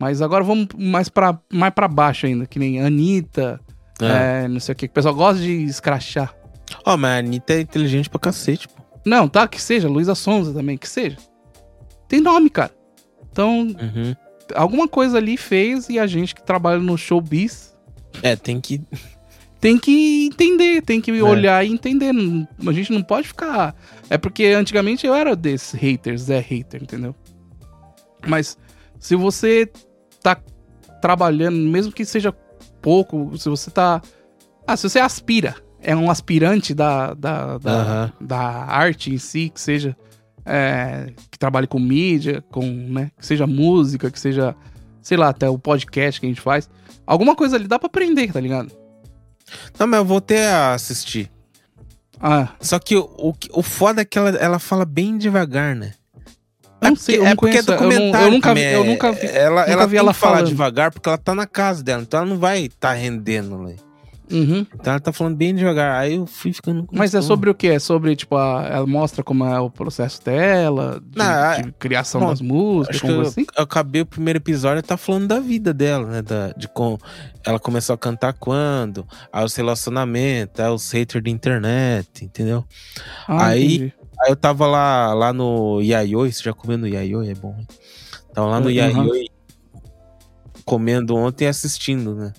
[0.00, 3.58] Mas agora vamos mais pra, mais pra baixo ainda, que nem Anitta,
[4.00, 4.86] Ah, é, não sei o que.
[4.86, 6.34] O pessoal gosta de escrachar.
[6.84, 8.82] Ó, mas a Anitta é inteligente pra cacete, pô.
[9.04, 11.16] Não, tá, que seja, Luísa Sonza também, que seja.
[12.06, 12.70] Tem nome, cara.
[13.32, 14.14] Então, Uhum.
[14.54, 17.76] alguma coisa ali fez e a gente que trabalha no showbiz
[18.22, 18.80] É, tem que.
[19.60, 21.22] tem que entender, tem que É.
[21.22, 22.12] olhar e entender.
[22.66, 23.74] A gente não pode ficar.
[24.10, 27.14] É porque antigamente eu era desses haters, Zé hater, entendeu?
[28.26, 28.56] Mas
[28.98, 29.70] se você
[30.22, 30.36] tá
[31.00, 32.32] trabalhando, mesmo que seja
[32.82, 34.02] pouco, se você tá.
[34.66, 38.12] Ah, se você aspira, é um aspirante da, da, da, Aham.
[38.20, 39.96] da arte em si, que seja.
[40.48, 43.10] É, que trabalhe com mídia, com, né?
[43.18, 44.54] Que seja música, que seja,
[45.02, 46.68] sei lá, até o podcast que a gente faz.
[47.06, 48.70] Alguma coisa ali dá pra aprender, tá ligado?
[49.78, 51.30] Não, mas eu voltei a assistir.
[52.20, 55.92] Ah, Só que o, o, o foda é que ela, ela fala bem devagar, né?
[56.80, 57.72] não porque- sei, eu não porque conheço.
[57.72, 57.80] eu,
[58.12, 59.26] não- eu nunca vi, eu nunca vi.
[59.26, 62.28] Ela, nunca ela vi ela falar devagar porque ela tá na casa dela, então ela
[62.28, 63.76] não vai estar rendendo, né?
[64.30, 64.66] Uhum.
[64.74, 66.00] Então ela tá falando bem devagar.
[66.00, 66.86] Aí eu fui ficando.
[66.92, 67.68] Mas é sobre o que?
[67.68, 72.20] É sobre, tipo, a, ela mostra como é o processo dela, de, Não, de criação
[72.20, 73.46] bom, das músicas, como eu, assim?
[73.56, 76.22] eu acabei o primeiro episódio tá falando da vida dela, né?
[76.22, 76.98] Da, de como
[77.44, 82.64] ela começou a cantar quando, aí os relacionamentos, aí os haters da internet, entendeu?
[83.26, 83.92] Ah, aí- entendi.
[84.20, 87.30] Aí eu tava lá, lá no Yayoi, você já comeu no Yayoi?
[87.30, 87.56] É bom?
[88.34, 88.72] Tava lá no Uhum.
[88.72, 89.26] Yayoi
[90.64, 92.32] comendo ontem e assistindo, né?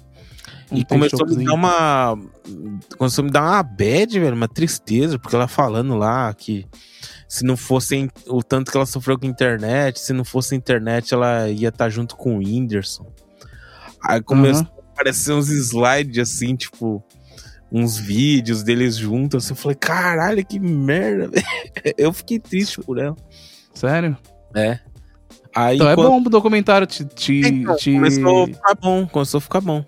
[0.72, 2.20] Um e começou a me dar uma.
[2.98, 6.66] Começou a me dar uma bad, velho, uma tristeza, porque ela falando lá que
[7.28, 10.58] se não fosse o tanto que ela sofreu com a internet, se não fosse a
[10.58, 13.06] internet, ela ia estar junto com o Whindersson.
[14.04, 17.04] Aí começou a aparecer uns slides assim, tipo,
[17.72, 19.44] uns vídeos deles juntos.
[19.46, 21.46] Assim, eu falei, caralho, que merda, velho.
[21.98, 23.16] Eu fiquei triste por ela.
[23.74, 24.16] Sério?
[24.56, 24.80] É.
[25.56, 27.04] Aí Então é quando- bom o documentário te.
[27.06, 29.84] te, Então, te- começou a ficar bom, começou a ficar bom.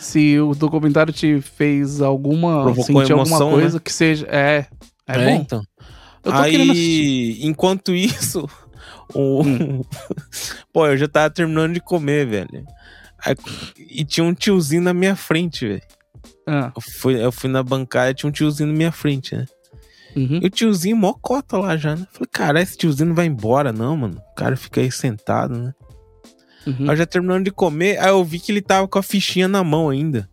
[0.00, 2.62] Se o documentário te fez alguma.
[2.62, 4.26] Provocou sentir alguma emoção, coisa que seja.
[4.30, 4.66] É.
[5.06, 5.40] É, bom.
[5.42, 5.62] então.
[6.24, 6.38] Eu tô.
[6.38, 8.48] Aí, enquanto isso,
[9.14, 9.42] o...
[9.42, 9.82] Hum.
[10.72, 12.64] pô, eu já tava terminando de comer, velho.
[13.24, 13.34] Aí-
[13.78, 15.82] e tinha um tiozinho na minha frente, velho.
[16.46, 19.46] Ah, Eu fui, eu fui na bancada e tinha um tiozinho na minha frente, né?
[20.16, 20.40] uhum.
[20.42, 22.06] E o tiozinho mó cota lá já, né?
[22.12, 24.20] Falei, cara, esse tiozinho não vai embora, não, mano.
[24.32, 25.74] O cara fica aí sentado, né?
[26.66, 26.90] Uhum.
[26.90, 29.62] Aí já terminando de comer, aí eu vi que ele tava com a fichinha na
[29.62, 30.28] mão ainda.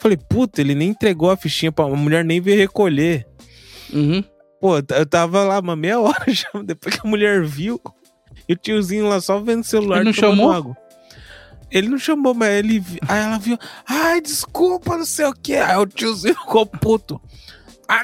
[0.00, 3.26] Falei, puta, ele nem entregou a fichinha pra a mulher nem veio recolher.
[3.92, 4.22] Uhum.
[4.60, 7.80] Pô, eu tava lá uma meia hora já, depois que a mulher viu.
[8.48, 9.96] E o tiozinho lá só vendo o celular.
[9.96, 10.50] Ele não chamou?
[10.50, 10.76] água.
[11.70, 12.82] Ele não chamou, mas ele.
[13.06, 13.58] Aí ela viu.
[13.86, 15.54] Ai, desculpa, não sei o que.
[15.54, 17.20] Aí o tiozinho ficou puto.
[17.88, 18.02] Ah.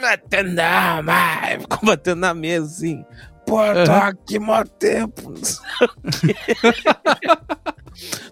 [1.60, 3.04] Ficou batendo na mesa assim.
[3.46, 4.08] Pô, tô Aham.
[4.08, 5.30] aqui mó tempo.
[5.30, 5.88] Não sei o
[6.20, 6.34] quê.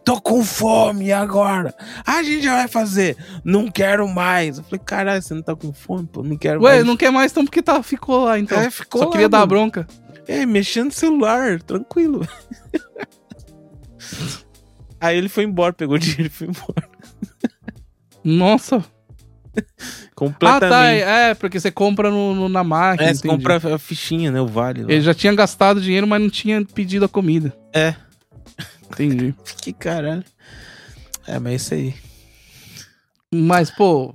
[0.05, 1.75] tô com fome agora.
[2.07, 3.17] A gente já vai fazer.
[3.45, 4.59] Não quero mais.
[4.59, 6.23] Eu falei, caralho, você não tá com fome, pô?
[6.23, 6.87] Não quero Ué, mais.
[6.87, 8.59] não quer mais então porque tá, ficou lá então.
[8.59, 9.49] É, ficou Só lá, queria dar mano.
[9.49, 9.87] bronca.
[10.27, 12.27] É, mexendo no celular, tranquilo.
[15.01, 16.89] Aí ele foi embora, pegou o dinheiro e foi embora.
[18.25, 18.85] Nossa.
[19.83, 20.71] Ah, Completamente.
[20.71, 20.89] tá.
[20.89, 23.11] É, é, porque você compra no, no- na máquina.
[23.11, 23.45] É, você entendi.
[23.45, 24.41] compra a fichinha, né?
[24.41, 24.83] O vale.
[24.85, 24.91] lá.
[24.93, 27.53] Ele já tinha gastado dinheiro, mas não tinha pedido a comida.
[27.73, 27.95] É.
[28.91, 29.35] Entendi.
[29.61, 30.23] Que caralho.
[31.27, 31.95] É, mas é isso aí.
[33.35, 34.15] Mas, pô.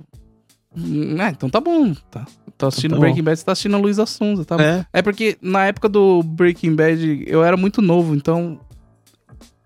[0.76, 1.92] hum, É, então tá bom.
[2.10, 2.26] Tá.
[2.56, 3.00] Tô assistindo Tá bom.
[3.02, 4.56] Breaking Bad, você tá assistindo a Luísa Sonza, tá.
[4.62, 4.86] É.
[4.92, 8.60] É porque na época do Breaking Bad eu era muito novo, então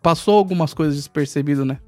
[0.02, 1.78] passou algumas coisas despercebido, né?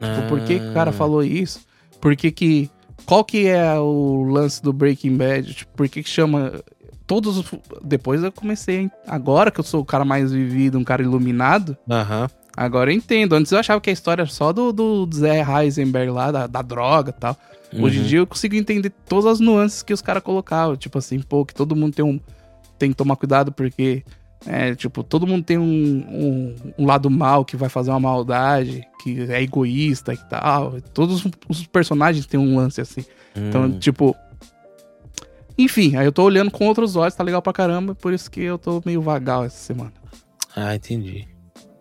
[0.00, 0.92] Tipo, por que, que o cara Ah.
[0.92, 1.60] falou isso?
[2.00, 2.70] Por que que...
[3.06, 5.54] Qual que é o lance do Breaking Bad?
[5.54, 6.62] Tipo, por que que chama...
[7.06, 7.46] Todos os...
[7.82, 8.90] Depois eu comecei...
[9.06, 12.30] Agora que eu sou o cara mais vivido, um cara iluminado, Aham.
[12.56, 13.34] agora eu entendo.
[13.34, 16.62] Antes eu achava que a história era só do, do Zé Heisenberg lá, da, da
[16.62, 17.36] droga e tal.
[17.78, 18.06] Hoje em Uhum.
[18.06, 20.76] dia eu consigo entender todas as nuances que os caras colocavam.
[20.76, 22.18] Tipo assim, pô, que todo mundo tem um.
[22.78, 24.02] Tem que tomar cuidado porque.
[24.46, 28.86] É, tipo, todo mundo tem um, um, um lado mal que vai fazer uma maldade,
[29.02, 30.80] que é egoísta e tal.
[30.92, 33.04] Todos os personagens têm um lance assim.
[33.34, 33.78] Então, Hum.
[33.78, 34.14] tipo.
[35.56, 38.40] Enfim, aí eu tô olhando com outros olhos, tá legal pra caramba, por isso que
[38.42, 39.92] eu tô meio vagal essa semana.
[40.54, 41.28] Ah, entendi.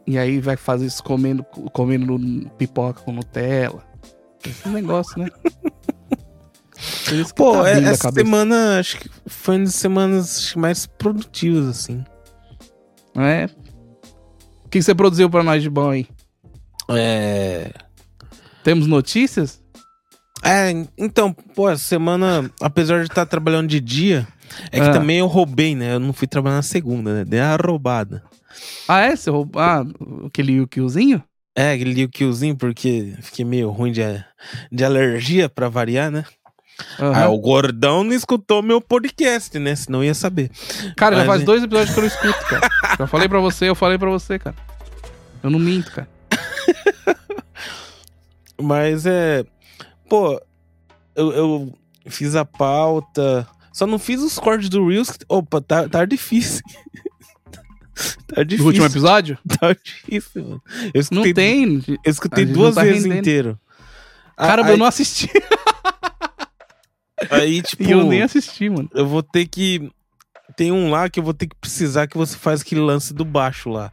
[0.05, 2.20] E aí vai fazer isso comendo, comendo
[2.57, 3.84] pipoca com Nutella.
[4.45, 5.30] Esse negócio, né?
[7.36, 12.03] Pô, tá é- essa semana acho que foi uma das semanas mais produtivas, assim.
[13.16, 13.49] É.
[14.66, 16.07] O que você produziu pra nós de bom aí?
[16.89, 17.72] É.
[18.64, 19.61] Temos notícias?
[20.43, 24.28] É, então, pô, essa semana, apesar de estar trabalhando de dia,
[24.72, 24.91] é que Ah.
[24.93, 25.93] também eu roubei, né?
[25.95, 27.26] Eu não fui trabalhar na segunda, né?
[27.26, 28.24] Dei uma roubada.
[28.88, 29.16] Ah, é?
[29.16, 29.61] Você roubou.
[29.61, 29.86] Ah,
[30.26, 31.24] aquele Yukiozinho?
[31.55, 34.01] É, aquele killzinho, porque fiquei meio ruim de,
[34.72, 36.26] de alergia pra variar, né?
[37.00, 37.24] Aham.
[37.24, 39.76] Ah, o gordão não escutou meu podcast, né?
[39.76, 40.50] Senão ia saber.
[40.98, 41.46] Cara, já Mas, faz hein?
[41.46, 42.70] dois episódios que eu não escuto, cara.
[43.00, 44.56] Já falei pra você, eu falei pra você, cara.
[45.42, 46.08] Eu não minto, cara.
[48.62, 49.44] Mas é.
[50.10, 50.40] Pô,
[51.16, 51.74] eu, eu
[52.08, 53.48] fiz a pauta.
[53.72, 55.10] Só não fiz os cortes do Reels.
[55.28, 56.62] Opa, tá, tá difícil.
[58.28, 58.68] tá Do difícil.
[58.68, 59.38] último episódio?
[59.60, 60.62] Tá difícil, mano.
[60.94, 61.84] Eu Não escutei, tem.
[61.88, 63.20] Eu escutei duas não tá vezes rendendo.
[63.20, 63.60] inteiro.
[64.38, 65.30] Caramba, aí, eu não assisti.
[67.30, 68.90] Aí, tipo, E eu nem assisti, mano.
[68.94, 69.92] eu vou ter que.
[70.56, 73.26] Tem um lá que eu vou ter que precisar que você faz aquele lance do
[73.26, 73.92] baixo lá.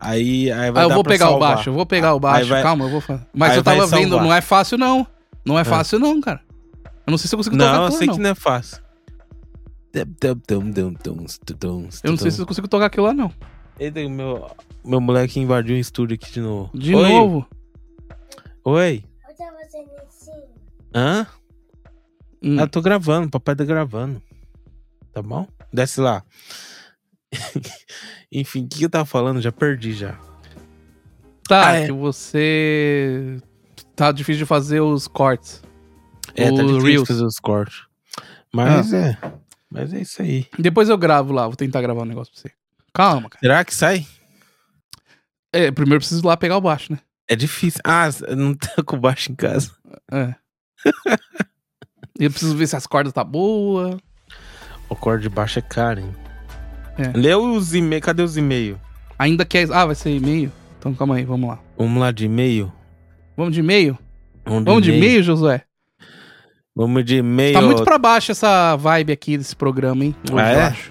[0.00, 1.54] Aí, aí vai Ah, eu dar vou pra pegar o salvar.
[1.56, 2.48] baixo, eu vou pegar o baixo.
[2.48, 3.26] vai- Calma, eu vou fazer.
[3.34, 5.06] Mas aí eu tava vendo, não é fácil, não.
[5.44, 6.40] Não é fácil, não, cara.
[7.06, 8.24] Eu não sei se eu consigo tocar Não, eu aquilo sei lá, que não.
[8.24, 8.78] não é fácil.
[12.04, 13.32] Eu não sei se eu consigo tocar aquilo lá, não.
[13.80, 14.50] Eita, o meu,
[14.84, 16.70] meu moleque invadiu o estúdio aqui de novo.
[16.74, 17.02] De Oi?
[17.12, 17.46] novo.
[18.64, 19.04] Oi?
[20.94, 21.26] Hã?
[22.42, 22.58] Hum.
[22.60, 24.22] Ah, tô gravando, papai tá gravando.
[25.12, 25.46] Tá bom?
[25.72, 26.22] Desce lá.
[28.32, 29.40] Enfim, o que eu tava falando?
[29.40, 30.18] Já perdi já.
[31.48, 31.86] Tá, Ah, é.
[31.86, 33.38] que você.
[33.96, 35.62] Tá difícil de fazer os cortes.
[36.36, 37.08] É, tá difícil Reels.
[37.08, 37.82] fazer os cortes.
[38.52, 39.18] Mas é.
[39.70, 40.46] Mas é isso aí.
[40.58, 42.52] Depois eu gravo lá, vou tentar gravar um negócio pra você.
[42.94, 43.40] Calma, cara.
[43.40, 44.06] Será que sai?
[45.52, 47.00] É, primeiro eu preciso ir lá pegar o baixo, né?
[47.26, 47.80] É difícil.
[47.84, 49.72] Ah, não tá com baixo em casa.
[50.12, 50.34] É.
[52.18, 53.96] E eu preciso ver se as cordas tá boa.
[54.88, 56.14] O corte de baixo é caro, hein?
[56.98, 57.16] É.
[57.16, 58.04] Lê os e-mails.
[58.04, 58.78] Cadê os e-mails?
[59.18, 59.70] Ainda quer.
[59.72, 60.50] Ah, vai ser e-mail?
[60.78, 61.58] Então calma aí, vamos lá.
[61.76, 62.72] Vamos lá de e-mail?
[63.36, 63.96] Vamos de e-mail?
[64.44, 65.62] Vamos Vamos de e-mail, Josué?
[66.74, 67.54] Vamos de e-mail.
[67.54, 70.14] Tá muito pra baixo essa vibe aqui desse programa, hein?
[70.30, 70.62] Hoje, Ah, eu é?
[70.64, 70.90] acho.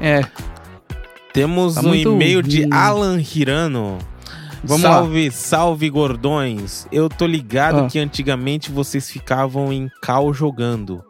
[0.00, 0.20] É,
[1.32, 2.66] Temos Tá um muito e-mail de.
[2.72, 3.98] Alan Hirano.
[4.64, 4.92] Vamos lá.
[4.94, 6.86] salve, salve, gordões.
[6.92, 7.86] Eu tô ligado Ah.
[7.86, 11.02] que antigamente vocês ficavam em cal jogando.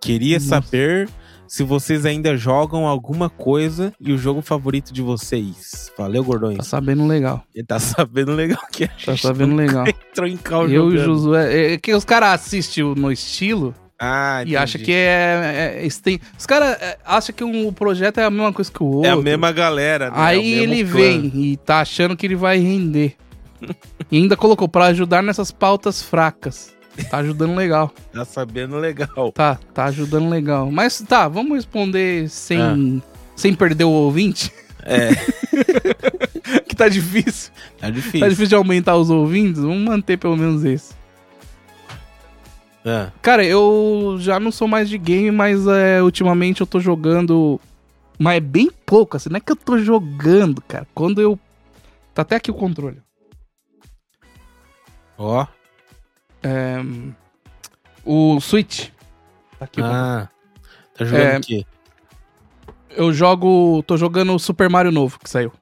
[0.00, 0.48] Queria Nossa.
[0.48, 1.08] saber
[1.48, 5.90] se vocês ainda jogam alguma coisa e o jogo favorito de vocês.
[5.96, 6.66] Valeu, tá gordões.
[6.66, 7.42] sabendo legal.
[7.54, 9.84] Ele tá sabendo legal que a Tá gente sabendo legal.
[10.10, 11.04] entrou em cal Eu e o jogando.
[11.04, 11.72] Josué.
[11.74, 14.56] É que os caras assistem no estilo Ah, e entendi.
[14.56, 15.76] acham que é.
[15.80, 18.86] é, é- os caras é, acham que um projeto é a mesma coisa que o
[18.86, 19.08] outro.
[19.08, 20.16] É a mesma galera, né?
[20.16, 20.94] É Aí mesmo ele clã.
[21.00, 23.14] vem e tá achando que ele vai render.
[24.12, 26.74] e ainda colocou pra ajudar nessas pautas fracas.
[27.10, 27.92] Tá ajudando legal.
[28.12, 29.32] Tá sabendo legal.
[29.32, 30.70] Tá, tá ajudando legal.
[30.70, 32.76] Mas tá, vamos responder sem, Ah.
[33.34, 34.50] sem perder o ouvinte,
[34.82, 35.08] É,
[36.68, 37.50] que tá difícil.
[37.80, 38.20] tá difícil.
[38.20, 40.94] Tá difícil de aumentar os ouvintes, vamos manter pelo menos esse.
[42.86, 47.60] Ah, Cara, eu já não sou mais de game, mas é, ultimamente eu tô jogando.
[48.18, 50.86] Mas é bem pouco, assim, não é que eu tô jogando, cara.
[50.94, 51.38] Quando eu.
[52.14, 53.02] Tá até aqui o controle.
[55.18, 55.46] Ó.
[56.42, 56.76] É,
[58.04, 58.90] o Switch.
[59.58, 59.80] Tá aqui.
[59.82, 60.28] Ah.
[60.96, 61.38] Tá jogando É.
[61.38, 61.66] o quê?
[62.90, 63.82] Eu jogo.
[63.86, 65.52] tô jogando o Super Mario novo que saiu.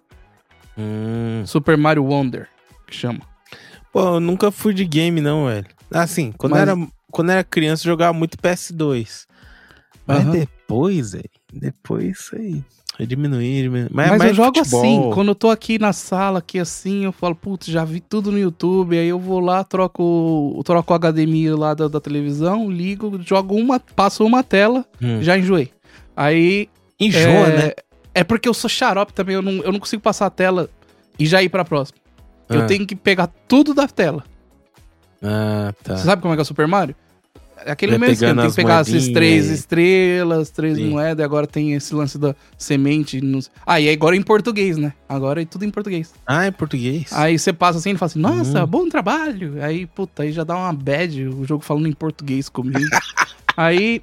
[0.77, 1.43] Hum.
[1.47, 2.49] Super Mario Wonder,
[2.87, 3.21] que chama.
[3.93, 5.67] Pô, eu nunca fui de game, não, velho.
[5.91, 6.77] Assim, quando, Mas- era,
[7.15, 9.27] quando era criança, eu jogava muito PS2.
[10.07, 10.31] Mas Aham.
[10.33, 11.31] depois, velho.
[11.53, 12.63] Depois isso aí.
[12.99, 13.89] Eu diminuí, diminuí.
[13.91, 14.81] Mas, Mas, mais eu jogo futebol.
[14.81, 18.31] assim, quando eu tô aqui na sala, aqui assim, eu falo, putz, já vi tudo
[18.31, 23.21] no YouTube, aí eu vou lá, troco, troco o HDMI lá da, da televisão, ligo,
[23.23, 25.21] jogo uma, passo uma tela, Hum.
[25.23, 25.73] já enjoei.
[26.17, 26.69] Aí.
[27.01, 27.73] Enjoa, é, né?
[28.15, 30.69] É porque eu sou xarope também, eu não, eu não consigo passar a tela
[31.19, 31.99] e já ir pra próxima.
[32.49, 32.67] Eu Ah.
[32.67, 34.23] tenho que pegar tudo da tela.
[35.21, 35.97] Ah, tá.
[35.97, 36.95] Você sabe como é que é o Super Mario?
[37.67, 40.91] Aquele Vai mesmo esquema, tem que pegar essas três estrelas, três Sim.
[40.91, 43.21] moedas, e agora tem esse lance da semente.
[43.21, 44.93] nos- Ah, e agora é em português, né?
[45.09, 46.13] Agora é tudo em português.
[46.27, 47.13] Ah, é português?
[47.13, 48.67] Aí você passa assim e fala assim, nossa, Hum.
[48.67, 49.63] bom trabalho.
[49.63, 52.79] Aí, puta, aí já dá uma bad o jogo falando em português comigo.
[53.57, 54.03] aí.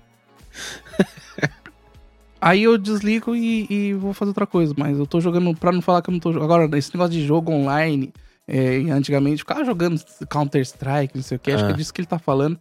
[2.39, 4.73] Aí eu desligo e, e vou fazer outra coisa.
[4.75, 6.51] Mas eu tô jogando, pra não falar que eu não tô jogando.
[6.51, 8.11] Agora, esse negócio de jogo online,
[8.47, 11.67] é, antigamente, ficava jogando Counter-Strike, não sei o que, acho Ah.
[11.67, 12.59] que é disso que ele tá falando.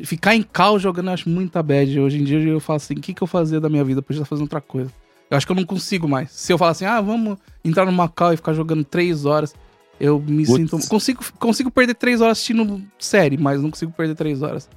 [0.00, 2.00] Ficar em cal jogando eu acho muita bad.
[2.00, 3.98] Hoje em dia eu falo assim, o que, que eu fazia da minha vida?
[4.00, 4.90] Eu podia estar fazendo outra coisa.
[5.30, 6.30] Eu acho que eu não consigo mais.
[6.30, 9.54] Se eu falar assim, ah, vamos entrar numa call e ficar jogando três horas,
[10.00, 10.78] eu me sinto.
[10.88, 14.68] Consigo, consigo perder três horas assistindo série, mas não consigo perder três horas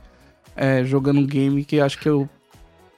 [0.56, 2.30] é, jogando um game que acho que eu.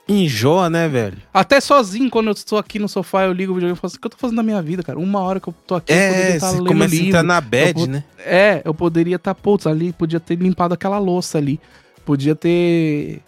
[0.09, 1.17] Enjoa, né, velho?
[1.33, 3.97] Até sozinho, quando eu estou aqui no sofá, eu ligo o videogame e falo assim:
[3.97, 4.97] o que eu tô fazendo da minha vida, cara?
[4.97, 7.07] Uma hora que eu tô aqui, eu poderia É, estar você lendo começa a livro.
[7.07, 8.03] entrar na bad, vou- né?
[8.19, 11.59] É, eu poderia estar, putz, ali, podia ter limpado aquela louça ali.
[12.07, 13.19] Podia ter.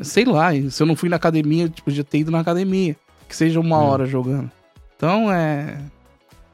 [0.00, 2.94] Sei lá, se eu não fui na academia, tipo, podia ter ido na academia.
[3.28, 3.84] Que seja uma Hum.
[3.86, 4.48] hora jogando.
[4.96, 5.78] Então é.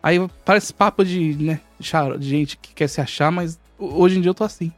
[0.02, 4.22] Aí parece papo de, né, de gente que quer se achar, mas ho- hoje em
[4.22, 4.72] dia eu tô assim.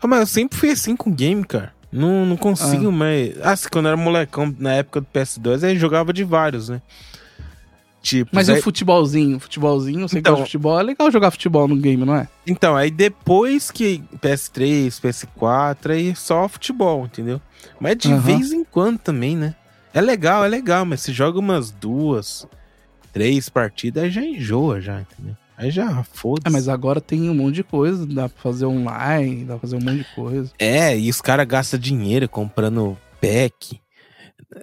[0.00, 1.72] Ah, mas eu sempre fui assim com game, cara.
[1.90, 2.92] Não, não consigo Ah.
[2.92, 3.34] mais.
[3.42, 6.80] Ah, se quando eu era molecão, na época do PS2, aí jogava de vários, né?
[8.02, 11.68] Tipo, Mas aí- o futebolzinho, futebolzinho, você Então- gosta de futebol, é legal jogar futebol
[11.68, 12.26] no game, não é?
[12.46, 17.40] Então, aí depois que PS3, PS4, aí só futebol, entendeu?
[17.78, 18.20] Mas de Aham.
[18.20, 19.54] vez em quando também, né?
[19.92, 22.46] É legal, é legal, mas se joga umas duas,
[23.12, 25.36] três partidas, aí já enjoa já, entendeu?
[25.58, 26.46] Aí já foda-se.
[26.46, 29.76] É, mas agora tem um monte de coisa, dá pra fazer online, dá pra fazer
[29.76, 30.50] um monte de coisa.
[30.58, 33.78] É, e os caras gastam dinheiro comprando pack.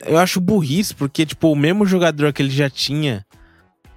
[0.05, 3.25] Eu acho burrice, porque, tipo, o mesmo jogador que ele já tinha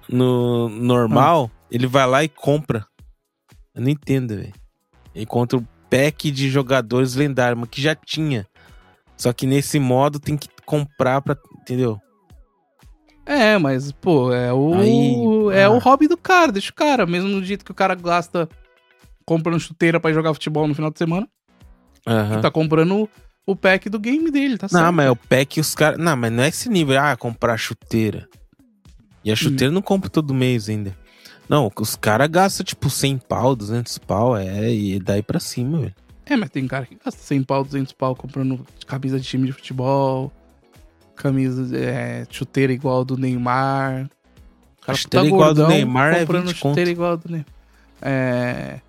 [0.07, 2.85] no normal, ele vai lá e compra.
[3.75, 4.53] Eu não entendo, velho.
[5.13, 8.47] Encontra o pack de jogadores lendários, mas que já tinha.
[9.17, 11.37] Só que nesse modo tem que comprar pra.
[11.61, 11.99] Entendeu?
[13.25, 14.73] É, mas, pô, é o.
[14.75, 15.13] Aí,
[15.53, 15.69] é ah.
[15.69, 17.05] o hobby do cara, deixa o cara.
[17.05, 18.49] Mesmo no jeito que o cara gasta
[19.25, 21.27] comprando chuteira pra jogar futebol no final de semana,
[22.05, 23.07] ele tá comprando
[23.51, 24.83] o pack do game dele, tá certo?
[24.83, 25.99] Não, mas é o pack os caras.
[25.99, 26.99] Não, mas não é esse nível.
[26.99, 28.27] Ah, comprar chuteira.
[29.23, 30.95] E a chuteira não compra todo mês ainda.
[31.47, 35.95] Não, os caras gastam tipo 100 pau, 200 pau, é, e daí pra cima, velho.
[36.25, 39.51] É, mas tem cara que gasta 100 pau, 200 pau comprando camisa de time de
[39.51, 40.31] futebol,
[41.13, 44.09] camisa, é, chuteira igual do Neymar.
[44.81, 46.89] O cara chuteira igual do gordão Neymar é comprando 20 chuteira conto.
[46.89, 47.47] igual do Neymar.
[48.01, 48.79] É,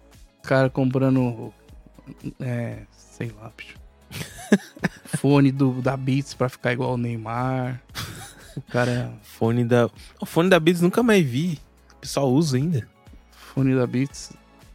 [0.43, 1.53] cara comprando,
[2.41, 3.82] é, sei lá, bicho.
[5.19, 7.81] Fone do, da Beats pra ficar igual o Neymar.
[8.57, 9.89] O cara, Fone da.
[10.21, 11.59] O fone da Beats nunca mais vi.
[11.93, 12.87] O pessoal usa ainda.
[13.31, 14.33] fone da Beats.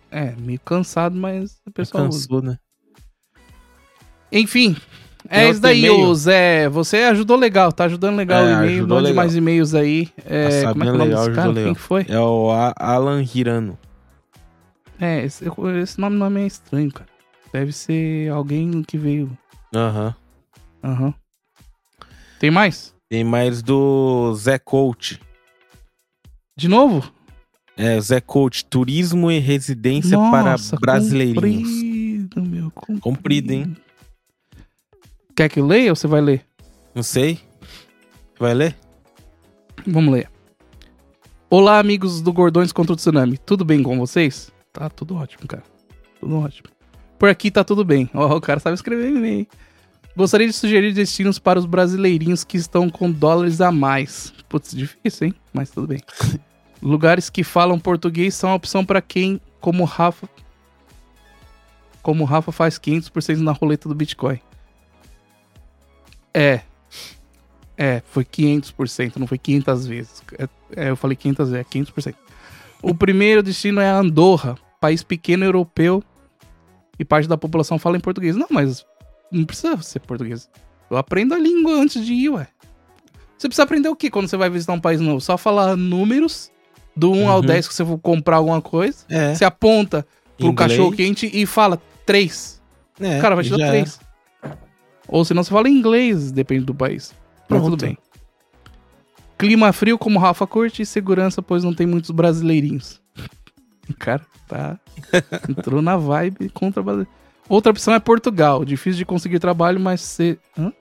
[0.10, 2.28] É, meio cansado, mas o pessoal usa.
[2.28, 2.58] Cansou, né?
[4.32, 4.76] Enfim,
[5.30, 6.68] Tem é isso daí, ô Zé.
[6.70, 8.88] Você ajudou legal, tá ajudando legal É, o e-mail.
[8.88, 9.16] Mande legal.
[9.16, 10.10] mais e-mails aí.
[10.26, 11.48] É, A como é que é o nome legal, desse cara?
[11.48, 12.06] ajudou Quem que foi?
[12.10, 13.78] É o Alan Hirano.
[15.00, 15.46] É, esse,
[15.84, 17.10] esse nome não é meio estranho, cara.
[17.54, 19.38] Deve ser alguém que veio.
[19.74, 20.16] Aham.
[20.84, 21.14] Aham.
[22.40, 22.94] Tem mais?
[23.10, 25.20] Tem mais do Zé Coach.
[26.56, 27.12] De novo?
[27.76, 31.70] É, Zé Coach, turismo e residência Nossa, para brasileirinhos.
[31.70, 32.72] Comprido, meu.
[32.72, 33.02] Comprido.
[33.02, 33.78] Comprido, hein?
[35.36, 36.46] Quer que eu leia ou você vai ler?
[36.96, 37.40] Não sei.
[38.40, 38.76] Vai ler?
[39.86, 40.30] Vamos ler.
[41.50, 43.38] Olá, amigos do Gordões contra o Tsunami.
[43.38, 44.52] Tudo bem com vocês?
[44.74, 45.64] Tá tudo ótimo, cara.
[46.20, 46.70] Tudo ótimo.
[47.18, 48.10] Por aqui tá tudo bem.
[48.14, 49.48] Ó, o cara sabe escrever e-mail.
[50.16, 54.34] Gostaria de sugerir destinos para os brasileirinhos que estão com dólares a mais.
[54.50, 55.36] Putz, difícil, hein?
[55.54, 56.02] Mas tudo bem.
[56.82, 60.28] Lugares que falam português são a opção para quem, como Rafa.
[62.02, 64.40] Como Rafa faz 500% na roleta do Bitcoin.
[66.34, 66.62] É.
[67.78, 70.24] É, foi 500%, não foi 500 vezes.
[70.38, 72.16] É, é, eu falei 500 vezes, é 500%.
[72.82, 76.04] O primeiro destino é Andorra, país pequeno europeu
[77.00, 78.36] e parte da população fala em português.
[78.36, 78.86] Não, mas
[79.32, 80.50] não precisa ser português.
[80.90, 82.48] Eu aprendo a língua antes de ir, ué.
[83.38, 85.22] Você precisa aprender o que quando você vai visitar um país novo?
[85.22, 86.52] Só falar números
[86.96, 87.46] do 1 ao Uhum.
[87.46, 88.98] 10 que você for comprar alguma coisa.
[89.10, 89.36] É.
[89.36, 90.08] Você aponta
[90.38, 90.72] pro Inglês.
[90.72, 92.62] cachorro quente e fala 3.
[93.00, 93.70] É, O cara vai te dar é.
[93.70, 94.00] 3.
[95.08, 97.14] Ou senão você fala inglês, depende do país.
[97.42, 97.64] Mas Pronto.
[97.72, 97.98] tudo bem.
[99.38, 103.00] Clima frio, como Rafa curte, e segurança, pois não tem muitos brasileirinhos.
[103.90, 104.80] O cara tá.
[105.50, 107.12] Entrou na vibe contra brasileiro.
[107.50, 108.66] Outra opção é Portugal.
[108.66, 110.38] Difícil de conseguir trabalho, mas se.
[110.58, 110.72] Hã?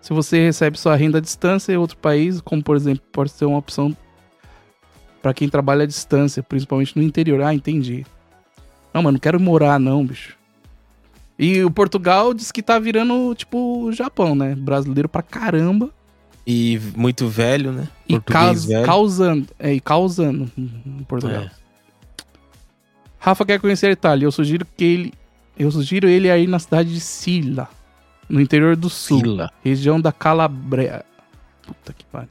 [0.00, 3.44] Se você recebe sua renda à distância em outro país, como por exemplo, pode ser
[3.44, 3.96] uma opção
[5.20, 7.42] pra quem trabalha à distância, principalmente no interior.
[7.42, 8.06] Ah, entendi.
[8.94, 10.36] Não, mano, não quero morar, não, bicho.
[11.38, 14.54] E o Portugal diz que tá virando, tipo, o Japão, né?
[14.54, 15.90] Brasileiro pra caramba.
[16.46, 17.88] E muito velho, né?
[18.08, 18.86] E caus- velho.
[18.86, 19.48] causando.
[19.58, 21.42] É, e causando em Portugal.
[21.42, 21.50] É.
[23.26, 24.24] Rafa quer conhecer a Itália.
[24.24, 25.14] Eu sugiro que ele.
[25.58, 27.68] Eu sugiro ele aí na cidade de Sila,
[28.28, 29.20] no interior do sul,
[29.64, 31.04] região da Calabria.
[31.66, 32.28] Puta que pariu.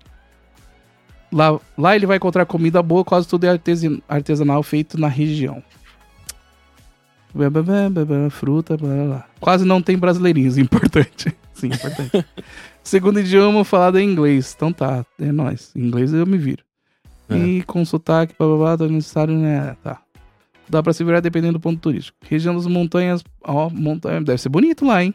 [1.33, 5.61] Lá, lá ele vai encontrar comida boa, quase tudo é artesi- artesanal feito na região.
[8.29, 9.25] Fruta, blá, blá, blá.
[9.41, 11.35] Quase não tem brasileirinhos, importante.
[11.53, 12.25] Sim, importante.
[12.81, 14.53] Segundo idioma falado é inglês.
[14.55, 15.71] Então tá, é nóis.
[15.75, 16.63] Inglês eu me viro.
[17.27, 17.35] É.
[17.35, 19.75] E com sotaque, blá blá blá, tá necessário, né?
[19.83, 19.99] Tá.
[20.69, 22.17] Dá pra se virar dependendo do ponto turístico.
[22.27, 25.13] Região das montanhas, ó, montanha, deve ser bonito lá, hein?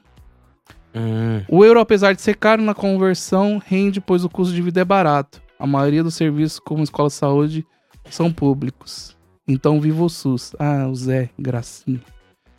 [0.94, 4.80] Hum, O euro, apesar de ser caro na conversão, rende, pois o custo de vida
[4.80, 5.40] é barato.
[5.58, 7.66] A maioria dos serviços, como escola de saúde,
[8.08, 9.16] são públicos.
[9.46, 10.52] Então, viva o SUS.
[10.58, 12.00] Ah, o Zé, gracinha.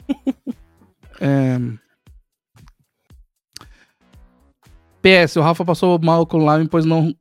[1.23, 1.55] É...
[5.03, 7.15] PS, o Rafa passou mal com o Lime, pois não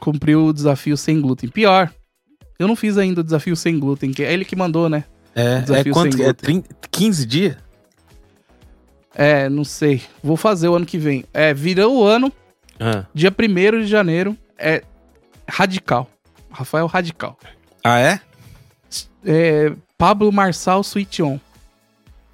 [0.00, 1.50] cumpriu o desafio sem glúten.
[1.50, 1.92] Pior,
[2.58, 5.04] eu não fiz ainda o desafio sem glúten, que é ele que mandou, né?
[5.34, 6.14] é, é quanto?
[6.20, 6.62] É glúten.
[6.62, 7.56] 30, 15 dias?
[9.14, 10.02] É, não sei.
[10.22, 11.24] Vou fazer o ano que vem.
[11.32, 12.32] É, vira o ano,
[12.78, 14.36] Ah, dia 1 de janeiro.
[14.56, 14.82] É
[15.48, 16.08] radical.
[16.50, 17.36] Rafael Radical.
[17.84, 18.20] Ah, é?
[19.24, 21.38] É, Pablo Marçal Switch On.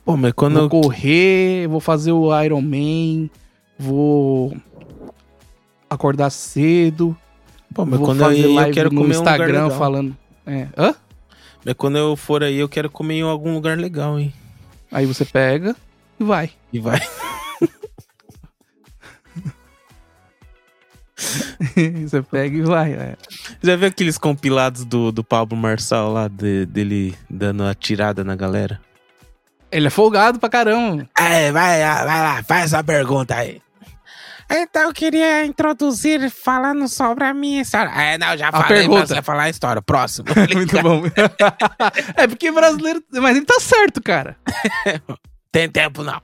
[0.04, 0.68] Pô, mas quando Vou eu...
[0.68, 3.30] correr, vou fazer o Iron Man,
[3.78, 4.54] vou
[5.88, 7.16] acordar cedo,
[7.74, 9.34] Pô, mas vou quando eu fazer ir, eu live quero no comer em um lugar
[9.40, 10.16] Instagram falando.
[10.46, 10.68] É.
[10.78, 10.94] Hã?
[11.64, 14.32] Mas quando eu for aí, eu quero comer em algum lugar legal, hein?
[14.92, 15.74] Aí você pega
[16.20, 16.50] e vai.
[16.72, 17.00] E vai.
[21.16, 22.92] você pega e vai.
[22.92, 23.16] é.
[23.62, 28.36] Já viu aqueles compilados do, do Pablo Marçal lá, de- dele dando a tirada na
[28.36, 28.80] galera?
[29.70, 31.08] Ele é folgado pra caramba.
[31.18, 33.60] É, vai, vai lá, faz a pergunta aí.
[34.50, 37.90] Então, eu queria introduzir falando sobre a minha história.
[37.90, 39.06] É, não, já A falei pergunta.
[39.06, 39.82] pra você falar a história.
[39.82, 40.26] Próximo.
[40.54, 41.02] Muito bom.
[42.16, 43.02] é porque brasileiro.
[43.12, 44.36] Mas ele tá certo, cara.
[45.50, 46.20] Tem tempo, não.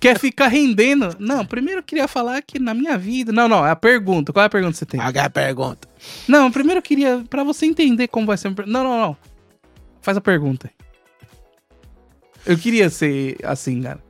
[0.00, 1.16] Quer ficar rendendo.
[1.18, 3.32] Não, primeiro eu queria falar que na minha vida.
[3.32, 4.32] Não, não, é a pergunta.
[4.32, 5.00] Qual é a pergunta que você tem?
[5.00, 5.88] Paga a pergunta.
[6.28, 7.24] Não, primeiro eu queria.
[7.28, 8.54] Pra você entender como vai ser.
[8.66, 9.16] Não, não, não.
[10.00, 10.70] Faz a pergunta.
[12.46, 14.00] Eu queria ser assim, cara.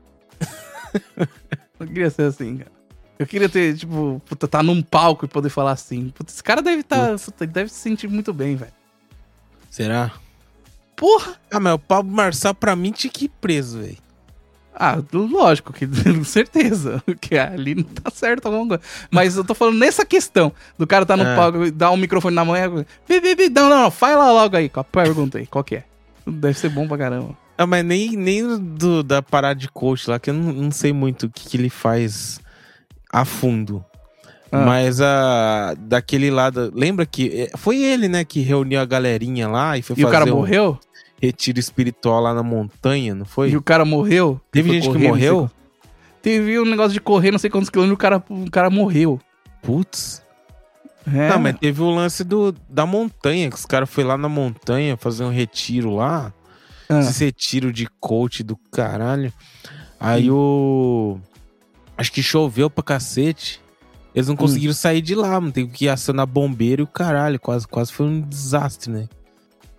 [1.80, 2.77] Eu queria ser assim, cara.
[3.18, 6.10] Eu queria ter, tipo, puta, tá num palco e poder falar assim.
[6.10, 7.16] Puta, esse cara deve tá.
[7.40, 8.72] ele deve se sentir muito bem, velho.
[9.70, 10.12] Será?
[10.94, 11.34] Porra!
[11.50, 13.96] Ah, mas o Pablo Marçal, pra mim, tinha que ir preso, velho.
[14.80, 17.02] Ah, lógico que com certeza.
[17.20, 18.82] Que ali não tá certo alguma coisa.
[19.10, 21.34] Mas eu tô falando nessa questão do cara tá no É.
[21.34, 22.86] palco e dá um microfone na mão e.
[23.20, 23.90] Bi, bi, Não, não, não.
[23.90, 24.70] Fala logo aí.
[24.92, 25.46] Pergunta aí?
[25.48, 25.84] Qual que é?
[26.24, 27.36] Deve ser bom pra caramba.
[27.56, 30.92] Ah, mas nem, nem do, da parada de coach lá, que eu não, não sei
[30.92, 32.40] muito o que, que ele faz
[33.12, 33.84] a fundo.
[34.50, 34.64] Ah.
[34.64, 36.72] Mas a daquele lado.
[36.74, 37.28] Lembra que.
[37.42, 40.32] eh, Foi ele, né, que reuniu a galerinha lá e foi E o cara fazer
[40.32, 40.78] um morreu?
[41.20, 43.50] retiro espiritual lá na montanha, não foi?
[43.50, 44.40] E o cara morreu?
[44.52, 45.50] Teve Foi gente que correr, sei morreu?
[46.22, 49.20] Teve um negócio de correr não sei quantos quilômetros o cara, o cara morreu.
[49.62, 50.22] Putz.
[51.06, 51.28] É.
[51.30, 54.96] Não, mas teve o lance do, da montanha, que os caras foram lá na montanha
[54.96, 56.32] fazer um retiro lá.
[56.88, 59.32] Ah, Esse retiro de coach do caralho.
[60.00, 61.18] Aí o.
[61.98, 63.60] Acho que choveu pra cacete.
[64.14, 65.52] Eles não conseguiram sair de lá, mano.
[65.52, 67.38] Teve que acionar bombeiro e o caralho.
[67.38, 69.08] Quase, quase foi um desastre, né?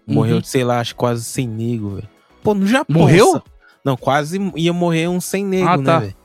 [0.06, 0.44] Morreu, Uhum.
[0.44, 2.10] sei lá, acho que quase sem nego, velho.
[2.44, 2.96] Pô, no Japão.
[3.02, 3.32] Morreu?
[3.34, 3.44] sa-
[3.84, 6.00] Não, quase ia morrer um sem nego, Ah, né, tá.
[6.00, 6.16] velho?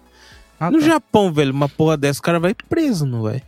[0.61, 0.85] ah, No tá.
[0.87, 3.43] Japão, velho, uma porra dessa, o cara vai preso, não vai?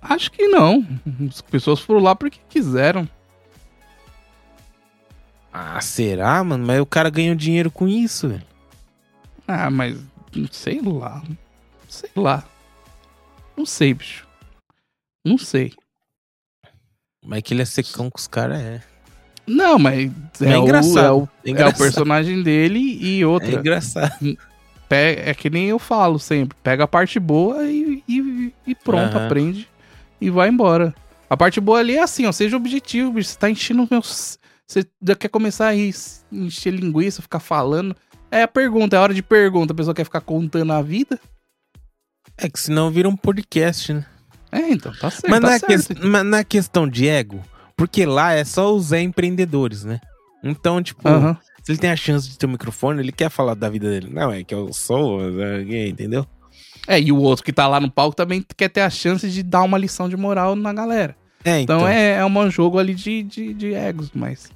[0.00, 0.86] Acho que não.
[1.28, 3.08] As pessoas foram lá porque quiseram.
[5.52, 6.66] Ah, será, mano?
[6.66, 8.42] Mas o cara ganhou dinheiro com isso, velho.
[9.46, 9.98] Ah, mas
[10.50, 11.22] sei lá.
[11.88, 12.44] Sei lá.
[13.56, 14.26] Não sei, bicho.
[15.24, 15.72] Não sei.
[17.24, 18.82] Mas que ele é secão com os caras, é.
[19.46, 20.10] Não, mas
[20.40, 20.98] é, É o, engraçado.
[21.06, 21.78] é, o, É é o engraçado.
[21.78, 23.52] personagem dele e É outra.
[23.52, 24.36] engraçado.
[24.88, 26.56] Pe- É, que nem eu falo sempre.
[26.62, 29.26] Pega a parte boa e, e, e pronto, Aham.
[29.26, 29.68] aprende
[30.20, 30.94] e vai embora.
[31.28, 32.32] A parte boa ali é assim, ó.
[32.32, 33.30] Seja objetivo, bicho.
[33.30, 34.38] Você tá enchendo meus.
[34.66, 37.96] Você já quer começar a encher linguiça, ficar falando.
[38.32, 39.72] É a pergunta, é a hora de pergunta.
[39.72, 41.18] A pessoa quer ficar contando a vida.
[42.38, 44.06] É que senão vira um podcast, né?
[44.50, 45.28] É, então, tá certo.
[45.30, 45.94] Mas tá na, certo.
[45.94, 47.42] que- mas na questão de ego,
[47.76, 50.00] porque lá é só os empreendedores, né?
[50.42, 51.02] Então, tipo,
[51.62, 54.08] se ele tem a chance de ter um microfone, ele quer falar da vida dele.
[54.12, 56.26] Não, é que eu sou, é, entendeu?
[56.88, 59.42] É, e o outro que tá lá no palco também quer ter a chance de
[59.42, 61.14] dar uma lição de moral na galera.
[61.44, 61.88] É, Então, então.
[61.88, 64.50] é, é um jogo ali de, de, de egos, mas.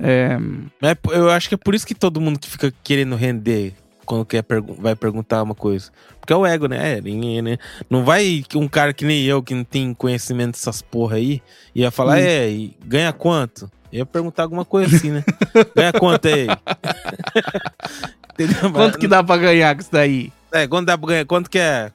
[0.00, 0.38] É,
[0.82, 3.74] É, eu acho que é por isso que todo mundo que fica querendo render
[4.06, 5.90] quando quer pergu- vai perguntar uma coisa.
[6.20, 6.98] Porque é o ego, né?
[6.98, 7.58] É, né?
[7.90, 11.42] Não vai um cara que nem eu, que não tem conhecimento dessas porra aí,
[11.74, 12.20] ia falar, Hum.
[12.22, 13.70] é, ganha quanto?
[13.92, 15.24] Ia perguntar alguma coisa assim, né?
[15.74, 16.46] ganha quanto aí?
[18.72, 20.32] Quanto que dá pra ganhar com isso daí?
[20.52, 21.24] É, quanto dá pra ganhar?
[21.26, 21.90] Quanto que é?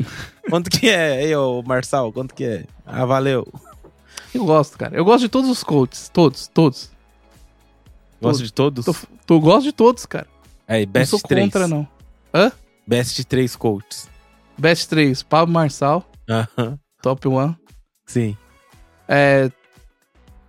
[0.48, 1.18] Quanto que é?
[1.18, 2.64] Aí, ô Marçal, quanto que é?
[2.86, 3.46] Ah, valeu.
[4.34, 4.96] Eu gosto, cara.
[4.96, 6.08] Eu gosto de todos os coaches.
[6.12, 6.90] Todos, todos.
[8.20, 8.84] Gosto de todos?
[8.84, 8.94] Tô,
[9.26, 10.26] tô, gosto de todos, cara.
[10.68, 11.44] Não best sou 3.
[11.46, 11.86] contra, não.
[12.86, 14.08] Best 3 coaches.
[14.58, 16.78] Best 3, Pablo Marçal, Aham.
[17.02, 17.54] top 1.
[18.06, 18.36] Sim.
[19.08, 19.50] É,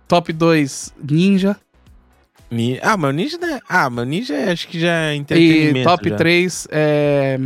[0.08, 1.56] top 2, Ninja.
[2.50, 3.60] Ni- Ah, mas o Ninja, né?
[3.68, 5.88] Ah, mas o Ninja acho que já é E entretenimento.
[5.88, 6.16] top já.
[6.16, 7.38] 3 é.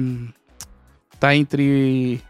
[1.18, 2.20] Tá entre.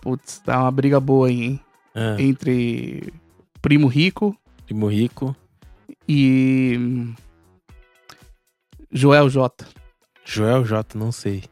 [0.00, 1.60] Putz, tá uma briga boa aí, hein?
[1.94, 3.12] Ah, Entre
[3.60, 5.34] Primo Rico Primo Rico.
[6.14, 7.14] E.
[8.92, 9.64] Joel J.
[10.24, 11.44] Joel J, não sei.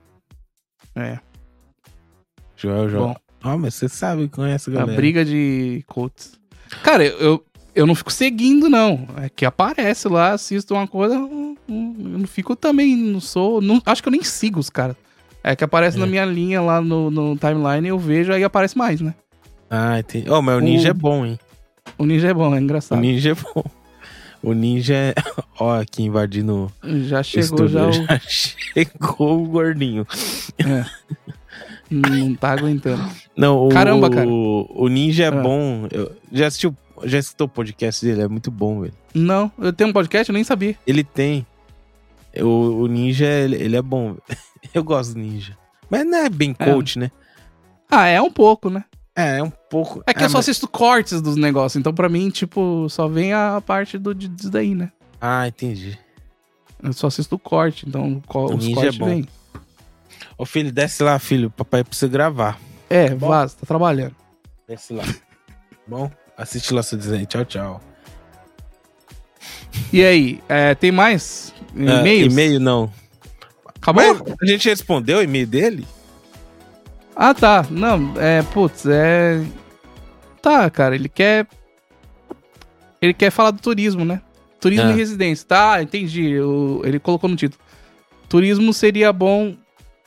[0.94, 1.18] É.
[2.56, 2.98] Joel J.
[2.98, 4.96] Bom, Ah, mas você sabe, conhece a a galera.
[4.96, 6.38] briga de coaches.
[6.82, 7.44] Cara, eu,
[7.74, 9.06] eu não fico seguindo, não.
[9.22, 13.60] É que aparece lá, assisto uma coisa, eu não fico também, não sou.
[13.60, 14.96] Não, acho que eu nem sigo os caras.
[15.44, 16.00] É que aparece É.
[16.00, 19.14] na minha linha lá no, no timeline, eu vejo, aí aparece mais, né?
[19.70, 20.28] Ah, entendi.
[20.28, 21.38] Oh, mas o ninja O- é bom, hein?
[21.96, 22.98] O ninja é bom, é O engraçado.
[23.00, 23.62] ninja é bom.
[24.42, 25.14] O ninja é.
[25.58, 26.70] Ó, aqui invadindo
[27.08, 27.68] Já o chegou, estúdio.
[27.68, 27.92] já o.
[28.06, 30.06] Já chegou o gordinho.
[30.58, 30.84] É.
[31.90, 33.02] não tá aguentando.
[33.36, 34.28] Não, o, Caramba, cara.
[34.28, 35.32] O ninja é Ah.
[35.32, 35.86] bom.
[35.90, 36.76] Eu, já assistiu.
[37.04, 38.22] Já escutou o podcast dele?
[38.22, 38.94] É muito bom, velho.
[39.14, 40.76] Não, eu tenho um podcast, eu nem sabia.
[40.86, 41.46] Ele tem.
[42.40, 44.16] O, o ninja, ele, ele é bom.
[44.74, 45.56] Eu gosto do ninja.
[45.88, 46.64] Mas não é bem É.
[46.64, 47.10] coach, né?
[47.90, 48.84] Ah, é um pouco, né?
[49.20, 50.02] É, é um pouco.
[50.06, 53.08] É que eu Ah, só mas- assisto cortes dos negócios, então pra mim, tipo, só
[53.08, 54.92] vem a parte do, disso daí, né?
[55.20, 55.98] Ah, entendi.
[56.80, 59.06] Eu só assisto o corte, então o os ninja cortes é bom.
[59.06, 59.28] vêm.
[60.38, 61.50] Ô filho, desce lá, filho.
[61.50, 62.60] Papai precisa gravar.
[62.88, 63.26] É, bom?
[63.28, 64.14] vaza, tá trabalhando.
[64.68, 65.02] Desce lá.
[65.84, 67.26] Bom, assiste lá seu desenho.
[67.26, 67.80] Tchau, tchau.
[69.92, 72.32] E aí, é, tem mais Ah, e-mails?
[72.32, 72.92] E-mail não.
[73.80, 74.02] Acabou?
[74.14, 75.86] Mas a gente respondeu o e-mail dele?
[77.20, 77.66] Ah, tá.
[77.68, 79.44] Não, é, putz, é.
[80.40, 81.48] Tá, cara, ele quer.
[83.02, 84.22] Ele quer falar do turismo, né?
[84.60, 84.92] Turismo Ah.
[84.92, 85.46] e residência.
[85.46, 86.38] Tá, entendi.
[86.40, 87.60] O- Ele colocou no título.
[88.28, 89.56] Turismo seria bom.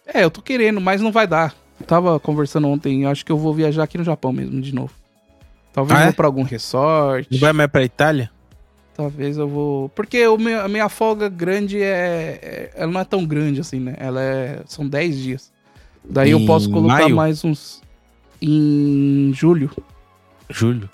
[0.05, 1.53] É, eu tô querendo, mas não vai dar.
[1.79, 4.93] Eu tava conversando ontem, acho que eu vou viajar aqui no Japão mesmo, de novo.
[5.73, 6.07] Talvez Ah, eu é?
[6.07, 7.27] vou pra algum resort.
[7.31, 8.29] Não vai mais pra Itália?
[8.95, 9.89] Talvez eu vou.
[9.89, 13.79] Porque o meu- a minha folga grande é, é- Ela não é tão grande assim,
[13.79, 13.95] né?
[13.97, 14.61] Ela é.
[14.65, 15.51] São 10 dias.
[16.07, 17.15] Daí eu Em posso colocar maio?
[17.15, 17.81] mais uns.
[18.41, 19.69] Em julho.
[20.49, 20.89] Julho.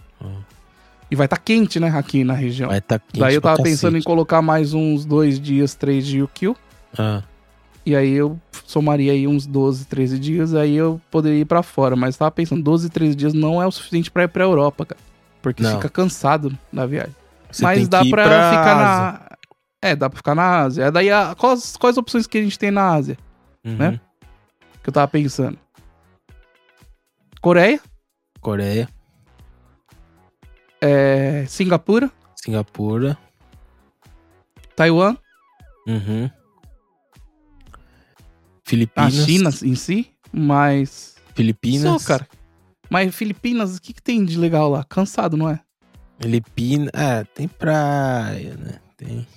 [1.09, 1.89] E vai estar quente, né?
[1.89, 2.67] Aqui na região.
[2.69, 4.05] Vai tá quente Daí eu tava pensando em cacete.
[4.05, 6.55] colocar mais uns dois dias, três de Yukio.
[6.97, 7.23] Ah,
[7.85, 10.53] E aí eu somaria aí uns 12, 13 dias.
[10.53, 11.95] Aí eu poderia ir pra fora.
[11.95, 14.99] Mas tava pensando, 12, 13 dias não é o suficiente pra ir pra Europa, cara.
[15.41, 15.75] Porque Não.
[15.77, 17.15] fica cansado na viagem.
[17.49, 18.75] você Mas dá pra, pra ficar Ásia.
[19.21, 19.37] na.
[19.81, 20.83] É, dá pra ficar na Ásia.
[20.85, 21.33] É daí a...
[21.37, 23.17] quais, quais opções que a gente tem na Ásia?
[23.63, 23.77] Uhum.
[23.77, 23.99] né?
[24.87, 25.59] Que eu tava pensando.
[27.41, 27.77] Coreia,
[28.39, 28.87] Coreia,
[30.79, 33.17] é, Singapura, Singapura.
[34.77, 35.17] Taiwan,
[35.85, 36.31] Uhum.
[37.65, 37.69] a
[38.63, 39.13] Filipinas.
[39.25, 41.15] China em si, mas.
[41.35, 42.01] Filipinas.
[42.03, 42.25] Só, cara.
[42.89, 44.85] Mas Filipinas, o que, que tem de legal lá?
[44.85, 45.59] Cansado, não é?
[46.17, 46.91] Filipinas.
[46.93, 48.79] Ah, tem praia, né?
[48.95, 49.27] Tem.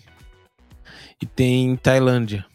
[1.20, 2.46] E tem Tailândia.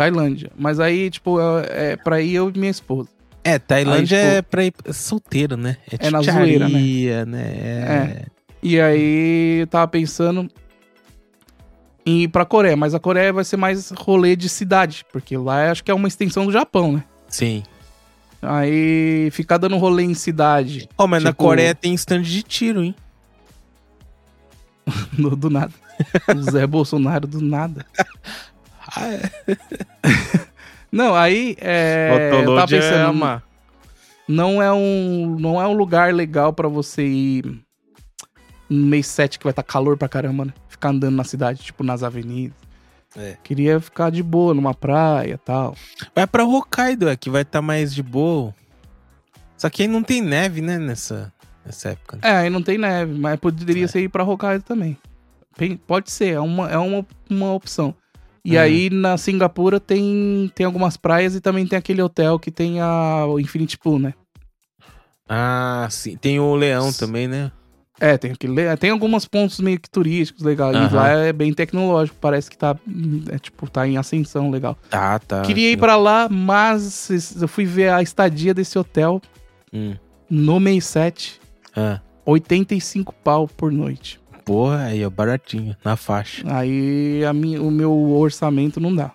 [0.00, 0.50] Tailândia.
[0.56, 3.10] Mas aí, tipo, é, é pra ir eu e minha esposa.
[3.44, 5.76] É, Tailândia Aí, tipo, é pra ir solteiro, né?
[5.98, 7.24] É na zoeira, né?
[7.26, 7.42] né?
[7.42, 8.26] É.
[8.62, 10.50] E aí eu tava pensando
[12.06, 15.70] em ir pra Coreia, mas a Coreia vai ser mais rolê de cidade, porque lá
[15.70, 17.04] acho que é uma extensão do Japão, né?
[17.28, 17.62] Sim.
[18.40, 22.82] Aí ficar dando rolê em cidade Oh, mas na Tipo- Coreia tem stand de tiro,
[22.82, 22.94] hein?
[25.12, 25.72] do, do nada.
[26.34, 27.84] O Zé Bolsonaro do nada.
[28.96, 29.20] Ah, é.
[30.92, 33.42] Não, aí é, eu tava é pensando, uma-
[34.26, 37.60] não é um não é um lugar legal pra você ir
[38.68, 40.52] no mês 7 que vai estar calor pra caramba, né?
[40.68, 42.56] Ficar andando na cidade, tipo nas avenidas.
[43.16, 43.36] É.
[43.42, 45.76] Queria ficar de boa numa praia e tal.
[46.14, 48.54] Vai pra Hokkaido, é que vai estar mais de boa.
[49.56, 51.32] Só que aí não tem neve, né, nessa,
[51.66, 52.16] nessa época.
[52.16, 52.22] né?
[52.24, 53.88] É, aí não tem neve, mas poderia É.
[53.88, 54.96] ser ir pra Hokkaido também.
[55.86, 57.94] Pode ser, é uma, é uma, uma opção.
[58.44, 58.62] E Uhum.
[58.62, 63.26] aí na Singapura tem, tem algumas praias e também tem aquele hotel que tem a,
[63.26, 64.14] o Infinity Pool, né?
[65.28, 66.16] Ah, sim.
[66.16, 67.52] Tem o leão também, né?
[68.00, 70.74] É, tem aquele, tem alguns pontos meio que turísticos legais.
[70.74, 70.96] E Aham.
[70.96, 72.74] lá é bem tecnológico, parece que tá,
[73.30, 74.76] é, tipo, tá em ascensão legal.
[74.88, 75.42] Tá, tá.
[75.42, 79.20] Queria ir pra lá, mas eu fui ver a estadia desse hotel
[79.72, 79.94] Hum.
[80.30, 81.38] no mês 7,
[81.76, 84.18] Ah, 85 pau por noite.
[84.44, 86.42] Porra, aí, ó, baratinho, na faixa.
[86.52, 89.10] Aí a minha, o meu orçamento não dá.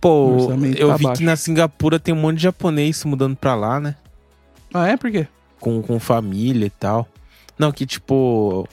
[0.00, 1.18] Pô, eu tá vi baixo.
[1.18, 3.96] que na Singapura tem um monte de japonês se mudando pra lá, né?
[4.72, 4.96] Ah, é?
[4.96, 5.26] Por quê?
[5.58, 7.06] Com, com família e tal.
[7.58, 8.66] Não, que tipo.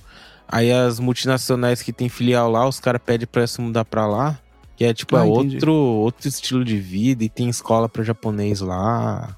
[0.47, 4.39] Aí as multinacionais que tem filial lá, os caras pedem pra se mudar pra lá.
[4.77, 5.55] Que é tipo, Ah, é entendi.
[5.55, 9.35] outro, outro estilo de vida e tem escola pra japonês lá.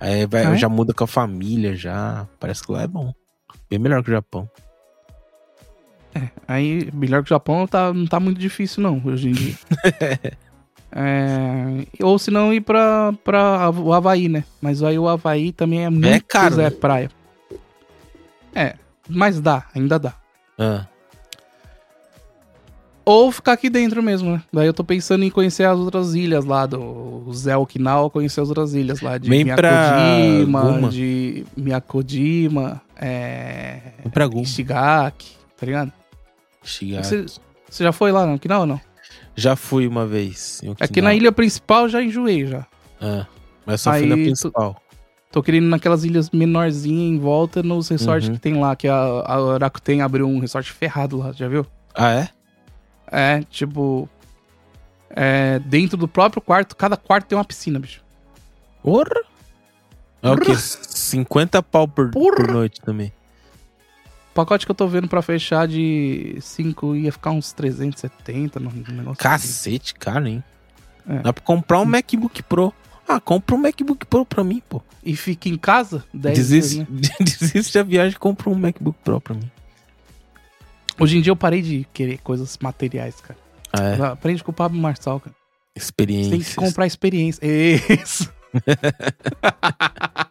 [0.00, 0.56] Aí vai, Ah, é?
[0.56, 2.26] já muda com a família já.
[2.40, 3.12] Parece que lá é bom.
[3.70, 4.48] Bem melhor que o Japão.
[6.46, 9.54] Aí, melhor que o Japão tá, não tá muito difícil, não, hoje em dia.
[10.90, 14.42] É, ou se não ir pra, pra o Havaí, né?
[14.60, 16.70] Mas aí o Havaí também é muito caro, Zé né?
[16.70, 17.10] praia.
[18.54, 18.74] É,
[19.08, 20.14] mas dá, ainda dá.
[20.58, 20.86] Ah,
[23.04, 24.42] Ou ficar aqui dentro mesmo, né?
[24.52, 28.48] Daí eu tô pensando em conhecer as outras ilhas lá do Zé Okinawa, conhecer as
[28.48, 30.88] outras ilhas lá de Vem pra Miyakojima, Guma.
[30.88, 33.78] de Miyakojima, é...
[34.02, 34.42] vem pra Guma.
[34.42, 35.92] Ishigaki, tá ligado?
[36.62, 37.26] Shiga- Você,
[37.68, 38.80] Você já foi lá no Okinawa ou não?
[39.36, 40.60] Já fui uma vez.
[40.62, 42.66] em É na ilha principal já enjoei já.
[43.00, 43.26] Ah,
[43.66, 44.82] mas só fui na Aí principal.
[45.30, 48.34] Tô querendo ir naquelas ilhas menorzinhas em volta nos resorts Uhum.
[48.34, 51.66] que tem lá, que a, a Rakuten abriu um resort ferrado lá, já viu?
[51.94, 52.28] Ah, é?
[53.10, 54.08] É, tipo.
[55.10, 58.02] É, dentro do próprio quarto, cada quarto tem uma piscina, bicho.
[58.82, 59.22] Porra!
[60.22, 60.54] É o quê?
[60.56, 63.12] 50 pau por, por noite também.
[64.30, 68.70] O pacote que eu tô vendo pra fechar de 5 ia ficar uns 370 no
[68.70, 69.16] negócio.
[69.16, 70.44] Cacete, cara, hein?
[71.08, 71.18] É.
[71.20, 72.72] Dá pra comprar um MacBook Pro.
[73.08, 74.82] Ah, compra um MacBook Pro pra mim, pô.
[75.02, 77.16] E fica em casa 10 Desiste, dias, né?
[77.24, 79.50] desiste da viagem e compra um MacBook Pro pra mim.
[81.00, 83.38] Hoje em dia eu parei de querer coisas materiais, cara.
[83.72, 84.02] Ah, é?
[84.12, 85.34] Aprende com o Pablo Marçal, cara.
[85.74, 86.30] Experiência.
[86.30, 87.40] tem que comprar experiência.
[87.46, 88.30] Isso.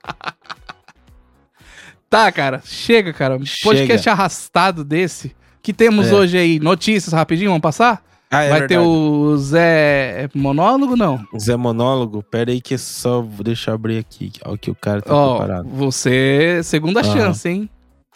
[2.10, 2.62] tá, cara.
[2.66, 3.38] Chega, cara.
[3.64, 5.36] Podcast arrastado desse.
[5.62, 6.14] Que temos É.
[6.16, 6.60] hoje aí?
[6.60, 8.04] Notícias rapidinho, vamos passar?
[8.30, 8.88] Ah, é Vai ter verdade.
[8.90, 11.26] o Zé Monólogo, não?
[11.40, 14.32] Zé Monólogo, pera aí que é só vou deixar eu abrir aqui.
[14.46, 15.70] O que o cara tá Ó, preparado.
[15.70, 17.14] você, segunda Aham.
[17.14, 17.70] chance, hein?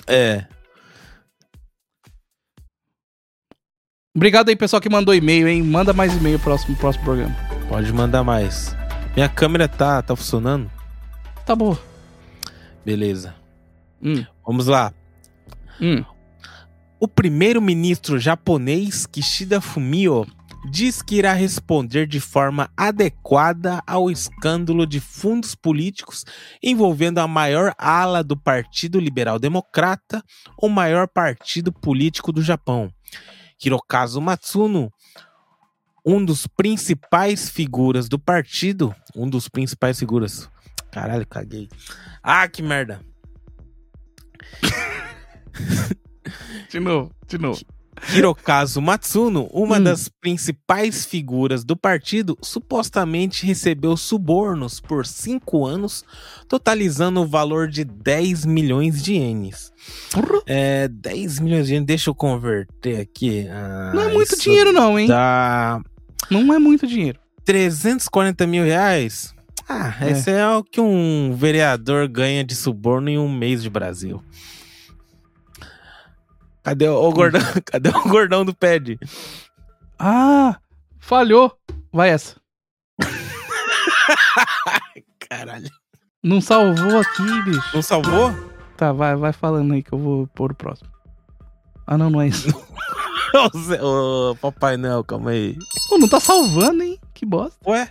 [0.07, 0.45] É.
[4.13, 5.63] Obrigado aí, pessoal, que mandou e-mail, hein?
[5.63, 7.33] Manda mais e-mail próximo, próximo programa.
[7.69, 8.75] Pode mandar mais.
[9.15, 10.69] Minha câmera tá, tá funcionando?
[11.45, 11.77] Tá bom.
[12.85, 13.33] Beleza.
[14.03, 14.93] Hum, Vamos lá.
[15.79, 16.03] hum.
[16.99, 20.27] O primeiro-ministro japonês Kishida Fumio
[20.69, 26.23] diz que irá responder de forma adequada ao escândalo de fundos políticos
[26.61, 30.23] envolvendo a maior ala do Partido Liberal Democrata,
[30.61, 32.93] o maior partido político do Japão.
[33.63, 34.91] Hirokazu Matsuno,
[36.05, 40.47] um dos principais figuras do partido, um dos principais figuras.
[40.91, 41.67] Caralho, caguei.
[42.21, 43.03] Ah, que merda.
[46.71, 47.59] De novo, de novo.
[48.15, 49.83] Hirokazu Matsuno, uma Hum.
[49.83, 56.03] das principais figuras do partido, supostamente recebeu subornos por cinco anos,
[56.47, 59.71] totalizando o valor de 10 milhões de ienes.
[60.47, 63.47] É, 10 milhões de ienes, deixa eu converter aqui.
[63.49, 65.07] Ah, não é muito dinheiro, não, hein?
[65.07, 65.79] Dá
[66.29, 67.19] Não é muito dinheiro.
[67.45, 69.33] 340 mil reais?
[69.67, 70.11] Ah, É.
[70.11, 74.23] esse é o que um vereador ganha de suborno em um mês de Brasil.
[76.63, 77.41] Cadê o, o gordão?
[77.65, 78.99] Cadê o gordão do pad?
[79.97, 80.59] Ah,
[80.99, 81.55] falhou.
[81.91, 82.35] Vai essa.
[85.29, 85.69] Caralho.
[86.23, 87.69] Não salvou aqui, bicho.
[87.73, 88.31] Não salvou?
[88.77, 90.89] Tá, vai, vai falando aí que eu vou pôr o próximo.
[91.87, 92.49] Ah, não, não é isso.
[93.81, 95.57] Ô, Papai Noel, calma aí.
[95.89, 96.99] Pô, não tá salvando, hein?
[97.13, 97.57] Que bosta.
[97.69, 97.89] Ué?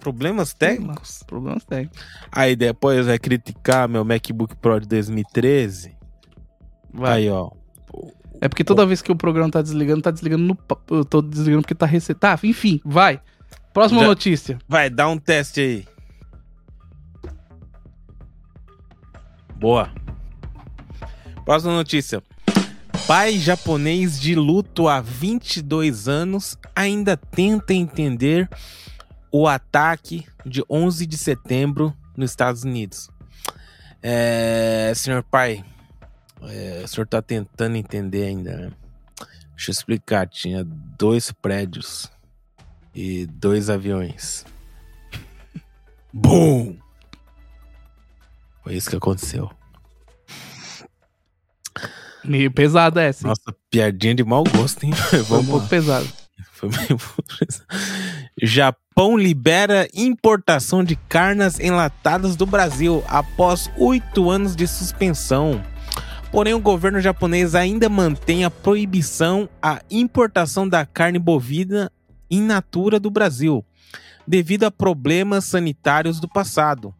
[0.00, 1.22] Problemas técnicos?
[1.26, 2.02] Problemas técnicos.
[2.32, 5.96] Aí depois vai criticar meu MacBook Pro de 2013.
[6.92, 7.18] Vai.
[7.22, 7.50] Aí, ó.
[8.40, 10.58] É porque toda vez que o programa tá desligando, tá desligando no.
[10.96, 12.20] Eu tô desligando porque tá recebendo.
[12.20, 13.20] Tá, enfim, vai.
[13.72, 14.58] Próxima Já- notícia.
[14.66, 15.84] Vai, dá um teste aí.
[19.56, 19.90] Boa.
[21.44, 22.22] Próxima notícia.
[23.06, 28.48] Pai japonês de luto há 22 anos ainda tenta entender
[29.32, 33.08] o ataque de 11 de setembro nos Estados Unidos.
[34.02, 35.64] É, senhor pai,
[36.42, 38.72] é, o senhor tá tentando entender ainda, né?
[39.54, 40.26] Deixa eu explicar.
[40.26, 42.10] Tinha dois prédios
[42.94, 44.46] e dois aviões.
[46.12, 46.78] Bum!
[48.62, 49.50] Foi isso que aconteceu.
[52.24, 53.26] Meio pesada essa.
[53.26, 53.28] hein?
[53.28, 54.92] Nossa, piadinha de mau gosto, hein?
[54.96, 56.08] Foi um Vamos pouco pesado.
[56.52, 56.98] Foi meio...
[59.00, 65.64] Japão libera importação de carnes enlatadas do Brasil após oito anos de suspensão.
[66.30, 71.90] Porém, o governo japonês ainda mantém a proibição à importação da carne bovina
[72.30, 73.64] in natura do Brasil,
[74.28, 76.94] devido a problemas sanitários do passado.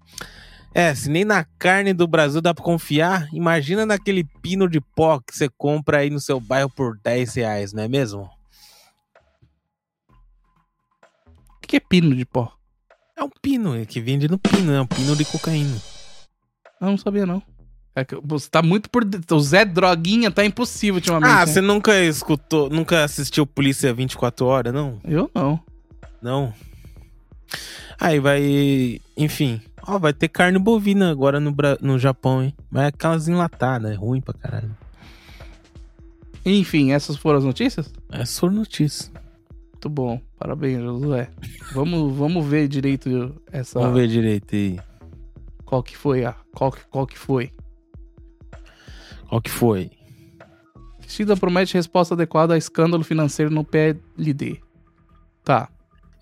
[0.73, 5.21] É, se nem na carne do Brasil dá pra confiar, imagina naquele pino de pó
[5.21, 8.40] que você compra aí no seu bairro por 10 reais, não é mesmo?
[11.71, 12.53] Que é pino de pó?
[13.17, 15.77] É um pino, é que vende no pino, é um pino de cocaína.
[16.81, 17.41] Eu não sabia, não.
[17.95, 19.05] É que você tá muito por.
[19.31, 21.31] O Zé Droguinha tá impossível ultimamente.
[21.31, 21.47] Ah, né?
[21.47, 24.99] você nunca escutou, nunca assistiu Polícia 24 Horas, não?
[25.05, 25.61] Eu não.
[26.21, 26.55] Não.
[28.01, 32.55] Aí vai, enfim, ó, vai ter carne bovina agora no, Bra- no Japão, hein?
[32.71, 34.75] Mas é aquelas enlatadas, é ruim pra caralho.
[36.45, 37.93] Enfim, essas foram as notícias?
[38.11, 39.13] É só notícia.
[39.81, 40.21] Muito bom.
[40.39, 41.31] Parabéns, Josué.
[41.73, 43.81] vamos, vamos ver direito essa.
[43.81, 44.79] Vamos ver direito aí.
[45.65, 46.37] Qual que foi a.
[46.55, 47.51] Qual que, qual que foi?
[49.27, 49.91] Qual que foi?
[51.01, 54.61] Kishida promete resposta adequada a escândalo financeiro no PLD.
[55.43, 55.71] Tá.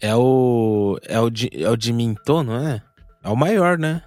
[0.01, 0.97] É o.
[1.02, 2.80] É o de, é o de Minto, não é?
[3.24, 4.05] É o maior, né?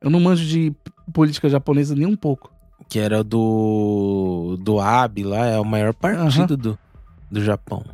[0.00, 0.74] Eu não manjo de
[1.14, 2.52] política japonesa nem um pouco.
[2.88, 4.58] Que era do.
[4.60, 6.76] Do Abe lá, é o maior partido do,
[7.30, 7.84] do Japão.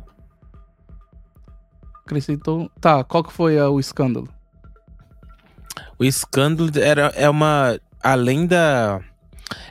[2.05, 2.69] Acrescentou.
[2.79, 4.29] Tá, qual que foi ah, o escândalo?
[5.97, 7.79] O escândalo era, é uma.
[8.01, 9.01] Além da.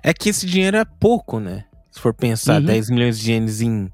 [0.02, 1.64] É que esse dinheiro é pouco, né?
[1.90, 2.66] Se for pensar, Uhum.
[2.66, 3.88] 10 milhões de ienes em,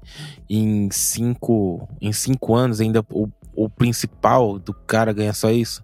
[0.49, 5.83] em, cinco, em cinco anos, ainda o, o principal do cara ganha só isso.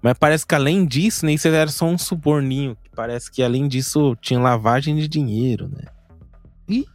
[0.00, 2.76] Mas parece que além disso, né, isso era só um suborninho.
[2.84, 5.86] que Parece que além disso tinha lavagem de dinheiro, né?
[6.68, 6.86] Ih,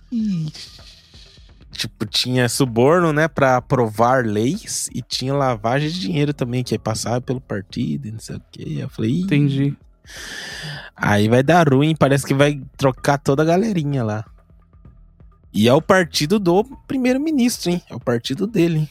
[1.71, 6.79] Tipo, tinha suborno, né, pra aprovar leis e tinha lavagem de dinheiro também, que aí
[6.79, 8.77] passava pelo partido e não sei o quê.
[8.81, 9.77] Eu falei, Ih, entendi.
[10.95, 14.25] Aí vai dar ruim, parece que vai trocar toda a galerinha lá.
[15.53, 17.81] E é o partido do primeiro-ministro, hein?
[17.89, 18.89] É o partido dele?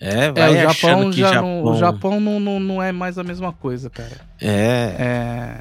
[0.00, 1.64] É, É, vai o achando Japão que já Japão...
[1.64, 4.20] não, o Japão não, não, não é mais a mesma coisa, cara.
[4.40, 5.58] É, É,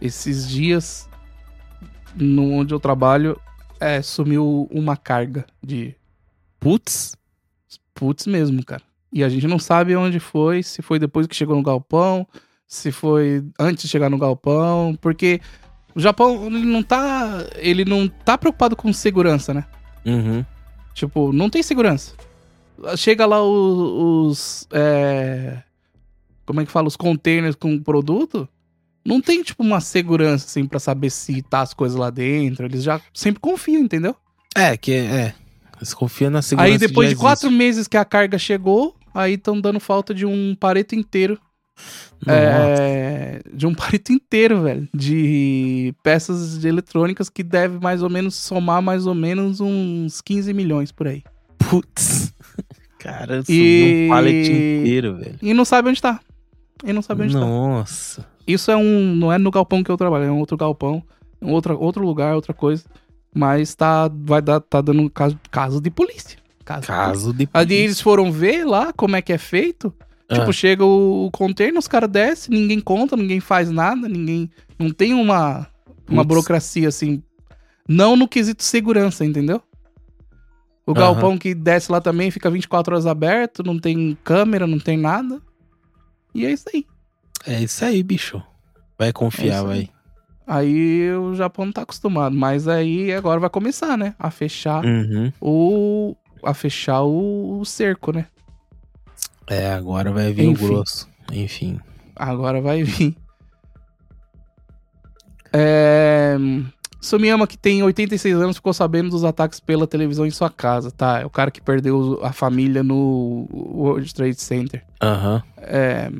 [0.00, 1.08] esses dias,
[2.16, 3.40] no onde eu trabalho,
[3.82, 5.94] é, sumiu uma carga de
[6.60, 7.16] putz,
[7.94, 8.82] putz mesmo, cara.
[9.12, 12.26] E a gente não sabe onde foi, se foi depois que chegou no galpão,
[12.66, 15.40] se foi antes de chegar no galpão, porque
[15.94, 19.64] o Japão ele não tá, ele não tá preocupado com segurança, né?
[20.06, 20.44] uhum.
[20.94, 22.14] Tipo, não tem segurança.
[22.96, 24.66] Chega lá o- os.
[24.72, 25.62] é,
[26.44, 26.88] como é que fala?
[26.88, 28.46] Os containers com produto.
[29.04, 32.66] Não tem, tipo, uma segurança, assim, pra saber se tá as coisas lá dentro.
[32.66, 34.14] Eles já sempre confiam, entendeu?
[34.56, 35.34] É, que é.
[35.76, 37.58] Eles confiam na segurança aí depois de quatro existe.
[37.58, 41.38] meses que a carga chegou, aí estão dando falta de um pareto inteiro.
[42.24, 42.38] Nossa.
[42.82, 44.88] É, de um pareto inteiro, velho.
[44.94, 50.52] De peças de eletrônicas que deve mais ou menos somar mais ou menos uns 15
[50.54, 51.24] milhões por aí.
[51.58, 52.32] Putz.
[53.00, 55.38] Cara, E- um pallet inteiro, velho.
[55.42, 56.20] E não sabe onde tá.
[56.84, 57.40] E não sabe onde tá.
[57.40, 58.26] Nossa.
[58.52, 59.14] Isso é um.
[59.14, 61.02] Não é no galpão que eu trabalho, é um outro galpão.
[61.40, 62.84] É um outro, outro lugar, outra coisa.
[63.34, 64.08] Mas tá.
[64.12, 64.60] Vai dar.
[64.60, 66.38] Tá dando caso, caso de polícia.
[66.64, 66.86] Caso.
[66.86, 69.92] Caso de Ali eles foram ver lá como é que é feito.
[70.30, 70.52] Tipo, Ah.
[70.52, 74.50] chega o, o container, os caras descem, ninguém conta, ninguém faz nada, ninguém.
[74.78, 75.66] Não tem uma,
[76.08, 77.22] uma burocracia assim.
[77.86, 79.60] Não no quesito segurança, entendeu?
[80.86, 84.96] O galpão que desce lá também fica 24 horas aberto, não tem câmera, não tem
[84.96, 85.40] nada.
[86.34, 86.86] E é isso aí.
[87.46, 88.42] É isso aí, bicho.
[88.98, 89.66] Vai É confiar, aí.
[89.66, 89.90] vai.
[90.46, 94.14] Aí o Japão não tá acostumado, mas aí agora vai começar, né?
[94.18, 95.32] A fechar Uhum.
[95.40, 96.16] o.
[96.44, 98.26] A fechar o, o cerco, né?
[99.46, 100.64] É, agora vai vir Enfim.
[100.64, 101.08] o grosso.
[101.32, 101.80] Enfim.
[102.16, 103.16] Agora vai vir.
[105.52, 106.36] É...
[107.00, 111.20] Sumiyama, que tem 86 anos, ficou sabendo dos ataques pela televisão em sua casa, tá?
[111.20, 114.84] É o cara que perdeu a família no World Trade Center.
[115.02, 115.42] Aham.
[115.58, 116.10] É,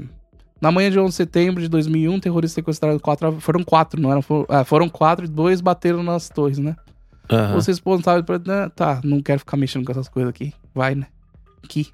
[0.62, 3.40] Na manhã de 11 de setembro de 2001, terroristas sequestraram quatro.
[3.40, 4.22] Foram quatro, não eram?
[4.22, 6.76] Foram, ah, foram quatro e dois bateram nas torres, né?
[7.30, 7.56] Aham.
[7.56, 8.38] Os responsáveis por.
[8.46, 10.52] né, Tá, não quero ficar mexendo com essas coisas aqui.
[10.72, 11.06] Vai, né?
[11.64, 11.88] Aqui.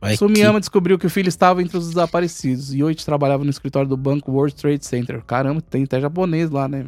[0.00, 2.72] Vai Sumiyama descobriu que o filho estava entre os desaparecidos.
[2.74, 5.22] Yoichi trabalhava no escritório do banco World Trade Center.
[5.22, 6.86] Caramba, tem até japonês lá, né?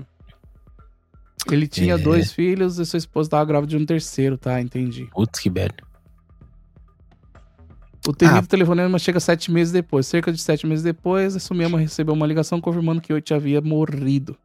[1.50, 1.98] Ele tinha É.
[1.98, 4.60] dois filhos e sua esposa estava grávida de um terceiro, tá?
[4.60, 5.04] Entendi.
[5.04, 5.74] que- Putz, que velho.
[8.06, 8.42] O temido Ah.
[8.46, 10.06] telefonema chega sete meses depois.
[10.06, 14.36] Cerca de sete meses depois, a Sumiyama recebeu uma ligação confirmando que Yoichi havia morrido.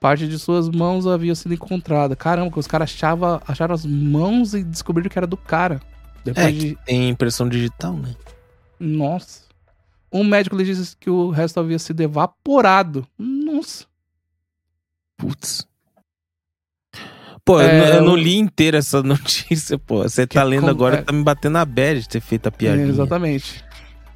[0.00, 2.14] Parte de suas mãos havia sido encontrada.
[2.16, 5.80] Caramba, que os caras achava, acharam as mãos e descobriram que era do cara.
[6.24, 6.78] Depois É, de.
[6.86, 8.14] Tem impressão digital, né?
[8.78, 9.42] Nossa.
[10.12, 13.06] Um médico lhe disse que o resto havia sido evaporado.
[13.18, 13.86] Nossa.
[15.16, 15.66] Putz.
[17.44, 20.02] Pô, eu, É, não, eu não li inteira essa notícia, pô.
[20.04, 21.02] Você tá lendo com- agora, é.
[21.02, 22.86] tá me batendo a bad de ter feito a piadinha.
[22.86, 23.64] É, exatamente.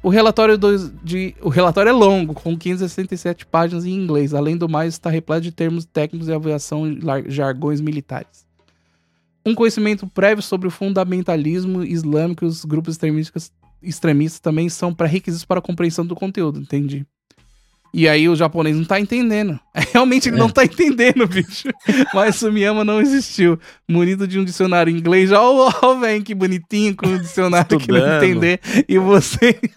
[0.01, 4.33] O relatório, dos- de, o relatório é longo, com 567 páginas em inglês.
[4.33, 6.99] Além do mais, está repleto de termos técnicos e aviação e
[7.29, 8.45] jargões militares.
[9.45, 13.51] Um conhecimento prévio sobre o fundamentalismo islâmico e os grupos extremistas,
[13.81, 17.05] extremistas também são pré-requisitos para a compreensão do conteúdo, entendi.
[17.93, 19.59] E aí o japonês não tá entendendo.
[19.93, 20.39] Realmente ele É.
[20.39, 21.69] não tá entendendo, bicho.
[22.13, 23.59] Mas Sumiyama não existiu.
[23.87, 27.91] Munido de um dicionário em inglês, ó, ó, velho, que bonitinho com o dicionário que
[27.91, 28.59] não entender.
[28.87, 29.59] E você.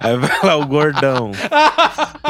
[0.00, 1.30] Aí vai lá o gordão.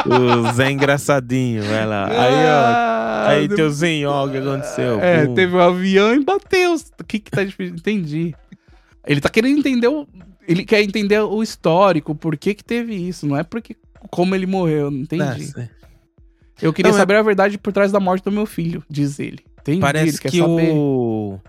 [0.05, 2.07] o Zé engraçadinho, vai lá.
[2.07, 3.29] Aí, ó.
[3.29, 4.99] Aí, Ah, teuzinho, ó, o que aconteceu?
[4.99, 5.33] É, Pum.
[5.35, 6.73] teve um avião e bateu.
[6.99, 7.75] O que que tá difícil?
[7.75, 8.35] Entendi.
[9.05, 10.07] Ele tá querendo entender o...
[10.51, 13.25] Ele quer entender o histórico, por que que teve isso.
[13.27, 13.75] Não é porque...
[14.09, 15.23] Como ele morreu, não entendi.
[15.23, 15.69] Nossa.
[16.61, 19.19] Eu queria Não, é- saber a verdade por trás da morte do meu filho, diz
[19.19, 19.39] ele.
[19.59, 20.71] Entendi, ele Parece quer que saber.
[20.73, 21.39] o.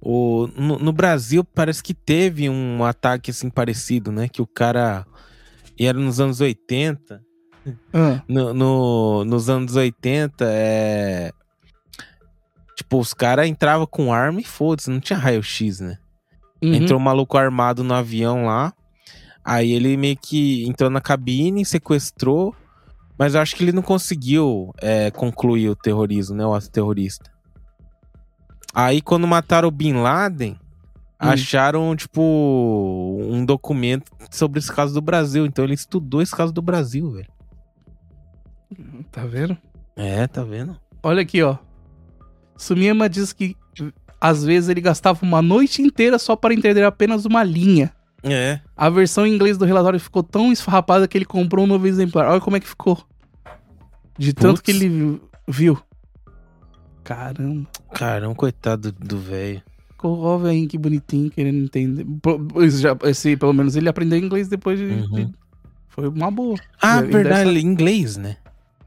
[0.00, 4.28] o no, no Brasil, parece que teve um ataque assim parecido, né?
[4.28, 5.06] Que o cara.
[5.78, 7.22] E era nos anos 80.
[7.94, 11.32] Ah, No, no- nos anos 80, é.
[12.76, 15.96] Tipo, os caras entravam com arma e foda-se, não tinha raio-x, né?
[16.64, 16.74] Uhum.
[16.74, 18.72] Entrou um maluco armado no avião lá.
[19.44, 22.54] Aí ele meio que entrou na cabine, sequestrou.
[23.18, 26.44] Mas eu acho que ele não conseguiu é, concluir o terrorismo, né?
[26.44, 27.30] O ato terrorista.
[28.74, 30.58] Aí quando mataram o Bin Laden,
[31.18, 32.20] acharam, tipo,
[33.22, 35.46] um documento sobre esse caso do Brasil.
[35.46, 37.28] Então ele estudou esse caso do Brasil, velho.
[39.12, 39.56] Tá vendo?
[39.94, 40.76] É, tá vendo?
[41.02, 41.56] Olha aqui, ó.
[42.56, 43.56] Sumiyama diz que
[44.26, 47.92] às vezes ele gastava uma noite inteira só para entender apenas uma linha.
[48.22, 48.58] É.
[48.74, 52.26] A versão em inglês do relatório ficou tão esfarrapada que ele comprou um novo exemplar.
[52.28, 52.98] Olha como é que ficou.
[54.18, 55.78] De tanto que ele viu.
[57.02, 57.68] Caramba.
[57.92, 59.62] Caramba, coitado do- velho.
[59.90, 62.06] Ficou ó, velhinho, que bonitinho, querendo entender.
[62.62, 64.86] Esse já- esse, pelo menos ele aprendeu inglês depois de.
[64.86, 65.10] Uhum.
[65.10, 65.32] de-
[65.88, 66.56] Foi uma boa.
[66.80, 68.36] Ah, verdade, é inglês, né?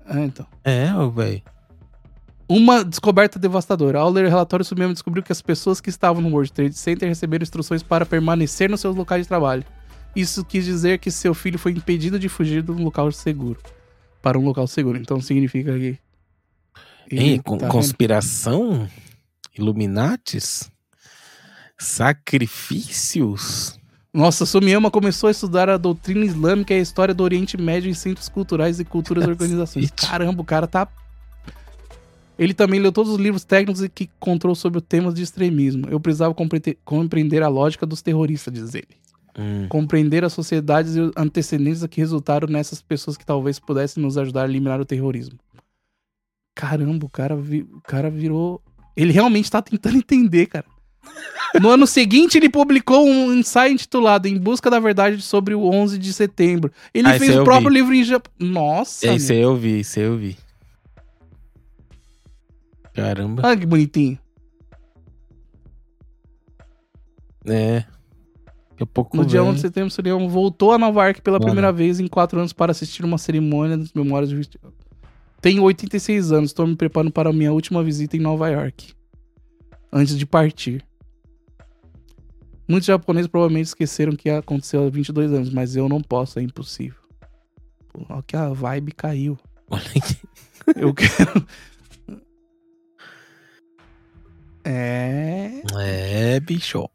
[0.06, 0.46] Ah, então.
[0.64, 1.42] É, velho.
[2.50, 4.00] Uma descoberta devastadora.
[4.00, 6.76] Ao ler o relatório, o Sumiyama descobriu que as pessoas que estavam no World Trade
[6.76, 9.66] Center receberam instruções para permanecer nos seus locais de trabalho.
[10.16, 13.60] Isso quis dizer que seu filho foi impedido de fugir de um local seguro.
[14.22, 14.98] Para um local seguro.
[14.98, 16.00] Então significa que.
[17.44, 18.88] Con- tá conspiração?
[19.58, 20.72] Illuminates?
[21.78, 23.78] Sacrifícios?
[24.14, 27.94] Nossa, Sumiyama começou a estudar a doutrina islâmica e a história do Oriente Médio em
[27.94, 29.92] centros culturais e culturas e organizações.
[29.92, 30.88] Caramba, o cara tá.
[32.38, 35.88] Ele também leu todos os livros técnicos e que encontrou sobre temas de extremismo.
[35.90, 38.88] Eu precisava compre- compreender a lógica dos terroristas, diz ele.
[39.38, 39.68] Hum.
[39.70, 44.44] Compreender as sociedades e os antecedentes que resultaram nessas pessoas que talvez pudessem nos ajudar
[44.44, 45.38] a eliminar o terrorismo.
[46.56, 48.62] Caramba, o cara, vi- o cara virou.
[48.96, 50.66] Ele realmente tá tentando entender, cara.
[51.62, 55.98] No ano seguinte, ele publicou um ensaio intitulado Em Busca da Verdade sobre o 11
[55.98, 56.72] de setembro.
[56.94, 57.76] Ele Ah, fez o próprio vi.
[57.76, 58.54] livro em japonês.
[58.54, 59.10] Nossa!
[59.12, 60.36] Aí eu vi, aí eu vi.
[62.98, 63.44] Caramba.
[63.46, 64.18] Olha que bonitinho.
[67.46, 67.86] É.
[68.72, 69.50] Daqui a pouco No dia vem.
[69.50, 71.46] 11 de setembro, Surião voltou a Nova York pela Mano.
[71.46, 74.60] primeira vez em quatro anos para assistir uma cerimônia das memórias de...
[75.40, 78.94] Tenho 86 anos, estou me preparando para a minha última visita em Nova York.
[79.94, 80.84] Antes de partir.
[82.68, 87.00] Muitos japoneses provavelmente esqueceram que aconteceu há 22 anos, mas eu não posso, é impossível.
[87.94, 89.38] Pô, olha que a vibe caiu.
[89.70, 90.18] Olha aqui.
[90.76, 91.46] Eu quero...
[94.70, 95.62] É...
[95.80, 96.90] É, bicho.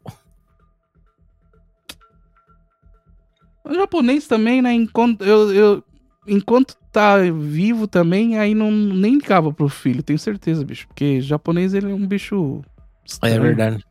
[3.63, 4.73] O japonês também, né?
[4.73, 5.83] Enquanto, eu, eu-
[6.27, 10.87] enquanto tá vivo também, aí não nem ligava pro filho, tenho certeza, bicho.
[10.87, 12.61] Porque japonês, ele é um bicho.
[12.65, 13.41] É estranho.
[13.41, 13.85] verdade.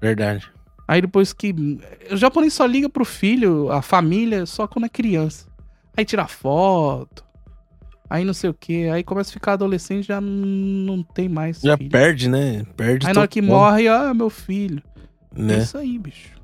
[0.00, 0.50] Verdade.
[0.86, 1.54] Aí depois que.
[2.10, 5.46] O japonês só liga pro filho, a família, só quando é criança.
[5.96, 7.23] Aí tira foto.
[8.08, 8.88] Aí não sei o que.
[8.88, 11.60] Aí começa a ficar adolescente, já não, tem mais.
[11.60, 11.90] Já filho.
[11.90, 12.64] perde, né?
[12.76, 14.82] Perde Aí na hora que morre, ah, meu filho.
[15.34, 15.58] É Né?
[15.58, 16.34] isso aí, bicho.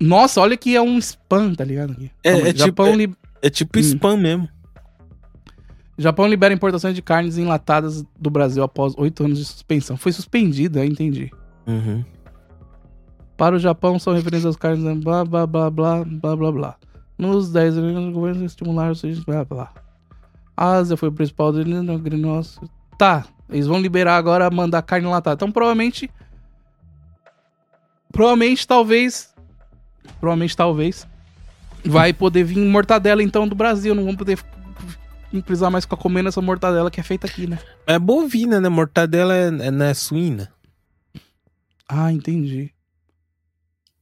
[0.00, 1.92] Nossa, olha que é um spam, tá ligado?
[1.92, 2.10] Aqui.
[2.22, 3.82] É- Calma é tipo- Japão, é- li- É tipo Hum.
[3.82, 4.48] spam mesmo.
[5.98, 9.96] Japão libera importações de carnes enlatadas do Brasil após oito anos de suspensão.
[9.96, 11.30] Foi suspendida, entendi.
[11.66, 12.04] Uhum.
[13.36, 16.76] Para o Japão, são referentes às carnes, blá, blá, blá, blá, blá, blá, blá.
[17.18, 19.72] Nos 10 anos, os governos estimularam os serviços, blá, blá.
[20.56, 21.64] A Ásia foi o principal do
[22.16, 22.60] nosso.
[22.98, 25.34] Tá, eles vão liberar agora, mandar carne enlatada.
[25.34, 26.10] Então, provavelmente...
[28.10, 29.34] Provavelmente, talvez...
[30.20, 31.06] Provavelmente, talvez...
[31.84, 33.94] Vai poder vir mortadela, então, do Brasil.
[33.94, 34.38] Não vão poder...
[35.44, 37.58] Precisar mais ficar comendo essa mortadela que é feita aqui, né?
[37.86, 38.68] É bovina, né?
[38.68, 40.50] Mortadela é, é, não é suína.
[41.86, 42.72] Ah, entendi.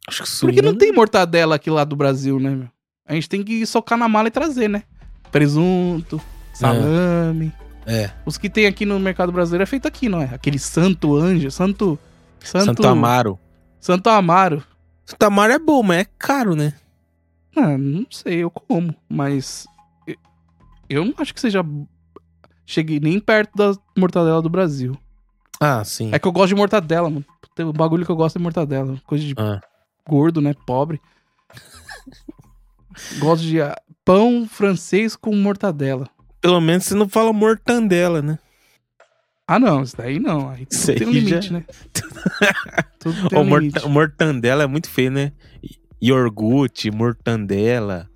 [0.07, 0.53] Acho que suína.
[0.53, 2.74] Porque não tem mortadela aqui lá do Brasil, né, meu?
[3.07, 4.83] A gente tem que socar na mala e trazer, né?
[5.31, 6.21] Presunto,
[6.53, 7.53] salame.
[7.87, 8.11] É.
[8.25, 10.31] Os que tem aqui no mercado brasileiro é feito aqui, não é?
[10.33, 11.99] Aquele Santo Anjo, Santo.
[12.41, 13.39] Santo, Santo Amaro.
[13.81, 14.63] Santo Amaro.
[15.05, 16.73] Santo Amaro é bom, mas é caro, né?
[17.57, 19.67] Ah, não sei, eu como, mas.
[20.07, 20.17] eu-
[20.89, 21.65] Eu não acho que seja.
[22.67, 24.97] Cheguei nem perto da mortadela do Brasil.
[25.61, 26.11] Ah, sim.
[26.13, 27.25] É que eu gosto de mortadela, mano.
[27.59, 28.99] O bagulho que eu gosto é mortadela.
[29.07, 29.61] Coisa de Ah.
[30.09, 30.55] gordo, né?
[30.67, 31.01] Pobre.
[33.19, 36.09] Gosto de ah, pão francês com mortadela.
[36.41, 38.39] Pelo menos você não fala mortandela, né?
[39.47, 40.49] Ah, não, isso daí não.
[40.51, 41.65] Aí tudo Isso tem um já- limite, né?
[42.99, 43.89] tudo tem um morta- limite.
[43.89, 45.33] mortandela é muito feio, né?
[45.63, 48.09] I- Iogurte, mortandela.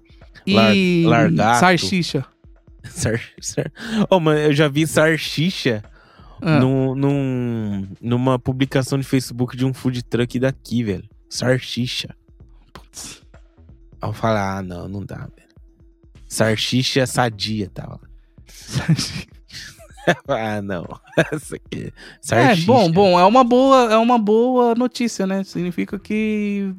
[0.46, 0.74] e Lar-
[1.10, 1.60] largato.
[1.60, 2.24] sarchicha.
[2.88, 3.70] Sar, sar...
[4.08, 5.82] Oh, mano, eu já vi sarchicha
[6.40, 11.04] Ah, num, num- numa publicação de Facebook de um food truck daqui, velho.
[11.28, 12.14] Sarchicha.
[12.72, 13.22] putz.
[14.00, 15.48] Aí eu falei, ah, não, não dá, velho.
[16.28, 18.00] Sarchicha sadia, tava.
[20.28, 20.86] ah, não.
[21.32, 21.86] Essa aqui.
[21.86, 22.66] É, Sarchicha.
[22.66, 25.44] bom, bom, é uma boa, é uma boa notícia, né?
[25.44, 26.74] Significa que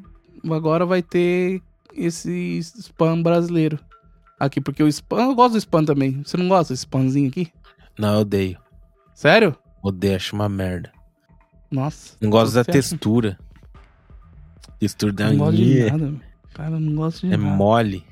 [0.50, 1.62] agora vai ter
[1.94, 3.78] esse spam brasileiro
[4.38, 6.22] aqui, porque o spam, eu gosto do spam também.
[6.24, 7.52] Você não gosta desse spamzinho aqui?
[7.98, 8.58] Não, eu odeio.
[9.14, 9.56] Sério?
[9.82, 10.90] Odeio, acho uma merda.
[11.70, 12.16] Nossa.
[12.20, 13.38] Não gosto da textura.
[14.78, 16.29] Textura da Não gosto de nada.
[16.54, 17.56] Cara, eu não gosto de É nada.
[17.56, 18.04] mole.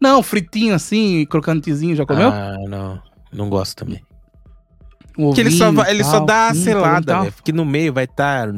[0.00, 1.26] Não, fritinho assim,
[1.94, 2.28] já comeu?
[2.30, 3.02] Ah, não.
[3.32, 4.02] Não gosto também.
[5.18, 7.22] Um Porque ele só, ovinho, vai- ele só tal, dá a hum, selada, tal.
[7.22, 7.32] velho.
[7.34, 8.48] Porque no meio vai estar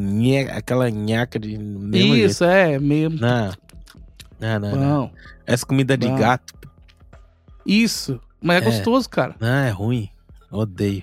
[0.57, 2.31] aquela nhaca de mesmo jeito.
[2.31, 3.11] Isso, é, meio.
[3.11, 3.53] Não.
[4.39, 5.11] Não, não, não.
[5.47, 6.17] Essa comida de Bom.
[6.17, 6.55] gato.
[7.67, 8.21] Isso.
[8.41, 8.71] Mas é, É.
[8.71, 9.35] gostoso, cara.
[9.41, 10.09] Não, é ruim.
[10.51, 11.03] Odeio.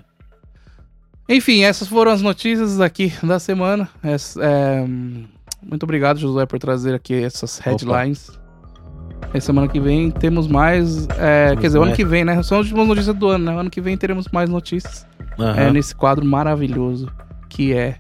[1.28, 3.90] Enfim, essas foram as notícias aqui da semana.
[4.02, 4.86] Essa- é,
[5.62, 8.32] muito obrigado, Josué, por trazer aqui essas headlines.
[9.34, 11.08] E semana que vem temos mais.
[11.18, 12.42] é, quer dizer, o ano que vem, né?
[12.42, 13.60] São as últimas notícias do ano, né?
[13.60, 15.06] Ano que vem teremos mais notícias.
[15.38, 15.60] Aham.
[15.60, 17.12] É, nesse quadro maravilhoso
[17.48, 17.98] que é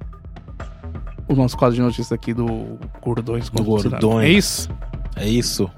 [1.28, 4.26] o nosso quadro de notícias aqui do Gordões Do Contra Gordões.
[4.26, 4.70] É isso?
[5.16, 5.72] É isso.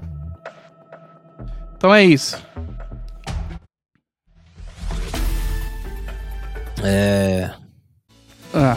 [1.76, 2.40] Então é isso.
[6.84, 7.50] É.
[8.54, 8.76] Ah,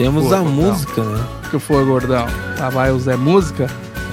[0.00, 0.52] Temos Boa, a total.
[0.54, 1.26] música, né?
[1.50, 2.24] que foi, gordão?
[2.58, 3.66] Lá vai o Zé Música.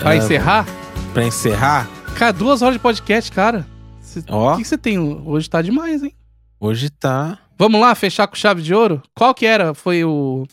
[0.03, 0.65] Vai É, encerrar?
[1.13, 1.87] Pra encerrar,
[2.17, 3.65] Cara, duas horas de podcast, cara.
[4.01, 4.53] Cê- Ó.
[4.53, 4.99] O que que você tem?
[4.99, 6.13] Hoje tá demais, hein?
[6.59, 7.37] hoje tá.
[7.57, 9.01] Vamos lá, fechar com chave de ouro?
[9.15, 9.73] Qual que era?
[9.73, 10.45] Foi o.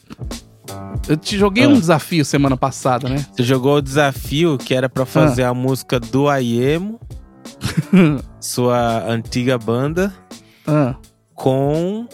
[1.08, 1.68] Eu te joguei Ah.
[1.68, 3.26] um desafio semana passada, né?
[3.34, 7.00] Você jogou o desafio que era pra fazer a música do Aiemo,
[8.40, 10.14] sua antiga banda,
[10.66, 10.94] Ah,
[11.34, 12.06] com.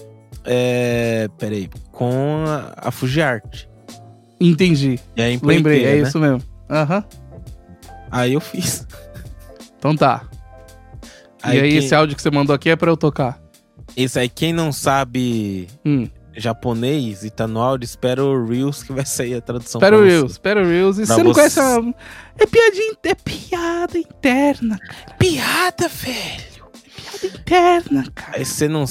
[0.52, 1.28] É.
[1.38, 1.70] Peraí.
[1.92, 3.66] Com a, a Fujiart.
[4.40, 4.98] entendi.
[5.16, 6.08] E a Lembrei, é né?
[6.08, 6.42] isso mesmo.
[6.68, 7.04] Aham.
[8.10, 8.86] Aí eu fiz.
[9.78, 10.28] Então tá.
[11.42, 13.40] Aí e aí, quem- esse áudio que você mandou aqui é pra eu tocar.
[13.96, 16.08] Esse aí, quem não sabe Hum.
[16.36, 19.78] japonês e tá no áudio, espera o Reels que vai sair a tradução.
[19.78, 20.98] Espera o Reels, espera o Reels.
[20.98, 21.94] E Pra você não você- conhece a...
[22.38, 24.78] É piadinha, é piada interna,
[25.18, 26.66] Piada, velho!
[27.20, 28.38] piada interna, cara.
[28.38, 28.84] Aí você não.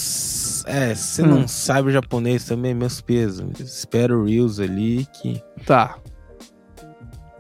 [0.68, 1.28] É, você Hum.
[1.28, 3.44] não sabe o japonês também, meus pesos.
[3.60, 5.42] Espera o Reels ali que.
[5.66, 5.98] Tá.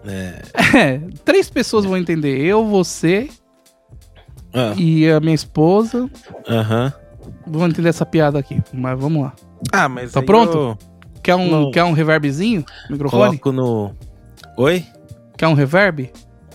[0.05, 0.41] É.
[0.77, 2.39] É, três pessoas vão entender.
[2.39, 3.29] Eu, você
[4.53, 6.09] Ah, e a minha esposa
[6.47, 6.91] Aham.
[7.45, 8.61] vão entender essa piada aqui.
[8.73, 9.33] Mas vamos lá.
[9.71, 10.11] Ah, mas.
[10.13, 10.57] Tá pronto?
[10.57, 10.77] eu
[11.21, 11.71] Quer um, Não.
[11.71, 12.63] quer um reverbzinho?
[12.89, 13.37] Microfone?
[13.37, 13.93] Coloco no.
[14.57, 14.85] Oi?
[15.37, 16.09] Quer um reverb?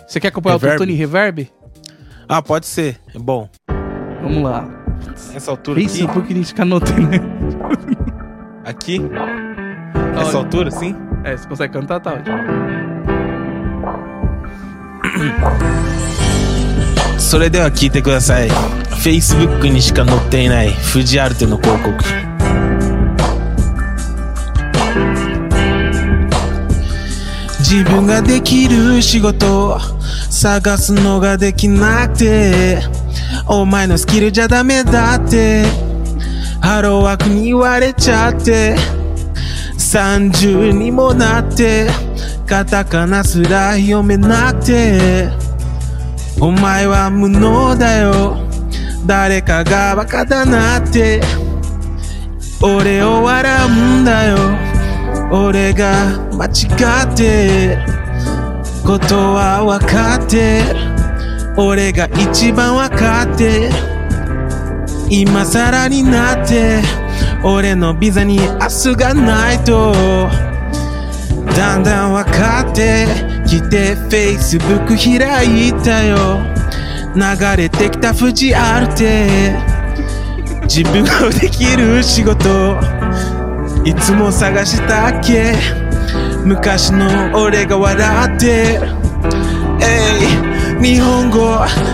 [0.08, 0.78] Você quer acompanhar o Reverb?
[0.78, 1.50] Tutune Reverb?
[2.28, 2.98] Ah, pode ser.
[3.14, 3.48] É bom.
[4.22, 4.83] Vamos lá.
[5.33, 6.13] Nessa altura Isso, aqui.
[6.13, 7.19] porque a gente canota, né?
[8.65, 8.99] Aqui.
[10.15, 10.95] Nessa altura, sim?
[11.23, 12.37] É, você consegue cantar, tá ótimo.
[17.17, 18.49] それでは聞いてください
[19.03, 22.32] Facebook にしか載っていないフジアルテの広告
[27.64, 29.80] 自分ができる仕事
[30.30, 32.78] 探すのができなくて
[33.48, 35.64] お前のスキルじゃダメだって
[36.60, 38.76] ハローワークに言われちゃって
[39.78, 41.88] 30にもなって
[42.46, 45.30] カタカナすら読めなくて
[46.38, 48.36] お前は無能だよ。
[49.06, 51.22] 誰かがバカだなって
[52.62, 54.73] 俺を笑うんだよ。
[55.30, 56.48] 俺が間違
[57.12, 57.78] って
[58.86, 60.62] ことは分かって
[61.56, 63.70] 俺が一番分かって
[65.10, 66.82] 今更になって
[67.44, 69.92] 俺のビザに明日がないと
[71.56, 73.06] だんだん分かって
[73.46, 74.86] きて Facebook
[75.18, 76.54] 開いたよ。
[77.14, 77.22] 流
[77.56, 79.54] れてきた富士あるて
[80.62, 83.03] 自分ができる仕事。
[83.84, 85.54] いつも探したっけ
[86.44, 87.06] 昔の
[87.38, 88.80] 俺が笑って。
[89.80, 90.13] えー。
[90.84, 91.38] 日本語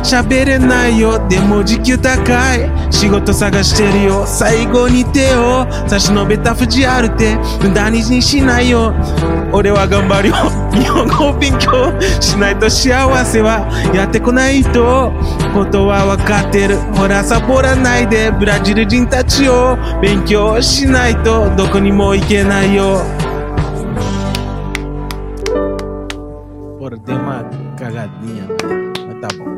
[0.02, 1.24] 喋れないよ。
[1.28, 2.68] でも時給高い。
[2.92, 4.26] 仕事探してるよ。
[4.26, 8.92] 最後に手を差し伸べた富士あるて無駄にしないよ。
[9.52, 10.34] 俺は頑張るよ
[10.74, 13.64] 日本語を勉強しないと幸せは
[13.94, 15.12] やってこないと。
[15.54, 16.76] ことは分かってる。
[16.96, 18.32] ほらサボらないで。
[18.32, 21.48] ブラジル人たちを勉強しないと。
[21.56, 23.00] どこにも行けないよ。
[26.80, 27.44] Porra, deu uma
[27.76, 28.49] cagadinha, velho.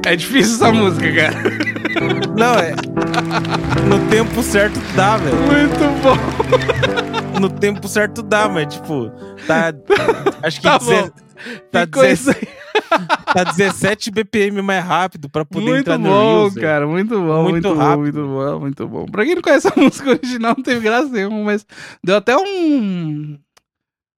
[0.04, 1.42] É difícil essa música, cara.
[2.36, 2.74] Não, é.
[3.88, 5.36] No tempo certo dá, velho.
[5.36, 7.40] Muito bom.
[7.40, 9.10] No tempo certo dá, mas tipo,
[9.46, 9.72] tá.
[10.42, 11.10] Acho que Tá bom.
[11.70, 12.48] tá, Ficou deze- isso aí.
[13.34, 16.54] tá 17 BPM mais rápido pra poder Muito entrar no bom, Reels.
[16.54, 16.66] velho.
[16.66, 16.86] cara.
[16.86, 18.02] Muito bom, Muito muito, bom, rápido.
[18.02, 19.06] muito bom, muito bom.
[19.06, 21.66] Pra quem não conhece a música original, não teve graça nenhuma, mas
[22.04, 23.38] deu até um.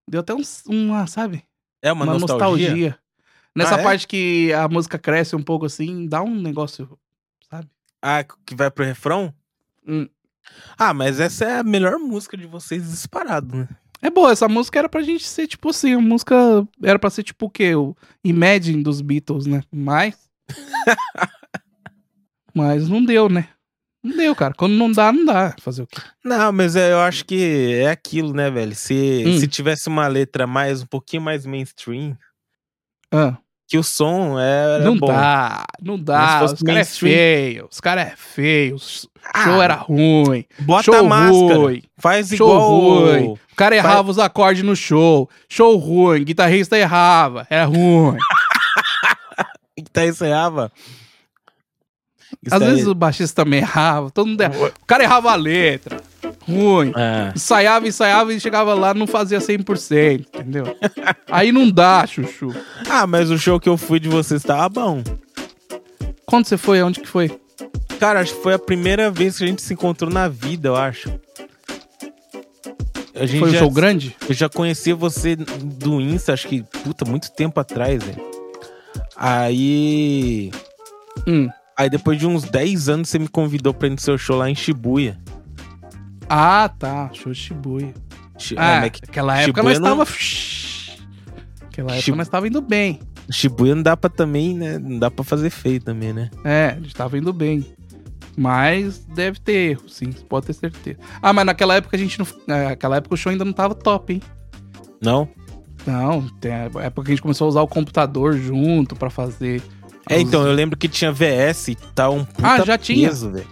[0.10, 1.43] Deu até um, uma, sabe?
[1.84, 2.69] É uma, Uma nostalgia.
[2.69, 2.97] nostalgia.
[3.55, 3.84] Nessa Ah, é?
[3.84, 6.97] parte que a música cresce um pouco assim, dá um negócio,
[7.49, 7.67] sabe?
[8.01, 9.34] Ah, que vai pro refrão?
[9.88, 10.07] Hum.
[10.77, 13.67] Ah, mas essa é a melhor música de vocês disparado, né?
[14.01, 16.35] É boa, essa música era pra gente ser tipo assim, a música
[16.84, 17.73] era pra ser tipo o quê?
[17.75, 19.61] O Imagine dos Beatles, né?
[19.71, 20.17] Mas.
[22.53, 23.49] Mas não deu, né?
[24.03, 24.53] Não deu, cara.
[24.53, 25.55] Quando não dá, não dá.
[25.61, 25.99] Fazer o quê?
[26.23, 28.75] Não, mas é- eu acho que é aquilo, né, velho?
[28.75, 29.39] Se, Hum.
[29.39, 32.17] se tivesse uma letra mais, um pouquinho mais mainstream,
[33.11, 33.38] Ah,
[33.73, 35.07] que o som era não bom.
[35.07, 36.33] dá, não dá.
[36.33, 38.75] se fosse Os caras é mainstream- feio, os caras é feio.
[38.75, 40.45] O show Ah, era ruim.
[40.59, 41.55] Bota show a máscara.
[41.57, 41.81] ruim.
[41.97, 42.69] Faz Show igual.
[42.69, 43.27] ruim.
[43.29, 45.27] O cara errava os acordes no show.
[45.49, 46.23] Show ruim.
[46.23, 47.47] Guitarrista errava.
[47.49, 48.15] Era ruim.
[49.75, 50.71] Que tá encerrava.
[52.51, 54.11] Às vezes o baixista também errava.
[54.11, 54.67] Todo mundo errava.
[54.67, 55.99] O cara errava a letra.
[56.48, 56.91] Ruim.
[56.95, 57.32] É.
[57.36, 60.78] Ensaiava, ensaiava e chegava lá não fazia 100%, entendeu?
[61.30, 62.53] Aí não dá, chuchu.
[62.90, 65.03] Ah, mas o show que eu fui de vocês tava bom.
[66.26, 66.82] Quando você foi?
[66.82, 67.32] Onde que foi?
[67.99, 70.76] Cara, acho que foi a primeira vez que a gente se encontrou na vida, eu
[70.76, 71.10] acho.
[73.15, 74.15] A gente Foi um já, show grande?
[74.28, 78.22] Eu já conhecia você do Insta, acho que, puta, muito tempo atrás, velho.
[79.15, 80.52] Aí.
[81.28, 81.48] Hum.
[81.78, 84.49] Aí depois de uns 10 anos você me convidou pra ir no seu show lá
[84.49, 85.20] em Shibuya.
[86.29, 87.09] Ah, tá.
[87.13, 87.93] Show Shibuya.
[88.37, 90.03] Shi- Ah, é, aquela época Shibuya nós não- tava...
[91.69, 92.99] Aquela época Shibu- nós tava indo bem.
[93.31, 94.77] Shibuya não dá pra também, né?
[94.77, 96.29] Não dá pra fazer feio também, né?
[96.43, 97.65] É, a gente tava indo bem.
[98.35, 100.11] Mas deve ter erro, sim.
[100.11, 100.97] Pode ter certeza.
[101.21, 102.25] Ah, mas naquela época a gente não...
[102.55, 104.21] é, Naquela época o show ainda não tava top, hein?
[105.01, 105.27] Não?
[105.85, 109.61] Não, tem a época que a gente começou a usar o computador junto pra fazer...
[110.09, 113.07] É, os- então, eu lembro que tinha VS e tá um puta Ah, já tinha?
[113.07, 113.47] peso, velho.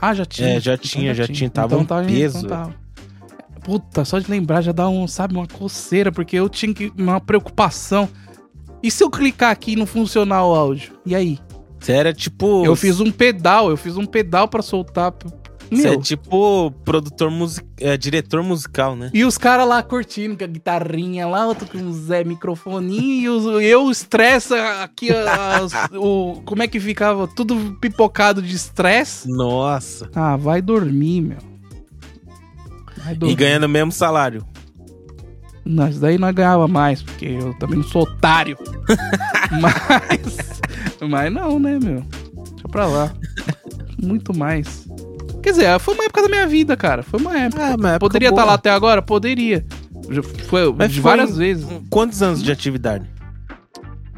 [0.00, 0.48] Ah, já tinha.
[0.56, 1.48] É, já Então tinha, já tinha.
[1.50, 2.74] Tava um tava- peso, tava.
[3.62, 7.20] Puta, só de lembrar já dá um, sabe, uma coceira, porque eu tinha que, uma
[7.20, 8.08] preocupação.
[8.82, 10.92] E se eu clicar aqui e não funcionar o áudio?
[11.06, 11.38] E aí?
[11.80, 12.64] Você era tipo.
[12.64, 15.12] Eu fiz um pedal, eu fiz um pedal pra soltar.
[15.74, 17.68] Você é Meu, tipo produtor musical.
[17.80, 19.10] É, diretor musical, né?
[19.12, 23.66] e os caras lá curtindo com a guitarrinha lá, outro com o Zé microfoninho, e
[23.66, 27.26] eu estressa aqui, as- o, como é que ficava?
[27.26, 29.28] Tudo pipocado de estresse.
[29.28, 30.08] Nossa.
[30.14, 31.38] Ah, vai dormir, meu.
[33.04, 34.44] Vai E ganhando o mesmo salário.
[35.64, 38.56] Nós daí nós ganhava mais, porque eu também não sou otário.
[39.60, 40.60] mas.
[41.08, 42.02] Mas não, né, meu?
[42.52, 43.12] Deixa pra lá.
[44.02, 44.86] Muito mais.
[45.44, 47.02] Quer dizer, foi uma época da minha vida, cara.
[47.02, 47.62] Foi uma época.
[47.62, 49.02] Ah, mas Poderia estar lá até agora?
[49.02, 49.62] Poderia.
[50.08, 51.66] Já Foi Mas de foi várias em- vezes.
[51.90, 53.06] Quantos anos de atividade?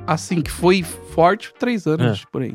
[0.07, 2.55] Assim, que foi forte, três anos por aí.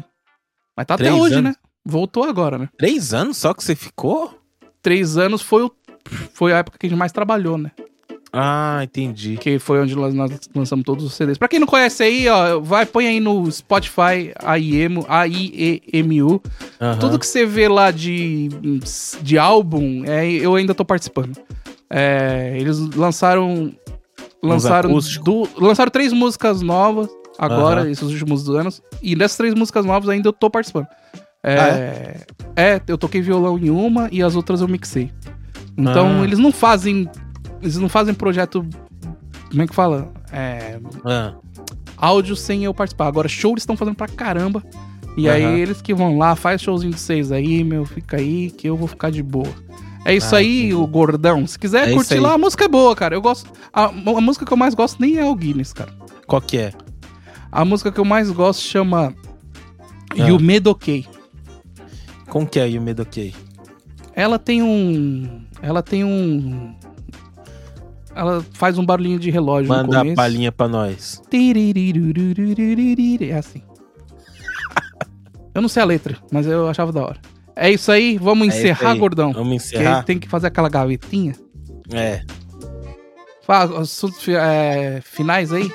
[0.75, 1.51] Mas tá até Três hoje, anos?
[1.51, 1.55] né?
[1.85, 2.69] Voltou agora, né?
[2.77, 4.39] Três anos só que você ficou?
[4.81, 5.71] Três anos foi, o,
[6.33, 7.71] foi a época que a gente mais trabalhou, né?
[8.33, 9.35] Ah, entendi.
[9.37, 11.37] que foi onde nós, nós lançamos todos os CDs.
[11.37, 16.41] Pra quem não conhece aí, ó, vai, põe aí no Spotify AIEMU, A-I-E-M-U.
[16.79, 16.97] Aham.
[16.99, 18.49] Tudo que você vê lá de,
[19.21, 21.37] de álbum, é, eu ainda tô participando.
[21.89, 23.73] É, eles lançaram.
[24.43, 24.97] Lançaram,
[25.57, 27.89] lançaram três músicas novas agora, Aham.
[27.91, 28.81] esses últimos anos.
[29.01, 30.87] E dessas três músicas novas ainda eu tô participando.
[31.43, 32.21] É,
[32.55, 35.11] é, eu toquei violão em uma e as outras eu mixei.
[35.77, 36.23] Então Ah.
[36.23, 37.07] eles não fazem.
[37.61, 38.65] Eles não fazem projeto.
[39.49, 40.11] Como é que fala?
[40.31, 41.33] É, Ah,
[41.97, 43.07] áudio sem eu participar.
[43.07, 44.63] Agora, show eles estão fazendo pra caramba.
[45.17, 45.35] E Aham.
[45.35, 48.77] aí eles que vão lá, faz showzinho de vocês aí, meu, fica aí que eu
[48.77, 49.49] vou ficar de boa.
[50.05, 50.73] É isso Ah, aí, entendi.
[50.75, 51.45] o gordão.
[51.45, 53.13] Se quiser É curtir lá, a música é boa, cara.
[53.13, 53.51] Eu gosto.
[53.73, 55.91] A, a música que eu mais gosto nem é o Guinness, cara.
[56.25, 56.73] qual que é?
[57.51, 59.13] A música que eu mais gosto chama
[60.11, 60.15] Ah.
[60.27, 61.05] Yumedokei.
[62.29, 63.35] Como que é o Medokei?
[64.15, 65.41] Ela tem um.
[65.61, 66.73] Ela tem um.
[68.15, 71.21] Ela faz um barulhinho de relógio no Manda a palhinha pra nós.
[73.29, 73.61] É assim.
[75.55, 77.19] Eu não sei a letra, mas eu achava da hora.
[77.55, 78.99] É isso aí, vamos É encerrar, aí.
[78.99, 79.33] gordão.
[79.33, 80.03] Vamos encerrar?
[80.03, 81.35] tem que fazer aquela gavetinha.
[81.91, 82.21] É.
[83.45, 85.69] Fala, assuntos é, finais aí.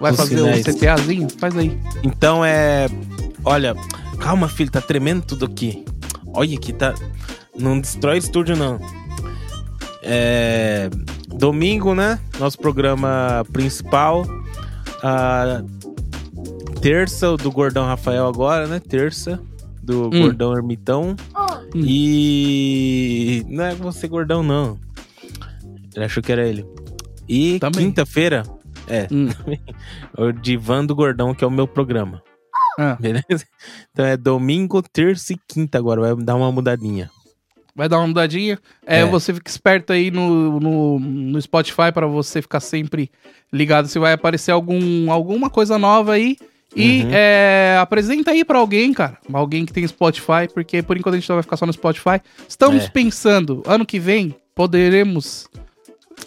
[0.00, 0.66] Vai Os fazer finais.
[0.66, 1.28] o CTAzinho?
[1.38, 1.78] Faz aí.
[2.02, 2.86] Então é.
[3.44, 3.74] Olha,
[4.18, 5.84] calma, filho, tá tremendo tudo aqui.
[6.34, 6.92] Olha aqui, tá.
[7.56, 8.80] Não destrói o estúdio, não.
[10.02, 10.90] É.
[11.38, 12.18] Domingo, né?
[12.38, 14.24] Nosso programa principal.
[15.02, 15.62] Ah,
[16.80, 18.80] terça o do Gordão Rafael agora, né?
[18.80, 19.40] Terça
[19.82, 20.10] do Hum.
[20.22, 21.16] Gordão Ermitão.
[21.74, 24.78] E não é você gordão não.
[25.94, 26.64] Ele achou que era ele.
[27.28, 28.42] E quinta-feira
[28.88, 29.28] é Hum.
[30.16, 32.22] o Divan do Gordão, que é o meu programa.
[32.78, 32.96] Ah.
[33.00, 33.44] Beleza?
[33.92, 36.00] Então é domingo, terça e quinta agora.
[36.00, 37.10] Vai dar uma mudadinha.
[37.74, 38.58] Vai dar uma mudadinha.
[38.86, 39.04] É, É.
[39.04, 43.10] você fica esperto aí no, no, no Spotify pra você ficar sempre
[43.52, 46.36] ligado se vai aparecer algum, alguma coisa nova aí.
[46.76, 47.08] E Uhum.
[47.12, 49.18] é, apresenta aí pra alguém, cara.
[49.32, 52.20] Alguém que tem Spotify, porque por enquanto a gente vai ficar só no Spotify.
[52.48, 52.88] Estamos É.
[52.88, 55.48] pensando, ano que vem, poderemos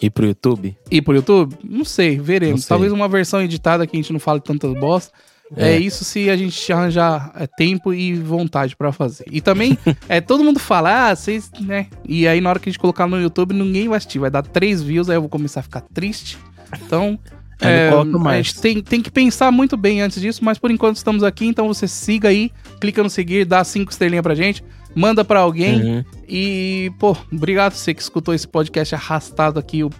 [0.00, 0.76] E pro YouTube?
[0.90, 1.54] ir pro YouTube?
[1.64, 2.52] Não sei, veremos.
[2.52, 2.68] Não sei.
[2.68, 5.12] Talvez uma versão editada que a gente não fale tantas bosta.
[5.56, 5.72] É.
[5.72, 5.78] É.
[5.78, 9.24] isso se a gente arranjar é, tempo e vontade pra fazer.
[9.30, 11.86] E também, é, todo mundo fala, ah, vocês, né?
[12.06, 14.18] E aí na hora que a gente colocar no YouTube, ninguém vai assistir.
[14.18, 16.38] Vai dar três views, aí eu vou começar a ficar triste.
[16.82, 17.18] Então,
[17.60, 18.46] é, a mais.
[18.46, 21.66] gente tem, tem que pensar muito bem antes disso, mas por enquanto estamos aqui, então
[21.66, 24.62] você siga aí, clica no seguir, dá cinco estrelinhas pra gente,
[24.94, 25.82] manda pra alguém.
[25.82, 26.04] Uhum.
[26.28, 29.90] E, pô, obrigado você que escutou esse podcast arrastado aqui, o,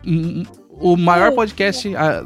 [0.72, 2.24] o maior podcast ah,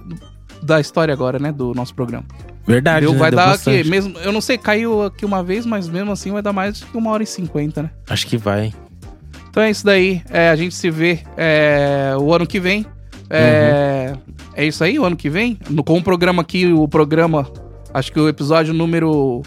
[0.63, 2.27] da história agora, né, do nosso programa.
[2.67, 3.19] Verdade, Deu, né?
[3.19, 3.81] vai Deu dar bastante.
[3.81, 6.79] aqui, mesmo, eu não sei, caiu aqui uma vez, mas mesmo assim vai dar mais
[6.79, 7.91] de uma hora e cinquenta, né?
[8.09, 8.73] Acho que vai.
[9.51, 12.87] Então é isso daí, é, a gente se vê é, o ano que vem.
[13.29, 14.15] É,
[14.55, 15.59] é isso aí, o ano que vem.
[15.69, 17.51] No, com o programa aqui, o programa,
[17.93, 19.43] acho que o episódio número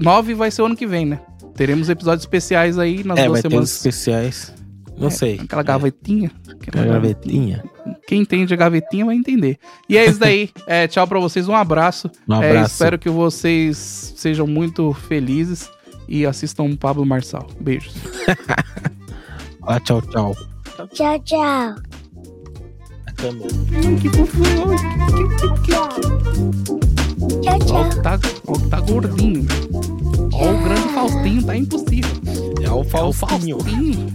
[0.00, 1.20] 9 vai ser o ano que vem, né?
[1.54, 3.70] Teremos episódios especiais aí nas é, duas vai ter os semanas.
[3.76, 4.54] especiais.
[4.98, 5.40] Não É, sei.
[5.42, 6.30] Aquela gavetinha.
[6.48, 7.64] É, aquela gavetinha.
[8.06, 9.58] Quem entende a gavetinha vai entender.
[9.88, 10.50] E é isso daí.
[10.66, 12.10] É, tchau pra vocês, um abraço.
[12.28, 12.72] Um É, abraço.
[12.72, 13.76] espero que vocês
[14.16, 15.68] sejam muito felizes
[16.08, 17.46] e assistam Pablo Marçal.
[17.60, 17.94] Beijos.
[19.68, 20.36] Ah, tchau, tchau.
[20.92, 21.74] Tchau, tchau.
[23.04, 23.48] A câmera.
[24.00, 24.42] Que fofo.
[27.42, 27.88] Tchau, tchau.
[27.90, 29.44] que tá, ó, tá gordinho.
[30.32, 32.10] Ó, o grande Faustinho tá impossível.
[32.62, 33.58] É o É o Faustinho.
[33.58, 34.06] Faustinho.